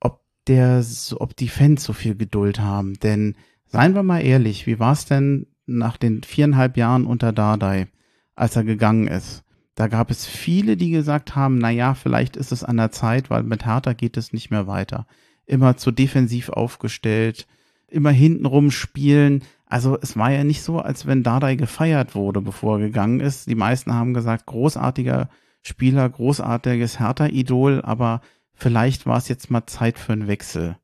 ob 0.01 0.21
der, 0.47 0.85
ob 1.17 1.37
die 1.37 1.49
Fans 1.49 1.83
so 1.83 1.93
viel 1.93 2.15
Geduld 2.15 2.61
haben. 2.61 2.95
Denn 3.01 3.35
seien 3.67 3.95
wir 3.95 4.03
mal 4.05 4.21
ehrlich, 4.21 4.67
wie 4.67 4.79
war 4.79 4.93
es 4.93 5.05
denn 5.07 5.47
nach 5.67 5.97
den 5.97 6.23
viereinhalb 6.23 6.77
Jahren 6.77 7.07
unter 7.07 7.33
Dardai, 7.33 7.89
als 8.37 8.55
er 8.55 8.63
gegangen 8.65 9.09
ist? 9.09 9.43
Da 9.75 9.89
gab 9.89 10.11
es 10.11 10.27
viele, 10.27 10.77
die 10.77 10.91
gesagt 10.91 11.35
haben, 11.35 11.59
na 11.59 11.71
ja, 11.71 11.95
vielleicht 11.95 12.37
ist 12.37 12.53
es 12.53 12.63
an 12.63 12.77
der 12.77 12.93
Zeit, 12.93 13.31
weil 13.31 13.43
mit 13.43 13.67
Hertha 13.67 13.93
geht 13.95 14.17
es 14.17 14.33
nicht 14.33 14.51
mehr 14.51 14.67
weiter. 14.67 15.07
Immer 15.47 15.77
zu 15.77 15.91
defensiv 15.91 16.49
aufgestellt, 16.51 17.47
immer 17.89 18.11
hintenrum 18.11 18.71
spielen. 18.71 19.43
Also 19.67 19.99
es 20.01 20.17
war 20.17 20.31
ja 20.31 20.45
nicht 20.45 20.63
so, 20.63 20.81
als 20.81 21.07
wenn 21.07 21.23
Dardai 21.23 21.57
gefeiert 21.57 22.15
wurde, 22.15 22.41
bevor 22.41 22.79
er 22.79 22.87
gegangen 22.87 23.21
ist. 23.21 23.49
Die 23.49 23.55
meisten 23.55 23.95
haben 23.95 24.15
gesagt, 24.15 24.47
großartiger 24.47 25.29
Spieler, 25.63 26.09
großartiges 26.09 27.01
Hertha-Idol, 27.01 27.83
aber 27.83 28.21
vielleicht 28.55 29.07
war 29.07 29.19
es 29.19 29.29
jetzt 29.29 29.51
mal 29.51 29.67
Zeit 29.67 29.99
für 29.99 30.13
einen 30.13 30.29
Wechsel. 30.29 30.77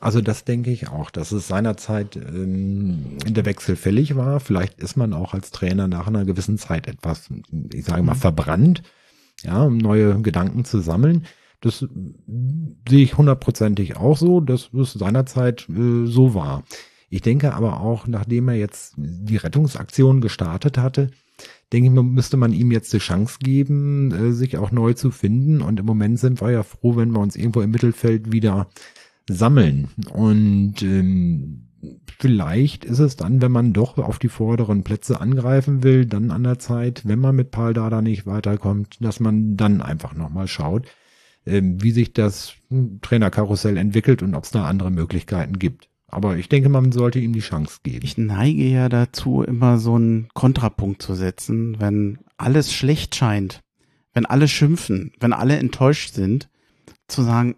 Also 0.00 0.20
das 0.20 0.44
denke 0.44 0.70
ich 0.70 0.88
auch, 0.88 1.10
dass 1.10 1.30
es 1.30 1.46
seinerzeit 1.46 2.16
ähm, 2.16 3.18
der 3.24 3.44
Wechsel 3.44 3.76
fällig 3.76 4.16
war. 4.16 4.40
Vielleicht 4.40 4.80
ist 4.80 4.96
man 4.96 5.12
auch 5.12 5.34
als 5.34 5.52
Trainer 5.52 5.86
nach 5.86 6.08
einer 6.08 6.24
gewissen 6.24 6.58
Zeit 6.58 6.88
etwas, 6.88 7.28
ich 7.72 7.84
sage 7.84 8.02
mal, 8.02 8.14
mhm. 8.14 8.18
verbrannt, 8.18 8.82
ja, 9.42 9.62
um 9.62 9.76
neue 9.78 10.20
Gedanken 10.20 10.64
zu 10.64 10.80
sammeln. 10.80 11.26
Das 11.62 11.86
sehe 12.88 13.04
ich 13.04 13.16
hundertprozentig 13.16 13.96
auch 13.96 14.18
so, 14.18 14.40
dass 14.40 14.70
es 14.74 14.92
seinerzeit 14.92 15.68
äh, 15.68 16.06
so 16.06 16.34
war. 16.34 16.64
Ich 17.08 17.22
denke 17.22 17.54
aber 17.54 17.80
auch, 17.80 18.06
nachdem 18.06 18.48
er 18.48 18.56
jetzt 18.56 18.94
die 18.96 19.36
Rettungsaktion 19.36 20.20
gestartet 20.20 20.76
hatte, 20.76 21.10
denke 21.72 21.88
ich, 21.88 22.02
müsste 22.02 22.36
man 22.36 22.52
ihm 22.52 22.72
jetzt 22.72 22.92
die 22.92 22.98
Chance 22.98 23.38
geben, 23.40 24.12
äh, 24.12 24.32
sich 24.32 24.58
auch 24.58 24.72
neu 24.72 24.94
zu 24.94 25.10
finden. 25.10 25.62
Und 25.62 25.78
im 25.78 25.86
Moment 25.86 26.18
sind 26.18 26.40
wir 26.40 26.50
ja 26.50 26.62
froh, 26.62 26.96
wenn 26.96 27.12
wir 27.12 27.20
uns 27.20 27.36
irgendwo 27.36 27.60
im 27.60 27.70
Mittelfeld 27.70 28.32
wieder 28.32 28.68
sammeln. 29.28 29.88
Und 30.12 30.82
ähm, 30.82 31.68
vielleicht 32.18 32.84
ist 32.84 32.98
es 32.98 33.16
dann, 33.16 33.40
wenn 33.40 33.52
man 33.52 33.72
doch 33.72 33.98
auf 33.98 34.18
die 34.18 34.28
vorderen 34.28 34.82
Plätze 34.82 35.20
angreifen 35.20 35.82
will, 35.82 36.06
dann 36.06 36.30
an 36.30 36.42
der 36.42 36.58
Zeit, 36.58 37.06
wenn 37.06 37.18
man 37.18 37.36
mit 37.36 37.50
Paul 37.52 37.72
Dada 37.72 38.02
nicht 38.02 38.26
weiterkommt, 38.26 38.96
dass 39.00 39.20
man 39.20 39.56
dann 39.56 39.80
einfach 39.80 40.14
nochmal 40.14 40.48
schaut, 40.48 40.86
wie 41.44 41.90
sich 41.90 42.12
das 42.12 42.54
Trainerkarussell 43.02 43.76
entwickelt 43.76 44.22
und 44.22 44.34
ob 44.34 44.44
es 44.44 44.50
da 44.50 44.66
andere 44.66 44.90
Möglichkeiten 44.90 45.58
gibt. 45.58 45.88
Aber 46.06 46.36
ich 46.36 46.48
denke, 46.48 46.68
man 46.68 46.92
sollte 46.92 47.18
ihm 47.18 47.32
die 47.32 47.40
Chance 47.40 47.78
geben. 47.82 48.04
Ich 48.04 48.18
neige 48.18 48.64
ja 48.64 48.88
dazu, 48.88 49.42
immer 49.42 49.78
so 49.78 49.94
einen 49.94 50.28
Kontrapunkt 50.34 51.00
zu 51.00 51.14
setzen, 51.14 51.80
wenn 51.80 52.18
alles 52.36 52.72
schlecht 52.72 53.14
scheint, 53.14 53.62
wenn 54.12 54.26
alle 54.26 54.46
schimpfen, 54.46 55.12
wenn 55.20 55.32
alle 55.32 55.56
enttäuscht 55.56 56.12
sind, 56.12 56.50
zu 57.08 57.22
sagen, 57.22 57.56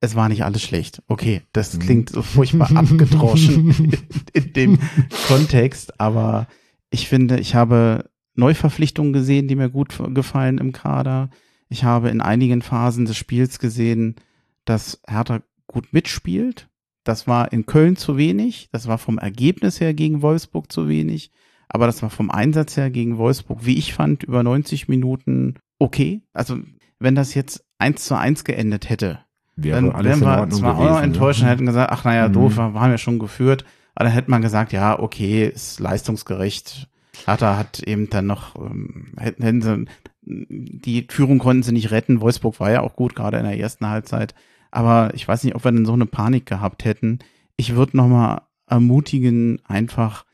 es 0.00 0.14
war 0.14 0.28
nicht 0.28 0.44
alles 0.44 0.62
schlecht. 0.62 1.02
Okay, 1.08 1.42
das 1.52 1.74
mhm. 1.74 1.78
klingt 1.80 2.10
so 2.10 2.22
furchtbar 2.22 2.70
abgedroschen 2.76 3.70
in, 4.34 4.44
in 4.44 4.52
dem 4.52 4.78
Kontext, 5.26 5.98
aber 5.98 6.48
ich 6.90 7.08
finde, 7.08 7.40
ich 7.40 7.54
habe 7.54 8.10
Neuverpflichtungen 8.34 9.12
gesehen, 9.12 9.48
die 9.48 9.56
mir 9.56 9.70
gut 9.70 9.98
gefallen 10.14 10.58
im 10.58 10.72
Kader. 10.72 11.30
Ich 11.68 11.84
habe 11.84 12.10
in 12.10 12.20
einigen 12.20 12.62
Phasen 12.62 13.04
des 13.04 13.16
Spiels 13.16 13.58
gesehen, 13.58 14.16
dass 14.64 15.00
Hertha 15.06 15.40
gut 15.66 15.92
mitspielt. 15.92 16.68
Das 17.04 17.26
war 17.26 17.52
in 17.52 17.66
Köln 17.66 17.96
zu 17.96 18.16
wenig. 18.16 18.68
Das 18.72 18.88
war 18.88 18.98
vom 18.98 19.18
Ergebnis 19.18 19.80
her 19.80 19.94
gegen 19.94 20.22
Wolfsburg 20.22 20.70
zu 20.72 20.88
wenig. 20.88 21.30
Aber 21.68 21.86
das 21.86 22.02
war 22.02 22.10
vom 22.10 22.30
Einsatz 22.30 22.76
her 22.76 22.90
gegen 22.90 23.18
Wolfsburg, 23.18 23.64
wie 23.64 23.76
ich 23.76 23.94
fand, 23.94 24.22
über 24.22 24.42
90 24.42 24.88
Minuten 24.88 25.54
okay. 25.78 26.22
Also, 26.32 26.58
wenn 26.98 27.14
das 27.14 27.34
jetzt 27.34 27.64
eins 27.78 28.04
zu 28.04 28.16
eins 28.16 28.44
geendet 28.44 28.88
hätte, 28.88 29.20
wäre 29.56 29.82
dann 29.82 30.04
wären 30.04 30.20
wir 30.20 30.24
zwar 30.24 30.46
gewesen, 30.46 30.64
auch 30.64 30.84
noch 30.84 31.02
enttäuscht 31.02 31.42
und 31.42 31.48
hätten 31.48 31.66
gesagt, 31.66 31.90
ach 31.90 32.04
naja, 32.04 32.28
mhm. 32.28 32.32
doof, 32.32 32.56
wir 32.56 32.74
haben 32.74 32.90
ja 32.90 32.98
schon 32.98 33.18
geführt. 33.18 33.64
Aber 33.94 34.04
dann 34.04 34.12
hätte 34.12 34.30
man 34.30 34.42
gesagt, 34.42 34.72
ja, 34.72 34.98
okay, 34.98 35.46
ist 35.46 35.80
leistungsgerecht. 35.80 36.88
Hertha 37.24 37.56
hat 37.56 37.80
eben 37.80 38.10
dann 38.10 38.26
noch, 38.26 38.56
ähm, 38.56 39.14
hätten, 39.16 39.42
hätten 39.42 39.62
sie 39.62 39.84
die 40.26 41.06
Führung 41.08 41.38
konnten 41.38 41.62
sie 41.62 41.72
nicht 41.72 41.90
retten. 41.90 42.20
Wolfsburg 42.20 42.58
war 42.60 42.70
ja 42.70 42.82
auch 42.82 42.96
gut, 42.96 43.14
gerade 43.14 43.38
in 43.38 43.44
der 43.44 43.58
ersten 43.58 43.86
Halbzeit. 43.86 44.34
Aber 44.70 45.14
ich 45.14 45.26
weiß 45.26 45.44
nicht, 45.44 45.54
ob 45.54 45.64
wir 45.64 45.72
denn 45.72 45.86
so 45.86 45.92
eine 45.92 46.06
Panik 46.06 46.46
gehabt 46.46 46.84
hätten. 46.84 47.20
Ich 47.56 47.76
würde 47.76 47.96
nochmal 47.96 48.42
ermutigen, 48.66 49.60
einfach 49.64 50.24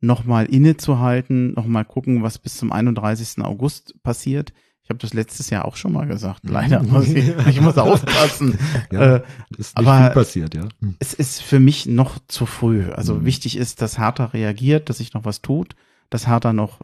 nochmal 0.00 0.46
innezuhalten, 0.46 1.52
nochmal 1.54 1.84
gucken, 1.84 2.22
was 2.22 2.38
bis 2.38 2.56
zum 2.56 2.72
31. 2.72 3.44
August 3.44 4.02
passiert. 4.02 4.52
Ich 4.82 4.90
habe 4.90 4.98
das 4.98 5.14
letztes 5.14 5.50
Jahr 5.50 5.64
auch 5.64 5.76
schon 5.76 5.92
mal 5.92 6.06
gesagt. 6.06 6.48
Leider 6.48 6.82
muss 6.84 7.08
ich, 7.08 7.28
ich 7.48 7.60
muss 7.60 7.76
aufpassen. 7.78 8.58
ja, 8.90 9.16
äh, 9.16 9.22
ist 9.58 9.76
nicht 9.76 9.86
aber 9.86 10.06
viel 10.06 10.14
passiert, 10.14 10.54
ja. 10.54 10.68
Hm. 10.80 10.96
Es 10.98 11.12
ist 11.12 11.42
für 11.42 11.60
mich 11.60 11.86
noch 11.86 12.18
zu 12.28 12.46
früh. 12.46 12.90
Also 12.90 13.16
mhm. 13.16 13.24
wichtig 13.26 13.56
ist, 13.56 13.82
dass 13.82 13.98
Hertha 13.98 14.26
reagiert, 14.26 14.88
dass 14.88 14.98
sich 14.98 15.12
noch 15.12 15.24
was 15.24 15.42
tut, 15.42 15.74
dass 16.08 16.26
Hertha 16.26 16.52
noch 16.52 16.80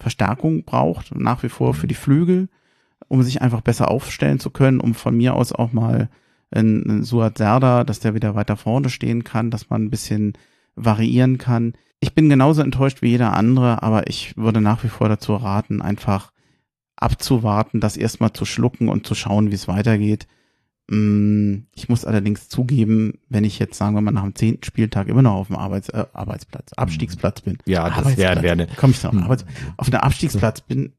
Verstärkung 0.00 0.64
braucht, 0.64 1.14
nach 1.14 1.42
wie 1.42 1.48
vor 1.48 1.74
für 1.74 1.86
die 1.86 1.94
Flügel, 1.94 2.48
um 3.08 3.22
sich 3.22 3.42
einfach 3.42 3.60
besser 3.60 3.90
aufstellen 3.90 4.40
zu 4.40 4.50
können, 4.50 4.80
um 4.80 4.94
von 4.94 5.16
mir 5.16 5.34
aus 5.34 5.52
auch 5.52 5.72
mal 5.72 6.08
ein 6.50 7.04
Suat 7.04 7.38
Serda, 7.38 7.84
dass 7.84 8.00
der 8.00 8.14
wieder 8.14 8.34
weiter 8.34 8.56
vorne 8.56 8.90
stehen 8.90 9.22
kann, 9.22 9.50
dass 9.50 9.70
man 9.70 9.84
ein 9.84 9.90
bisschen 9.90 10.32
variieren 10.74 11.38
kann. 11.38 11.74
Ich 12.00 12.14
bin 12.14 12.28
genauso 12.28 12.62
enttäuscht 12.62 13.02
wie 13.02 13.10
jeder 13.10 13.34
andere, 13.34 13.82
aber 13.82 14.08
ich 14.08 14.36
würde 14.36 14.60
nach 14.60 14.82
wie 14.82 14.88
vor 14.88 15.08
dazu 15.08 15.36
raten, 15.36 15.82
einfach 15.82 16.32
abzuwarten, 16.96 17.80
das 17.80 17.96
erstmal 17.96 18.32
zu 18.32 18.44
schlucken 18.44 18.88
und 18.88 19.06
zu 19.06 19.14
schauen, 19.14 19.50
wie 19.50 19.54
es 19.54 19.68
weitergeht. 19.68 20.26
Mm, 20.90 21.66
ich 21.72 21.88
muss 21.88 22.04
allerdings 22.04 22.48
zugeben, 22.48 23.20
wenn 23.28 23.44
ich 23.44 23.60
jetzt, 23.60 23.78
sagen 23.78 23.94
wir 23.94 24.00
mal, 24.00 24.10
nach 24.10 24.24
dem 24.24 24.34
zehnten 24.34 24.64
Spieltag 24.64 25.06
immer 25.06 25.22
noch 25.22 25.34
auf 25.34 25.46
dem 25.46 25.54
Arbeits, 25.54 25.88
äh, 25.90 26.04
Arbeitsplatz, 26.12 26.72
Abstiegsplatz 26.72 27.42
bin. 27.42 27.58
Ja, 27.64 27.88
das 27.88 28.16
wäre 28.16 28.42
wär 28.42 28.52
eine. 28.52 28.66
Komm 28.76 28.90
ich 28.90 29.02
noch, 29.04 29.12
hm. 29.12 29.22
Arbeits, 29.22 29.44
auf 29.76 29.86
einem 29.86 30.00
Abstiegsplatz 30.00 30.62
bin, 30.62 30.92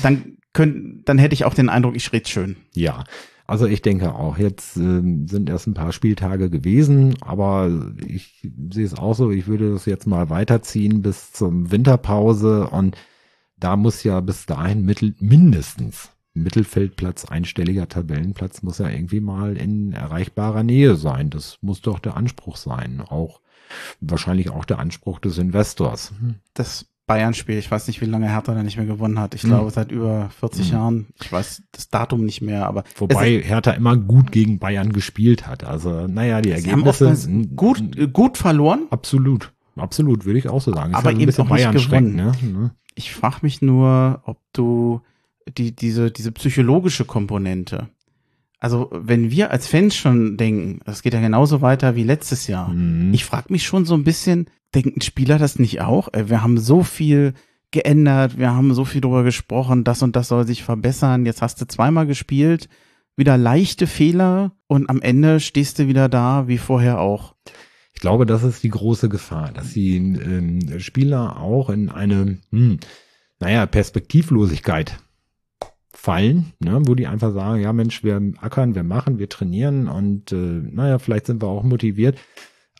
dann 0.00 0.38
können, 0.54 1.02
dann 1.04 1.18
hätte 1.18 1.34
ich 1.34 1.44
auch 1.44 1.52
den 1.52 1.68
Eindruck, 1.68 1.94
ich 1.94 2.10
rede 2.10 2.26
schön. 2.26 2.56
Ja. 2.72 3.04
Also 3.46 3.66
ich 3.66 3.82
denke 3.82 4.14
auch, 4.14 4.38
jetzt 4.38 4.78
ähm, 4.78 5.28
sind 5.28 5.50
erst 5.50 5.66
ein 5.66 5.74
paar 5.74 5.92
Spieltage 5.92 6.48
gewesen, 6.48 7.16
aber 7.20 7.70
ich 8.06 8.48
sehe 8.72 8.86
es 8.86 8.94
auch 8.94 9.12
so, 9.12 9.30
ich 9.30 9.46
würde 9.46 9.72
das 9.72 9.84
jetzt 9.84 10.06
mal 10.06 10.30
weiterziehen 10.30 11.02
bis 11.02 11.32
zum 11.32 11.70
Winterpause 11.70 12.68
und 12.68 12.96
da 13.58 13.76
muss 13.76 14.04
ja 14.04 14.20
bis 14.20 14.46
dahin 14.46 14.86
mittel, 14.86 15.14
mindestens 15.20 16.11
Mittelfeldplatz, 16.34 17.26
einstelliger 17.26 17.88
Tabellenplatz 17.88 18.62
muss 18.62 18.78
ja 18.78 18.88
irgendwie 18.88 19.20
mal 19.20 19.56
in 19.56 19.92
erreichbarer 19.92 20.62
Nähe 20.62 20.96
sein. 20.96 21.30
Das 21.30 21.58
muss 21.60 21.82
doch 21.82 21.98
der 21.98 22.16
Anspruch 22.16 22.56
sein. 22.56 23.00
Auch 23.00 23.40
wahrscheinlich 24.00 24.50
auch 24.50 24.64
der 24.64 24.78
Anspruch 24.78 25.18
des 25.18 25.38
Investors. 25.38 26.12
Das 26.54 26.86
Bayern-Spiel, 27.06 27.58
ich 27.58 27.70
weiß 27.70 27.88
nicht, 27.88 28.00
wie 28.00 28.06
lange 28.06 28.28
Hertha 28.28 28.54
da 28.54 28.62
nicht 28.62 28.76
mehr 28.76 28.86
gewonnen 28.86 29.18
hat. 29.18 29.34
Ich 29.34 29.42
hm. 29.42 29.50
glaube, 29.50 29.70
seit 29.70 29.90
über 29.90 30.30
40 30.38 30.66
hm. 30.66 30.72
Jahren. 30.72 31.06
Ich 31.20 31.30
weiß 31.30 31.62
das 31.72 31.90
Datum 31.90 32.24
nicht 32.24 32.40
mehr, 32.40 32.66
aber. 32.66 32.84
Wobei 32.96 33.42
Hertha 33.42 33.72
immer 33.72 33.96
gut 33.96 34.32
gegen 34.32 34.58
Bayern 34.58 34.92
gespielt 34.92 35.46
hat. 35.46 35.64
Also, 35.64 36.06
naja, 36.06 36.40
die 36.40 36.52
Ergebnisse. 36.52 37.14
gut, 37.54 38.12
gut 38.12 38.38
verloren. 38.38 38.86
Absolut. 38.90 39.52
Absolut, 39.76 40.26
würde 40.26 40.38
ich 40.38 40.48
auch 40.48 40.60
so 40.60 40.72
sagen. 40.72 40.94
aber 40.94 41.10
halt 41.10 41.18
eben 41.18 41.38
auch 41.38 41.48
Bayern 41.48 41.74
nicht 41.74 41.86
gewonnen. 41.86 42.14
Ne? 42.14 42.70
Ich 42.94 43.12
frage 43.12 43.36
mich 43.42 43.62
nur, 43.62 44.22
ob 44.24 44.38
du 44.52 45.00
die, 45.48 45.74
diese, 45.74 46.10
diese 46.10 46.32
psychologische 46.32 47.04
Komponente. 47.04 47.88
Also, 48.58 48.90
wenn 48.92 49.30
wir 49.30 49.50
als 49.50 49.66
Fans 49.66 49.96
schon 49.96 50.36
denken, 50.36 50.80
das 50.84 51.02
geht 51.02 51.14
ja 51.14 51.20
genauso 51.20 51.62
weiter 51.62 51.96
wie 51.96 52.04
letztes 52.04 52.46
Jahr. 52.46 52.68
Mhm. 52.68 53.12
Ich 53.12 53.24
frage 53.24 53.52
mich 53.52 53.64
schon 53.64 53.84
so 53.84 53.94
ein 53.94 54.04
bisschen, 54.04 54.46
denken 54.74 55.00
Spieler 55.00 55.38
das 55.38 55.58
nicht 55.58 55.80
auch? 55.80 56.12
Äh, 56.12 56.28
wir 56.28 56.42
haben 56.42 56.58
so 56.58 56.84
viel 56.84 57.34
geändert, 57.72 58.38
wir 58.38 58.54
haben 58.54 58.72
so 58.74 58.84
viel 58.84 59.00
drüber 59.00 59.24
gesprochen, 59.24 59.82
das 59.82 60.02
und 60.02 60.14
das 60.14 60.28
soll 60.28 60.46
sich 60.46 60.62
verbessern. 60.62 61.26
Jetzt 61.26 61.42
hast 61.42 61.60
du 61.60 61.66
zweimal 61.66 62.06
gespielt, 62.06 62.68
wieder 63.16 63.36
leichte 63.36 63.86
Fehler 63.86 64.52
und 64.68 64.88
am 64.88 65.00
Ende 65.02 65.40
stehst 65.40 65.78
du 65.78 65.88
wieder 65.88 66.08
da 66.08 66.46
wie 66.48 66.58
vorher 66.58 67.00
auch. 67.00 67.34
Ich 67.94 68.00
glaube, 68.00 68.26
das 68.26 68.42
ist 68.42 68.62
die 68.62 68.68
große 68.68 69.08
Gefahr, 69.08 69.52
dass 69.52 69.72
die 69.72 69.96
ähm, 69.96 70.78
Spieler 70.78 71.40
auch 71.40 71.70
in 71.70 71.88
eine, 71.88 72.38
hm, 72.50 72.78
naja, 73.40 73.66
Perspektivlosigkeit 73.66 74.98
fallen, 76.02 76.52
ne, 76.58 76.80
wo 76.84 76.96
die 76.96 77.06
einfach 77.06 77.32
sagen, 77.32 77.62
ja 77.62 77.72
Mensch, 77.72 78.02
wir 78.02 78.20
ackern, 78.40 78.74
wir 78.74 78.82
machen, 78.82 79.20
wir 79.20 79.28
trainieren 79.28 79.86
und 79.86 80.32
äh, 80.32 80.34
naja, 80.34 80.98
vielleicht 80.98 81.26
sind 81.26 81.40
wir 81.40 81.46
auch 81.46 81.62
motiviert, 81.62 82.18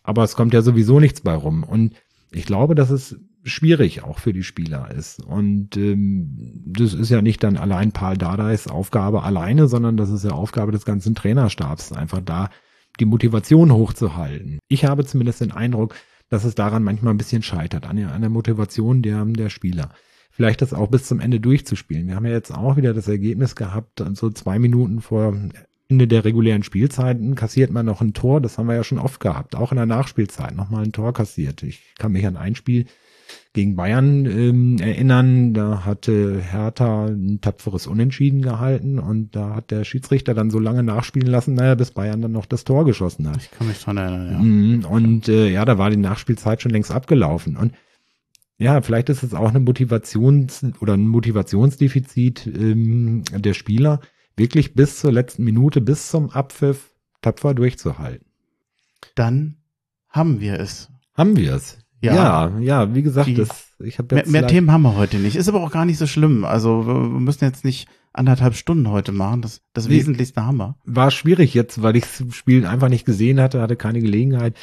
aber 0.02 0.24
es 0.24 0.34
kommt 0.34 0.52
ja 0.52 0.60
sowieso 0.60 0.98
nichts 0.98 1.20
bei 1.20 1.34
rum. 1.34 1.62
Und 1.62 1.94
ich 2.32 2.46
glaube, 2.46 2.74
dass 2.74 2.90
es 2.90 3.20
schwierig 3.44 4.02
auch 4.02 4.18
für 4.18 4.32
die 4.32 4.42
Spieler 4.42 4.90
ist. 4.90 5.22
Und 5.22 5.76
ähm, 5.76 6.64
das 6.66 6.94
ist 6.94 7.10
ja 7.10 7.22
nicht 7.22 7.44
dann 7.44 7.56
allein 7.56 7.92
Paul 7.92 8.16
Dardais 8.16 8.66
Aufgabe 8.66 9.22
alleine, 9.22 9.68
sondern 9.68 9.96
das 9.96 10.10
ist 10.10 10.24
ja 10.24 10.32
Aufgabe 10.32 10.72
des 10.72 10.84
ganzen 10.84 11.14
Trainerstabs, 11.14 11.92
einfach 11.92 12.22
da 12.24 12.50
die 12.98 13.04
Motivation 13.04 13.72
hochzuhalten. 13.72 14.58
Ich 14.66 14.84
habe 14.84 15.04
zumindest 15.04 15.42
den 15.42 15.52
Eindruck, 15.52 15.94
dass 16.28 16.42
es 16.42 16.56
daran 16.56 16.82
manchmal 16.82 17.14
ein 17.14 17.18
bisschen 17.18 17.44
scheitert, 17.44 17.86
an 17.86 17.98
der, 17.98 18.12
an 18.12 18.20
der 18.20 18.30
Motivation 18.30 19.00
der, 19.00 19.24
der 19.26 19.48
Spieler. 19.48 19.90
Vielleicht 20.32 20.62
das 20.62 20.72
auch 20.72 20.88
bis 20.88 21.04
zum 21.04 21.20
Ende 21.20 21.38
durchzuspielen. 21.38 22.08
Wir 22.08 22.16
haben 22.16 22.26
ja 22.26 22.32
jetzt 22.32 22.52
auch 22.52 22.76
wieder 22.76 22.94
das 22.94 23.06
Ergebnis 23.06 23.54
gehabt, 23.54 24.02
so 24.14 24.30
zwei 24.30 24.58
Minuten 24.58 25.00
vor 25.00 25.36
Ende 25.88 26.08
der 26.08 26.24
regulären 26.24 26.62
Spielzeiten 26.62 27.34
kassiert 27.34 27.70
man 27.70 27.84
noch 27.84 28.00
ein 28.00 28.14
Tor. 28.14 28.40
Das 28.40 28.56
haben 28.56 28.66
wir 28.66 28.74
ja 28.74 28.84
schon 28.84 28.98
oft 28.98 29.20
gehabt. 29.20 29.54
Auch 29.54 29.72
in 29.72 29.76
der 29.76 29.86
Nachspielzeit 29.86 30.56
nochmal 30.56 30.84
ein 30.84 30.92
Tor 30.92 31.12
kassiert. 31.12 31.62
Ich 31.62 31.94
kann 31.98 32.12
mich 32.12 32.26
an 32.26 32.38
ein 32.38 32.54
Spiel 32.54 32.86
gegen 33.52 33.76
Bayern 33.76 34.24
ähm, 34.24 34.78
erinnern. 34.78 35.52
Da 35.52 35.84
hatte 35.84 36.40
Hertha 36.40 37.06
ein 37.06 37.40
tapferes 37.42 37.86
Unentschieden 37.86 38.40
gehalten 38.40 38.98
und 38.98 39.36
da 39.36 39.54
hat 39.54 39.70
der 39.70 39.84
Schiedsrichter 39.84 40.32
dann 40.32 40.50
so 40.50 40.58
lange 40.58 40.82
nachspielen 40.82 41.28
lassen, 41.28 41.54
naja, 41.54 41.74
bis 41.74 41.90
Bayern 41.90 42.22
dann 42.22 42.32
noch 42.32 42.46
das 42.46 42.64
Tor 42.64 42.86
geschossen 42.86 43.28
hat. 43.28 43.36
Ich 43.36 43.50
kann 43.50 43.68
mich 43.68 43.82
dran 43.82 43.98
erinnern, 43.98 44.30
ja. 44.30 44.38
Mhm, 44.38 44.84
Und 44.86 45.28
äh, 45.28 45.50
ja, 45.50 45.64
da 45.66 45.76
war 45.76 45.90
die 45.90 45.98
Nachspielzeit 45.98 46.62
schon 46.62 46.72
längst 46.72 46.90
abgelaufen. 46.90 47.56
Und 47.56 47.72
ja, 48.58 48.80
vielleicht 48.82 49.08
ist 49.08 49.22
es 49.22 49.34
auch 49.34 49.48
eine 49.48 49.58
Motivations- 49.60 50.78
oder 50.80 50.94
ein 50.94 51.06
Motivationsdefizit 51.08 52.46
ähm, 52.46 53.22
der 53.32 53.54
Spieler, 53.54 54.00
wirklich 54.36 54.74
bis 54.74 55.00
zur 55.00 55.12
letzten 55.12 55.44
Minute, 55.44 55.80
bis 55.80 56.08
zum 56.08 56.30
Abpfiff 56.30 56.94
tapfer 57.20 57.54
durchzuhalten. 57.54 58.26
Dann 59.14 59.56
haben 60.08 60.40
wir 60.40 60.58
es. 60.60 60.90
Haben 61.14 61.36
wir 61.36 61.54
es? 61.54 61.78
Ja. 62.00 62.14
ja, 62.50 62.58
ja, 62.58 62.94
wie 62.94 63.02
gesagt, 63.02 63.28
Die- 63.28 63.34
das, 63.34 63.71
ich 63.84 63.98
habe 63.98 64.14
Mehr, 64.14 64.28
mehr 64.28 64.46
Themen 64.46 64.70
haben 64.70 64.82
wir 64.82 64.96
heute 64.96 65.18
nicht. 65.18 65.36
Ist 65.36 65.48
aber 65.48 65.62
auch 65.62 65.70
gar 65.70 65.84
nicht 65.84 65.98
so 65.98 66.06
schlimm. 66.06 66.44
Also 66.44 66.86
wir 66.86 66.94
müssen 66.94 67.44
jetzt 67.44 67.64
nicht 67.64 67.88
anderthalb 68.14 68.54
Stunden 68.54 68.90
heute 68.90 69.10
machen. 69.12 69.40
Das, 69.42 69.62
das 69.72 69.88
Nee. 69.88 69.94
Wesentlichste 69.96 70.44
haben 70.44 70.58
wir. 70.58 70.76
war 70.84 71.10
schwierig 71.10 71.54
jetzt, 71.54 71.82
weil 71.82 71.96
ich 71.96 72.04
das 72.04 72.34
Spiel 72.36 72.66
einfach 72.66 72.88
nicht 72.90 73.06
gesehen 73.06 73.40
hatte, 73.40 73.60
hatte 73.62 73.76
keine 73.76 74.00
Gelegenheit. 74.00 74.54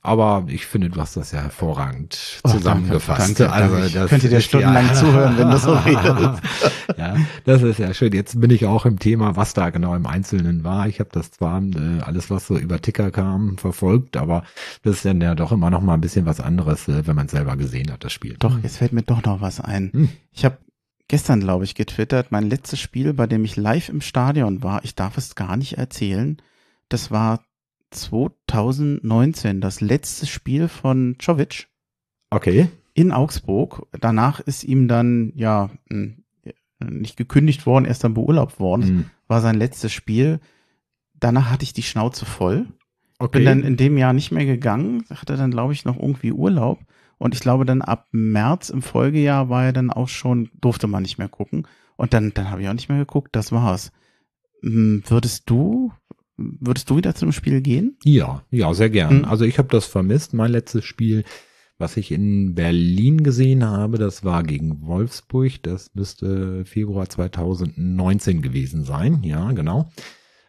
Aber 0.00 0.44
ich 0.48 0.66
finde, 0.66 0.90
du 0.90 1.00
hast 1.00 1.16
das 1.16 1.32
ja 1.32 1.40
hervorragend 1.40 2.40
Oh, 2.44 2.50
zusammengefasst. 2.50 3.40
danke, 3.40 3.44
danke. 3.70 3.86
Ich 3.86 3.92
das 3.94 4.10
könnte 4.10 4.28
dir 4.28 4.36
ist 4.38 4.44
stundenlang 4.44 4.92
zuhören, 4.94 5.38
wenn 5.38 5.50
du 5.50 5.56
so 5.58 5.72
redest. 5.72 6.42
ja, 6.98 7.16
das 7.44 7.62
ist 7.62 7.78
ja 7.78 7.92
schön. 7.94 8.12
Jetzt 8.12 8.38
bin 8.38 8.50
ich 8.50 8.66
auch 8.66 8.84
im 8.84 8.98
Thema, 8.98 9.36
was 9.36 9.54
da 9.54 9.70
genau 9.70 9.94
im 9.94 10.04
Einzelnen 10.06 10.62
war. 10.62 10.88
Ich 10.88 11.00
habe 11.00 11.08
das 11.12 11.30
zwar 11.30 11.62
äh, 11.62 12.00
alles, 12.02 12.30
was 12.30 12.46
so 12.46 12.58
über 12.58 12.80
Ticker 12.82 13.10
kam, 13.10 13.56
verfolgt, 13.56 14.16
aber 14.18 14.44
das 14.82 14.96
ist 14.96 15.04
dann 15.06 15.20
ja 15.22 15.34
doch 15.34 15.52
immer 15.52 15.70
noch 15.70 15.80
mal 15.80 15.94
ein 15.94 16.00
bisschen 16.02 16.26
was 16.26 16.38
anderes, 16.40 16.86
äh, 16.88 17.06
wenn 17.06 17.16
man 17.16 17.28
selber 17.28 17.56
gesehen 17.56 17.90
hat, 17.90 18.04
das 18.04 18.12
Spiel. 18.12 18.36
Doch, 18.38 18.58
jetzt 18.64 18.78
fällt 18.78 18.92
mir 18.92 19.02
doch 19.02 19.22
noch 19.22 19.40
was 19.40 19.60
ein. 19.60 19.92
Hm. 19.92 20.08
Ich 20.32 20.44
habe 20.44 20.58
gestern, 21.06 21.40
glaube 21.40 21.64
ich, 21.64 21.74
getwittert, 21.74 22.32
mein 22.32 22.48
letztes 22.48 22.80
Spiel, 22.80 23.12
bei 23.12 23.26
dem 23.26 23.44
ich 23.44 23.56
live 23.56 23.88
im 23.88 24.00
Stadion 24.00 24.62
war, 24.62 24.84
ich 24.84 24.94
darf 24.94 25.16
es 25.16 25.34
gar 25.34 25.56
nicht 25.56 25.78
erzählen, 25.78 26.38
das 26.88 27.10
war 27.10 27.44
2019, 27.90 29.60
das 29.60 29.80
letzte 29.80 30.26
Spiel 30.26 30.68
von 30.68 31.16
Czovic 31.20 31.68
Okay. 32.30 32.68
in 32.94 33.12
Augsburg. 33.12 33.86
Danach 34.00 34.40
ist 34.40 34.64
ihm 34.64 34.88
dann, 34.88 35.32
ja, 35.36 35.70
mh, 35.88 36.14
nicht 36.90 37.16
gekündigt 37.16 37.66
worden, 37.66 37.84
erst 37.84 38.02
dann 38.04 38.14
beurlaubt 38.14 38.58
worden. 38.58 38.84
Hm. 38.84 39.04
War 39.28 39.40
sein 39.40 39.54
letztes 39.54 39.92
Spiel. 39.92 40.40
Danach 41.14 41.50
hatte 41.50 41.62
ich 41.62 41.72
die 41.72 41.82
Schnauze 41.82 42.26
voll. 42.26 42.66
Okay. 43.18 43.38
Bin 43.38 43.44
dann 43.46 43.62
in 43.62 43.76
dem 43.76 43.96
Jahr 43.96 44.12
nicht 44.12 44.32
mehr 44.32 44.44
gegangen, 44.44 45.04
hatte 45.08 45.36
dann, 45.36 45.52
glaube 45.52 45.72
ich, 45.72 45.84
noch 45.84 45.96
irgendwie 45.96 46.32
Urlaub. 46.32 46.80
Und 47.18 47.34
ich 47.34 47.40
glaube, 47.40 47.64
dann 47.64 47.82
ab 47.82 48.08
März 48.12 48.70
im 48.70 48.82
Folgejahr 48.82 49.48
war 49.48 49.64
er 49.64 49.72
dann 49.72 49.90
auch 49.90 50.08
schon, 50.08 50.50
durfte 50.60 50.86
man 50.86 51.02
nicht 51.02 51.18
mehr 51.18 51.28
gucken. 51.28 51.66
Und 51.96 52.12
dann, 52.12 52.32
dann 52.34 52.50
habe 52.50 52.62
ich 52.62 52.68
auch 52.68 52.74
nicht 52.74 52.88
mehr 52.88 52.98
geguckt, 52.98 53.36
das 53.36 53.52
war's. 53.52 53.92
Hm, 54.62 55.02
Würdest 55.06 55.48
du, 55.48 55.92
würdest 56.36 56.90
du 56.90 56.96
wieder 56.96 57.14
zum 57.14 57.32
Spiel 57.32 57.60
gehen? 57.60 57.96
Ja, 58.04 58.42
ja, 58.50 58.74
sehr 58.74 58.90
gern. 58.90 59.22
Hm. 59.22 59.24
Also 59.24 59.44
ich 59.44 59.58
habe 59.58 59.68
das 59.68 59.86
vermisst. 59.86 60.34
Mein 60.34 60.50
letztes 60.50 60.84
Spiel, 60.84 61.24
was 61.78 61.96
ich 61.96 62.12
in 62.12 62.54
Berlin 62.54 63.22
gesehen 63.22 63.64
habe, 63.64 63.98
das 63.98 64.24
war 64.24 64.42
gegen 64.42 64.82
Wolfsburg. 64.86 65.62
Das 65.62 65.94
müsste 65.94 66.64
Februar 66.64 67.08
2019 67.08 68.42
gewesen 68.42 68.84
sein. 68.84 69.22
Ja, 69.22 69.52
genau. 69.52 69.90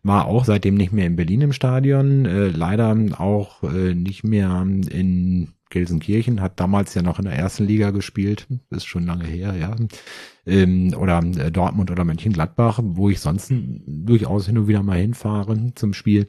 War 0.04 0.26
auch 0.26 0.46
seitdem 0.46 0.76
nicht 0.76 0.94
mehr 0.94 1.08
in 1.08 1.16
Berlin 1.16 1.42
im 1.42 1.54
Stadion. 1.54 2.26
Äh, 2.26 2.48
leider 2.50 2.96
auch 3.18 3.64
äh, 3.64 3.96
nicht 3.96 4.24
mehr 4.24 4.62
in 4.62 5.55
Gelsenkirchen. 5.70 6.42
Hat 6.42 6.60
damals 6.60 6.94
ja 6.94 7.02
noch 7.02 7.20
in 7.20 7.26
der 7.26 7.34
ersten 7.34 7.66
Liga 7.66 7.92
gespielt. 7.92 8.48
Ist 8.70 8.86
schon 8.86 9.06
lange 9.06 9.26
her, 9.26 9.56
ja. 9.56 9.76
Ähm, 10.46 10.94
oder 10.98 11.20
äh, 11.20 11.52
Dortmund 11.52 11.92
oder 11.92 12.04
Mönchengladbach, 12.04 12.80
wo 12.84 13.10
ich 13.10 13.20
sonst 13.20 13.52
durchaus 13.52 14.46
hin 14.46 14.58
und 14.58 14.68
wieder 14.68 14.84
mal 14.84 15.00
hinfahre 15.00 15.74
zum 15.76 15.94
Spiel. 15.94 16.28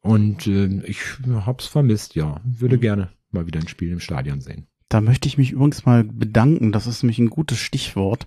Und 0.00 0.46
äh, 0.46 0.82
ich 0.84 1.00
hab's 1.46 1.66
vermisst, 1.66 2.14
ja. 2.14 2.40
Würde 2.44 2.78
gerne 2.78 3.10
mal 3.30 3.46
wieder 3.46 3.60
ein 3.60 3.68
Spiel 3.68 3.92
im 3.92 4.00
Stadion 4.00 4.40
sehen. 4.40 4.66
Da 4.88 5.00
möchte 5.00 5.28
ich 5.28 5.36
mich 5.36 5.52
übrigens 5.52 5.84
mal 5.84 6.04
bedanken. 6.04 6.72
Das 6.72 6.86
ist 6.86 7.02
nämlich 7.02 7.18
ein 7.18 7.30
gutes 7.30 7.58
Stichwort. 7.58 8.26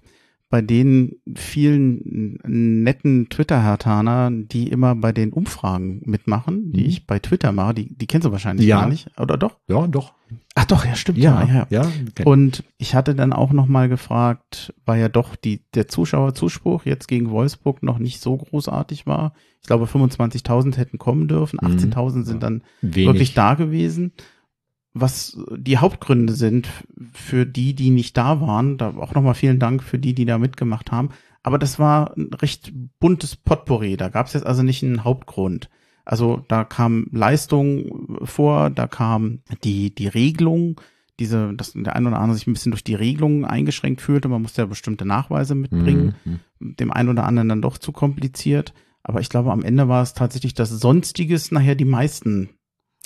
Bei 0.52 0.62
den 0.62 1.16
vielen 1.34 2.38
netten 2.45 3.30
Twitter-Hertaner, 3.30 4.30
die 4.32 4.68
immer 4.68 4.95
bei 4.95 5.12
den 5.14 5.32
Umfragen 5.32 6.02
mitmachen, 6.06 6.72
die 6.74 6.82
Mhm. 6.82 6.88
ich 6.88 7.08
bei 7.08 7.20
Twitter 7.20 7.52
mache, 7.54 7.74
die, 7.74 7.97
die 7.97 8.06
kennst 8.06 8.28
du 8.28 8.32
wahrscheinlich 8.32 8.68
Ja. 8.68 8.82
gar 8.82 8.89
nicht. 8.89 9.08
Oder 9.20 9.38
doch? 9.38 9.58
Ja, 9.70 9.88
doch. 9.88 10.14
Ach 10.56 10.66
doch, 10.66 10.86
ja, 10.86 10.95
stimmt. 10.95 11.18
Ja, 11.20 11.43
ja. 11.45 11.68
ja. 11.70 11.82
kenn- 12.16 12.26
Und 12.26 12.64
ich 12.78 12.95
hatte 12.95 13.16
dann 13.16 13.32
auch 13.34 13.54
noch 13.54 13.68
mal 13.68 13.88
gefragt, 13.89 14.74
weil 14.86 14.99
ja 14.99 15.08
doch 15.10 15.36
die, 15.38 15.62
der 15.74 15.88
Zuschauerzuspruch 15.88 16.86
jetzt 16.86 17.08
gegen 17.08 17.30
Wolfsburg 17.30 17.82
noch 17.82 17.97
nicht 17.99 18.22
so 18.22 18.36
großartig 18.38 19.08
war. 19.08 19.34
Ich 19.62 19.68
glaube, 19.68 19.86
25.000 19.88 20.78
hätten 20.78 20.97
kommen 20.97 21.28
dürfen, 21.30 21.60
Mhm. 21.62 21.68
18.000 21.78 22.26
sind 22.26 22.43
dann 22.43 22.62
wenig. 22.82 23.08
wirklich 23.08 23.34
da 23.34 23.54
gewesen. 23.56 24.12
Was 24.93 25.37
die 25.55 25.77
Hauptgründe 25.77 26.33
sind 26.33 26.67
für 27.13 27.45
die, 27.45 27.73
die 27.73 27.91
nicht 27.91 28.17
da 28.17 28.41
waren, 28.41 28.77
da 28.77 28.89
auch 28.97 29.13
nochmal 29.13 29.35
vielen 29.35 29.59
Dank 29.59 29.83
für 29.83 29.97
die, 29.97 30.13
die 30.13 30.25
da 30.25 30.37
mitgemacht 30.37 30.91
haben. 30.91 31.09
Aber 31.43 31.57
das 31.57 31.79
war 31.79 32.15
ein 32.17 32.31
recht 32.33 32.73
buntes 32.99 33.35
Potpourri. 33.35 33.97
Da 33.97 34.09
gab 34.09 34.27
es 34.27 34.33
jetzt 34.33 34.45
also 34.45 34.63
nicht 34.63 34.83
einen 34.83 35.03
Hauptgrund. 35.03 35.69
Also 36.03 36.43
da 36.47 36.63
kam 36.63 37.07
Leistung 37.11 38.17
vor, 38.23 38.69
da 38.69 38.87
kam 38.87 39.39
die, 39.63 39.93
die 39.95 40.07
Regelung, 40.07 40.81
diese, 41.19 41.53
dass 41.53 41.73
der 41.73 41.95
eine 41.95 42.09
oder 42.09 42.19
andere 42.19 42.35
sich 42.35 42.47
ein 42.47 42.53
bisschen 42.53 42.71
durch 42.71 42.83
die 42.83 42.95
Regelung 42.95 43.45
eingeschränkt 43.45 44.01
fühlte. 44.01 44.27
Man 44.27 44.41
musste 44.41 44.63
ja 44.63 44.65
bestimmte 44.65 45.05
Nachweise 45.05 45.55
mitbringen 45.55 46.15
Mhm. 46.25 46.75
dem 46.77 46.91
einen 46.91 47.09
oder 47.09 47.25
anderen 47.25 47.49
dann 47.49 47.61
doch 47.61 47.77
zu 47.77 47.91
kompliziert. 47.91 48.73
Aber 49.03 49.19
ich 49.21 49.29
glaube, 49.29 49.51
am 49.51 49.63
Ende 49.63 49.87
war 49.87 50.03
es 50.03 50.13
tatsächlich 50.13 50.53
das 50.53 50.69
Sonstiges 50.69 51.51
nachher 51.51 51.75
die 51.75 51.85
meisten 51.85 52.49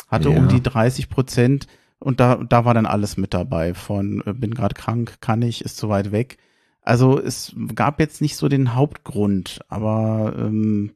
hatte 0.08 0.30
Ja. 0.30 0.38
um 0.38 0.48
die 0.48 0.62
30 0.62 1.10
Prozent. 1.10 1.68
Und 2.00 2.20
da, 2.20 2.36
da 2.36 2.66
war 2.66 2.74
dann 2.74 2.86
alles 2.86 3.18
mit 3.18 3.34
dabei 3.34 3.74
von 3.74 4.22
äh, 4.26 4.34
bin 4.34 4.54
gerade 4.54 4.76
krank, 4.76 5.18
kann 5.22 5.42
ich, 5.42 5.64
ist 5.64 5.78
zu 5.78 5.90
weit 5.90 6.12
weg. 6.12 6.38
Also 6.82 7.20
es 7.20 7.56
gab 7.74 8.00
jetzt 8.00 8.22
nicht 8.22 8.36
so 8.36 8.48
den 8.48 8.76
Hauptgrund, 8.76 9.60
aber 9.70 10.36
ähm, 10.38 10.92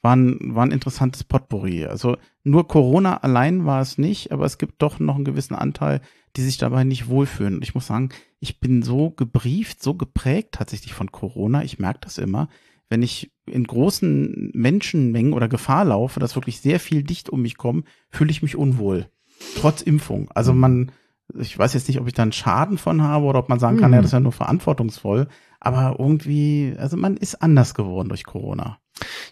war, 0.00 0.16
ein, 0.16 0.54
war 0.54 0.64
ein 0.64 0.70
interessantes 0.70 1.24
Potpourri. 1.24 1.84
Also 1.86 2.16
nur 2.44 2.66
Corona 2.68 3.18
allein 3.18 3.66
war 3.66 3.82
es 3.82 3.98
nicht, 3.98 4.32
aber 4.32 4.46
es 4.46 4.56
gibt 4.58 4.80
doch 4.80 5.00
noch 5.00 5.16
einen 5.16 5.24
gewissen 5.24 5.54
Anteil, 5.54 6.00
die 6.36 6.42
sich 6.42 6.56
dabei 6.56 6.84
nicht 6.84 7.08
wohlfühlen. 7.08 7.56
Und 7.56 7.62
ich 7.62 7.74
muss 7.74 7.86
sagen, 7.86 8.08
ich 8.40 8.60
bin 8.60 8.82
so 8.82 9.10
gebrieft, 9.10 9.82
so 9.82 9.94
geprägt 9.94 10.52
tatsächlich 10.52 10.94
von 10.94 11.12
Corona. 11.12 11.62
Ich 11.62 11.78
merke 11.78 12.00
das 12.02 12.16
immer, 12.18 12.48
wenn 12.94 13.02
ich 13.02 13.32
in 13.46 13.64
großen 13.64 14.52
Menschenmengen 14.54 15.32
oder 15.32 15.48
Gefahr 15.48 15.84
laufe, 15.84 16.20
dass 16.20 16.36
wirklich 16.36 16.60
sehr 16.60 16.78
viel 16.78 17.02
dicht 17.02 17.28
um 17.28 17.42
mich 17.42 17.56
kommen, 17.56 17.82
fühle 18.08 18.30
ich 18.30 18.40
mich 18.40 18.54
unwohl. 18.54 19.08
Trotz 19.56 19.82
Impfung. 19.82 20.30
Also 20.32 20.52
man, 20.52 20.92
ich 21.36 21.58
weiß 21.58 21.74
jetzt 21.74 21.88
nicht, 21.88 21.98
ob 21.98 22.06
ich 22.06 22.12
da 22.12 22.22
einen 22.22 22.30
Schaden 22.30 22.78
von 22.78 23.02
habe 23.02 23.24
oder 23.24 23.40
ob 23.40 23.48
man 23.48 23.58
sagen 23.58 23.78
kann, 23.78 23.86
Hm. 23.86 23.94
ja, 23.94 23.98
das 23.98 24.10
ist 24.10 24.12
ja 24.12 24.20
nur 24.20 24.30
verantwortungsvoll. 24.30 25.26
Aber 25.58 25.96
irgendwie, 25.98 26.76
also 26.78 26.96
man 26.96 27.16
ist 27.16 27.42
anders 27.42 27.74
geworden 27.74 28.10
durch 28.10 28.22
Corona. 28.22 28.78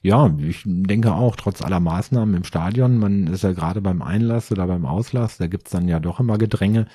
Ja, 0.02 0.34
ich 0.38 0.62
denke 0.64 1.12
auch, 1.12 1.36
trotz 1.36 1.62
aller 1.62 1.78
Maßnahmen 1.78 2.34
im 2.34 2.42
Stadion, 2.42 2.98
man 2.98 3.28
ist 3.28 3.44
ja 3.44 3.52
gerade 3.52 3.80
beim 3.80 4.02
Einlass 4.02 4.50
oder 4.50 4.66
beim 4.66 4.86
Auslass, 4.86 5.38
da 5.38 5.46
gibt's 5.46 5.70
dann 5.70 5.86
ja 5.86 6.00
doch 6.00 6.18
immer 6.18 6.36
Gedränge. 6.36 6.88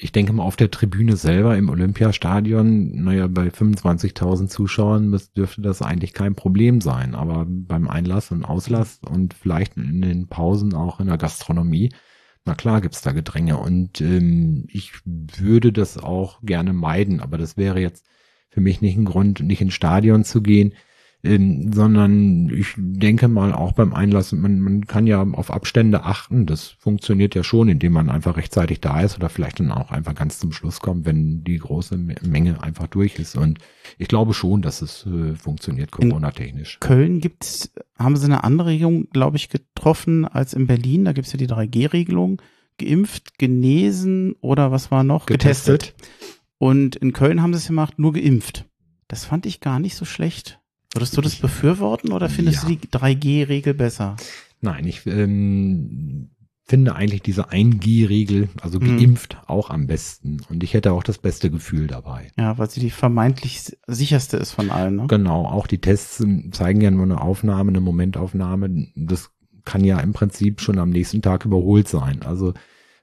Ich 0.00 0.12
denke 0.12 0.32
mal, 0.32 0.44
auf 0.44 0.54
der 0.54 0.70
Tribüne 0.70 1.16
selber 1.16 1.56
im 1.56 1.68
Olympiastadion, 1.68 3.02
naja, 3.02 3.26
bei 3.26 3.48
25.000 3.48 4.46
Zuschauern 4.46 5.20
dürfte 5.36 5.60
das 5.60 5.82
eigentlich 5.82 6.12
kein 6.12 6.36
Problem 6.36 6.80
sein. 6.80 7.16
Aber 7.16 7.44
beim 7.48 7.88
Einlass 7.88 8.30
und 8.30 8.44
Auslass 8.44 9.00
und 9.04 9.34
vielleicht 9.34 9.76
in 9.76 10.00
den 10.00 10.28
Pausen 10.28 10.72
auch 10.72 11.00
in 11.00 11.08
der 11.08 11.18
Gastronomie, 11.18 11.90
na 12.44 12.54
klar 12.54 12.80
gibt's 12.80 13.02
da 13.02 13.10
Gedränge. 13.10 13.58
Und 13.58 14.00
ähm, 14.00 14.66
ich 14.68 14.92
würde 15.04 15.72
das 15.72 15.98
auch 15.98 16.40
gerne 16.42 16.72
meiden, 16.72 17.20
aber 17.20 17.36
das 17.36 17.56
wäre 17.56 17.80
jetzt 17.80 18.06
für 18.50 18.60
mich 18.60 18.80
nicht 18.80 18.96
ein 18.96 19.04
Grund, 19.04 19.40
nicht 19.40 19.60
ins 19.60 19.74
Stadion 19.74 20.22
zu 20.22 20.42
gehen 20.42 20.74
ähm, 21.24 21.72
sondern 21.72 22.48
ich 22.50 22.74
denke 22.76 23.26
mal 23.28 23.52
auch 23.52 23.72
beim 23.72 23.92
Einlass, 23.92 24.32
man, 24.32 24.60
man 24.60 24.86
kann 24.86 25.06
ja 25.06 25.22
auf 25.22 25.50
Abstände 25.50 26.04
achten, 26.04 26.46
das 26.46 26.68
funktioniert 26.78 27.34
ja 27.34 27.42
schon, 27.42 27.68
indem 27.68 27.92
man 27.92 28.08
einfach 28.08 28.36
rechtzeitig 28.36 28.80
da 28.80 29.00
ist 29.00 29.16
oder 29.16 29.28
vielleicht 29.28 29.58
dann 29.60 29.72
auch 29.72 29.90
einfach 29.90 30.14
ganz 30.14 30.38
zum 30.38 30.52
Schluss 30.52 30.80
kommt, 30.80 31.06
wenn 31.06 31.42
die 31.42 31.58
große 31.58 31.96
Me- 31.96 32.14
Menge 32.24 32.62
einfach 32.62 32.86
durch 32.86 33.18
ist 33.18 33.36
und 33.36 33.58
ich 33.98 34.06
glaube 34.08 34.32
schon, 34.32 34.62
dass 34.62 34.80
es 34.80 35.06
äh, 35.06 35.34
funktioniert 35.34 35.90
Corona-technisch. 35.90 36.78
Köln 36.80 37.20
gibt's, 37.20 37.72
haben 37.98 38.16
sie 38.16 38.26
eine 38.26 38.44
andere 38.44 38.68
Regelung, 38.68 39.08
glaube 39.10 39.36
ich, 39.38 39.48
getroffen 39.48 40.24
als 40.24 40.54
in 40.54 40.66
Berlin. 40.68 41.04
Da 41.04 41.12
gibt's 41.12 41.32
ja 41.32 41.38
die 41.38 41.48
3G-Regelung. 41.48 42.40
Geimpft, 42.78 43.38
genesen 43.38 44.36
oder 44.40 44.70
was 44.70 44.92
war 44.92 45.02
noch? 45.02 45.26
Und 46.58 46.94
in 46.96 47.12
Köln 47.12 47.42
haben 47.42 47.52
sie 47.54 47.58
es 47.58 47.66
gemacht, 47.66 47.98
nur 47.98 48.12
geimpft. 48.12 48.66
Das 49.08 49.24
fand 49.24 49.46
ich 49.46 49.60
gar 49.60 49.80
nicht 49.80 49.96
so 49.96 50.04
schlecht. 50.04 50.60
Würdest 50.94 51.16
du 51.16 51.20
das 51.20 51.36
befürworten 51.36 52.12
oder 52.12 52.28
findest 52.28 52.62
Ja. 52.64 52.68
du 52.68 52.76
die 52.76 52.88
3G-Regel 52.88 53.74
besser? 53.74 54.16
Nein, 54.60 54.86
ich 54.86 55.06
ähm, 55.06 56.30
finde 56.64 56.94
eigentlich 56.94 57.22
diese 57.22 57.50
1G-Regel, 57.52 58.48
also 58.60 58.80
Mhm. 58.80 58.98
geimpft, 58.98 59.36
auch 59.46 59.70
am 59.70 59.86
besten. 59.86 60.38
Und 60.48 60.62
ich 60.64 60.74
hätte 60.74 60.92
auch 60.92 61.02
das 61.02 61.18
beste 61.18 61.50
Gefühl 61.50 61.86
dabei. 61.86 62.28
Ja, 62.38 62.58
weil 62.58 62.68
sie 62.70 62.80
die 62.80 62.90
vermeintlich 62.90 63.62
si- 63.62 63.76
sicherste 63.86 64.36
ist 64.38 64.52
von 64.52 64.70
allen. 64.70 64.96
Ne? 64.96 65.06
Genau, 65.08 65.44
auch 65.46 65.66
die 65.66 65.78
Tests 65.80 66.24
zeigen 66.52 66.80
ja 66.80 66.90
nur 66.90 67.04
eine 67.04 67.20
Aufnahme, 67.20 67.70
eine 67.70 67.80
Momentaufnahme. 67.80 68.88
Das 68.96 69.30
kann 69.64 69.84
ja 69.84 70.00
im 70.00 70.12
Prinzip 70.14 70.60
schon 70.60 70.78
am 70.78 70.90
nächsten 70.90 71.22
Tag 71.22 71.44
überholt 71.44 71.88
sein. 71.88 72.22
Also 72.22 72.54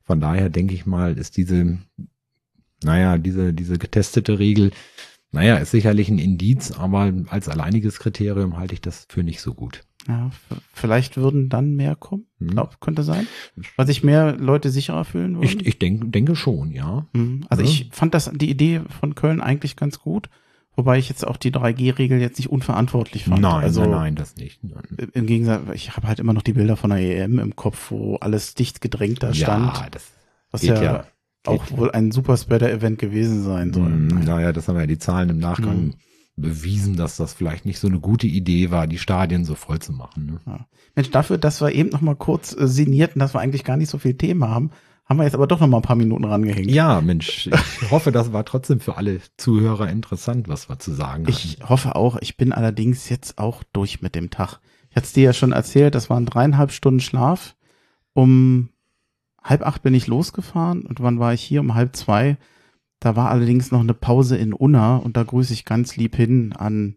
von 0.03 0.19
daher 0.19 0.49
denke 0.49 0.73
ich 0.73 0.85
mal, 0.85 1.17
ist 1.17 1.37
diese, 1.37 1.77
naja, 2.83 3.17
diese, 3.17 3.53
diese 3.53 3.77
getestete 3.77 4.37
Regel, 4.39 4.71
naja, 5.31 5.57
ist 5.57 5.71
sicherlich 5.71 6.09
ein 6.09 6.19
Indiz, 6.19 6.71
aber 6.71 7.11
als 7.29 7.49
alleiniges 7.49 7.99
Kriterium 7.99 8.57
halte 8.57 8.73
ich 8.73 8.81
das 8.81 9.05
für 9.09 9.23
nicht 9.23 9.41
so 9.41 9.53
gut. 9.53 9.83
Ja, 10.07 10.29
vielleicht 10.73 11.17
würden 11.17 11.49
dann 11.49 11.75
mehr 11.75 11.95
kommen. 11.95 12.27
Hm. 12.39 12.49
Glaub, 12.49 12.79
könnte 12.79 13.03
sein. 13.03 13.27
Weil 13.75 13.87
sich 13.87 14.03
mehr 14.03 14.35
Leute 14.37 14.69
sicherer 14.69 15.03
fühlen 15.03 15.35
würden. 15.35 15.43
Ich, 15.45 15.65
ich 15.65 15.79
denke, 15.79 16.07
denke 16.07 16.35
schon, 16.35 16.71
ja. 16.71 17.07
Mhm. 17.13 17.45
Also 17.49 17.63
Ja. 17.63 17.69
ich 17.69 17.89
fand 17.91 18.13
das 18.13 18.31
die 18.33 18.49
Idee 18.49 18.81
von 18.99 19.15
Köln 19.15 19.41
eigentlich 19.41 19.75
ganz 19.75 19.99
gut, 19.99 20.29
wobei 20.75 20.99
ich 20.99 21.09
jetzt 21.09 21.25
auch 21.25 21.37
die 21.37 21.51
3G-Regel 21.51 22.19
jetzt 22.21 22.37
nicht 22.37 22.49
unverantwortlich 22.49 23.25
fand. 23.25 23.41
Nein, 23.41 23.63
also 23.63 23.81
nein, 23.81 23.91
nein, 23.91 24.15
das 24.15 24.35
nicht. 24.35 24.63
Nein. 24.63 24.83
im 25.13 25.25
Gegensatz, 25.25 25.63
ich 25.73 25.97
habe 25.97 26.07
halt 26.07 26.19
immer 26.19 26.33
noch 26.33 26.43
die 26.43 26.53
Bilder 26.53 26.77
von 26.77 26.91
der 26.91 26.99
EM 26.99 27.39
im 27.39 27.55
Kopf, 27.55 27.89
wo 27.89 28.17
alles 28.17 28.53
dicht 28.53 28.81
gedrängt 28.81 29.23
da 29.23 29.33
stand, 29.33 29.75
Ja, 29.75 29.87
das 29.89 30.11
was 30.51 30.61
ja, 30.61 30.81
ja. 30.81 31.07
Auch 31.47 31.71
wohl 31.71 31.91
ein 31.91 32.11
Superspreader-Event 32.11 32.99
gewesen 32.99 33.43
sein 33.43 33.73
soll. 33.73 33.89
Mm, 33.89 34.23
Naja, 34.25 34.51
das 34.53 34.67
haben 34.67 34.77
ja 34.79 34.85
die 34.87 34.97
Zahlen 34.97 35.29
im 35.29 35.39
Nachgang 35.39 35.85
Mhm. 35.85 35.93
bewiesen, 36.35 36.95
dass 36.97 37.17
das 37.17 37.33
vielleicht 37.33 37.65
nicht 37.65 37.79
so 37.79 37.87
eine 37.87 37.99
gute 37.99 38.27
Idee 38.27 38.71
war, 38.71 38.87
die 38.87 38.97
Stadien 38.97 39.45
so 39.45 39.55
voll 39.55 39.79
zu 39.79 39.93
machen. 39.93 40.39
Ne? 40.45 40.65
Mensch, 40.95 41.11
dafür, 41.11 41.37
dass 41.37 41.61
wir 41.61 41.71
eben 41.71 41.89
noch 41.89 42.01
mal 42.01 42.15
kurz 42.15 42.55
äh, 42.57 42.67
sinnierten, 42.67 43.19
dass 43.19 43.33
wir 43.33 43.39
eigentlich 43.39 43.63
gar 43.63 43.77
nicht 43.77 43.89
so 43.89 43.97
viel 43.97 44.15
Thema 44.15 44.49
haben, 44.49 44.71
haben 45.05 45.17
wir 45.17 45.23
jetzt 45.23 45.35
aber 45.35 45.45
doch 45.47 45.59
noch 45.59 45.67
mal 45.67 45.77
ein 45.77 45.83
paar 45.83 45.95
Minuten 45.95 46.23
rangehängt. 46.25 46.71
Ja, 46.71 46.99
Mensch, 46.99 47.47
ich 47.47 47.51
hoffe, 47.91 48.11
das 48.11 48.33
war 48.33 48.43
trotzdem 48.43 48.79
für 48.79 48.97
alle 48.97 49.19
Zuhörer 49.37 49.87
interessant, 49.89 50.47
was 50.49 50.67
wir 50.67 50.79
zu 50.79 50.93
sagen 50.93 51.25
Ich 51.27 51.59
hoffe 51.63 51.95
auch. 51.95 52.17
Ich 52.21 52.37
bin 52.37 52.51
allerdings 52.51 53.07
jetzt 53.09 53.37
auch 53.37 53.61
durch 53.71 54.01
mit 54.01 54.15
dem 54.15 54.29
Tag. 54.31 54.59
Ich 54.89 54.95
hatte 54.95 55.05
es 55.05 55.13
dir 55.13 55.23
ja 55.25 55.33
schon 55.33 55.51
erzählt, 55.51 55.93
das 55.93 56.09
waren 56.09 56.25
dreieinhalb 56.25 56.71
Stunden 56.71 57.01
Schlaf. 57.01 57.55
Um 58.13 58.69
halb 59.45 59.65
acht 59.65 59.83
bin 59.83 59.93
ich 59.93 60.07
losgefahren 60.07 60.81
und 60.81 61.01
wann 61.01 61.19
war 61.19 61.33
ich 61.33 61.41
hier? 61.41 61.61
Um 61.61 61.75
halb 61.75 61.95
zwei. 61.95 62.37
Da 62.99 63.15
war 63.15 63.29
allerdings 63.29 63.71
noch 63.71 63.81
eine 63.81 63.93
Pause 63.93 64.35
in 64.35 64.53
Unna 64.53 64.97
und 64.97 65.15
da 65.15 65.23
grüße 65.23 65.53
ich 65.53 65.63
ganz 65.63 65.95
lieb 65.95 66.15
hin 66.15 66.53
an 66.53 66.95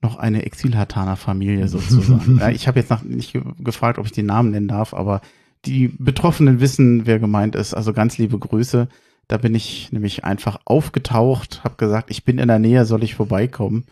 noch 0.00 0.16
eine 0.16 0.44
Exilhartaner-Familie 0.44 1.68
sozusagen. 1.68 2.38
ja, 2.40 2.50
ich 2.50 2.68
habe 2.68 2.80
jetzt 2.80 2.90
nach, 2.90 3.02
nicht 3.02 3.32
ge 3.32 3.42
gefragt, 3.58 3.98
ob 3.98 4.06
ich 4.06 4.12
den 4.12 4.26
Namen 4.26 4.50
nennen 4.50 4.68
darf, 4.68 4.94
aber 4.94 5.20
die 5.64 5.88
Betroffenen 5.88 6.60
wissen, 6.60 7.06
wer 7.06 7.18
gemeint 7.18 7.54
ist. 7.54 7.74
Also 7.74 7.92
ganz 7.92 8.18
liebe 8.18 8.38
Grüße. 8.38 8.88
Da 9.28 9.36
bin 9.36 9.54
ich 9.54 9.92
nämlich 9.92 10.24
einfach 10.24 10.60
aufgetaucht, 10.64 11.62
habe 11.62 11.76
gesagt, 11.76 12.10
ich 12.10 12.24
bin 12.24 12.38
in 12.38 12.48
der 12.48 12.58
Nähe, 12.58 12.84
soll 12.84 13.04
ich 13.04 13.14
vorbeikommen? 13.14 13.84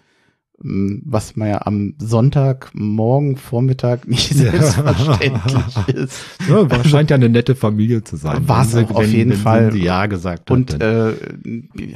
Was 0.62 1.36
man 1.36 1.48
ja 1.48 1.66
am 1.66 1.94
Sonntagmorgen, 1.98 3.36
Vormittag 3.38 4.06
nicht 4.06 4.30
Ja. 4.32 4.50
selbstverständlich 4.50 5.88
ist. 5.94 6.22
Ja, 6.48 6.70
war, 6.70 6.84
scheint 6.84 7.08
ja 7.08 7.16
eine 7.16 7.30
nette 7.30 7.54
Familie 7.56 8.04
zu 8.04 8.16
sein. 8.16 8.44
Sie- 8.66 8.84
auch 8.84 8.90
auf 8.90 9.06
jeden 9.06 9.32
Fall. 9.32 9.74
Ja 9.74 10.04
gesagt. 10.04 10.50
Und 10.50 10.78
äh, 10.82 11.14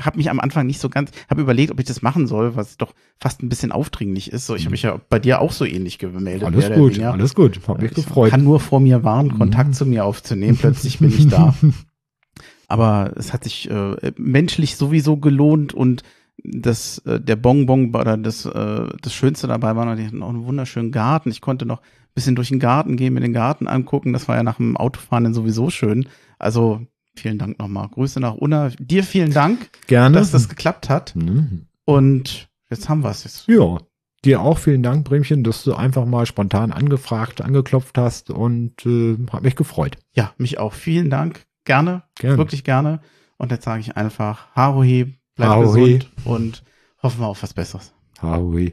habe 0.01 0.17
mich 0.17 0.31
am 0.31 0.41
Anfang 0.41 0.67
nicht 0.67 0.81
so 0.81 0.89
ganz, 0.89 1.11
habe 1.29 1.43
überlegt, 1.43 1.73
ob 1.73 1.79
ich 1.79 1.85
das 1.85 2.01
machen 2.01 2.27
soll, 2.27 2.57
was 2.57 2.79
doch 2.79 2.95
fast 3.21 3.43
ein 3.43 3.51
bisschen 3.51 3.71
aufdringlich 3.71 4.33
ist. 4.33 4.47
So, 4.47 4.55
ich 4.55 4.63
habe 4.65 4.71
mich 4.73 4.83
ja 4.83 4.99
bei 5.11 5.19
dir 5.19 5.43
auch 5.43 5.53
so 5.53 5.67
ähnlich 5.67 5.99
gemeldet. 5.99 6.45
alles 6.45 6.73
gut, 6.73 6.99
alles 7.01 7.35
gut. 7.35 7.61
Hab 7.69 7.83
mich 7.83 7.91
Ich 7.91 7.97
gefreut. 7.97 8.31
kann 8.31 8.45
nur 8.45 8.61
vor 8.61 8.81
mir 8.81 9.05
warnen, 9.05 9.37
Kontakt 9.37 9.69
Mhm. 9.71 9.75
zu 9.75 9.85
mir 9.85 10.07
aufzunehmen. 10.07 10.57
Plötzlich 10.57 11.01
bin 11.01 11.11
ich 11.11 11.29
da. 11.29 11.55
Aber 12.69 13.13
es 13.17 13.33
hat 13.35 13.45
sich 13.45 13.71
äh, 13.71 14.13
menschlich 14.17 14.77
sowieso 14.77 15.19
gelohnt 15.19 15.75
und 15.75 16.03
das 16.43 16.99
äh, 16.99 17.21
der 17.21 17.37
Bonbon 17.37 17.95
oder 17.95 18.17
das 18.17 18.45
äh, 18.45 18.89
das 19.01 19.15
Schönste 19.15 19.47
dabei 19.47 19.77
war 19.77 19.85
noch, 19.85 19.97
die 19.97 20.07
hatten 20.07 20.23
auch 20.23 20.29
einen 20.31 20.47
wunderschönen 20.47 20.93
Garten. 20.93 21.31
Ich 21.31 21.41
konnte 21.41 21.67
noch 21.67 21.81
ein 21.81 22.15
bisschen 22.15 22.37
durch 22.37 22.49
den 22.49 22.59
Garten 22.61 22.97
gehen, 22.97 23.15
mir 23.15 23.21
den 23.21 23.33
Garten 23.33 23.67
angucken. 23.67 24.13
Das 24.13 24.29
war 24.29 24.37
ja 24.37 24.43
nach 24.43 24.57
dem 24.57 24.77
Autofahren 24.77 25.25
dann 25.25 25.35
sowieso 25.35 25.71
schön. 25.71 26.09
Also 26.39 26.87
vielen 27.17 27.39
Dank 27.39 27.59
nochmal. 27.59 27.89
Grüße 27.89 28.21
nach 28.21 28.35
Unna. 28.35 28.71
Dir 28.79 29.05
vielen 29.05 29.33
Dank, 29.33 29.71
Gerne. 29.87 30.19
dass 30.19 30.31
das 30.31 30.49
geklappt 30.49 30.89
hat. 30.89 31.15
Mhm. 31.17 31.67
Und 31.85 32.49
jetzt 32.71 32.89
haben 32.89 33.03
wir 33.03 33.11
es. 33.11 33.25
Jetzt 33.25 33.47
Ja, 33.49 33.79
dir 34.25 34.41
auch 34.41 34.59
vielen 34.59 34.83
Dank, 34.83 35.05
Bremchen, 35.05 35.45
dass 35.45 35.65
du 35.65 35.75
einfach 35.75 36.05
mal 36.05 36.27
spontan 36.27 36.73
angefragt, 36.73 37.41
angeklopft 37.41 37.97
hast 37.99 38.31
und 38.31 38.85
äh, 38.87 39.17
hat 39.33 39.43
mich 39.43 39.57
gefreut. 39.57 39.97
Ja, 40.15 40.33
mich 40.39 40.59
auch. 40.59 40.73
Vielen 40.73 41.11
Dank. 41.11 41.47
Gerne. 41.65 42.03
Gerne. 42.17 42.39
Wirklich 42.39 42.65
gerne. 42.65 43.01
Und 43.37 43.51
jetzt 43.51 43.65
sage 43.65 43.81
ich 43.81 43.97
einfach, 43.97 44.49
Harohe, 44.55 45.15
Bleibt 45.37 45.63
gesund 45.63 46.11
und 46.25 46.63
hoffen 47.03 47.21
wir 47.21 47.27
auf 47.27 47.43
was 47.43 47.55
Besseres. 47.55 47.93
Howie. 48.23 48.73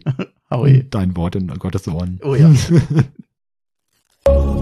Howie. 0.50 0.84
Dein 0.90 1.16
Wort 1.18 1.36
in 1.36 1.48
Gottes 1.48 1.88
Ohren. 1.88 2.20
Oh 2.24 2.36
ja. 2.36 2.52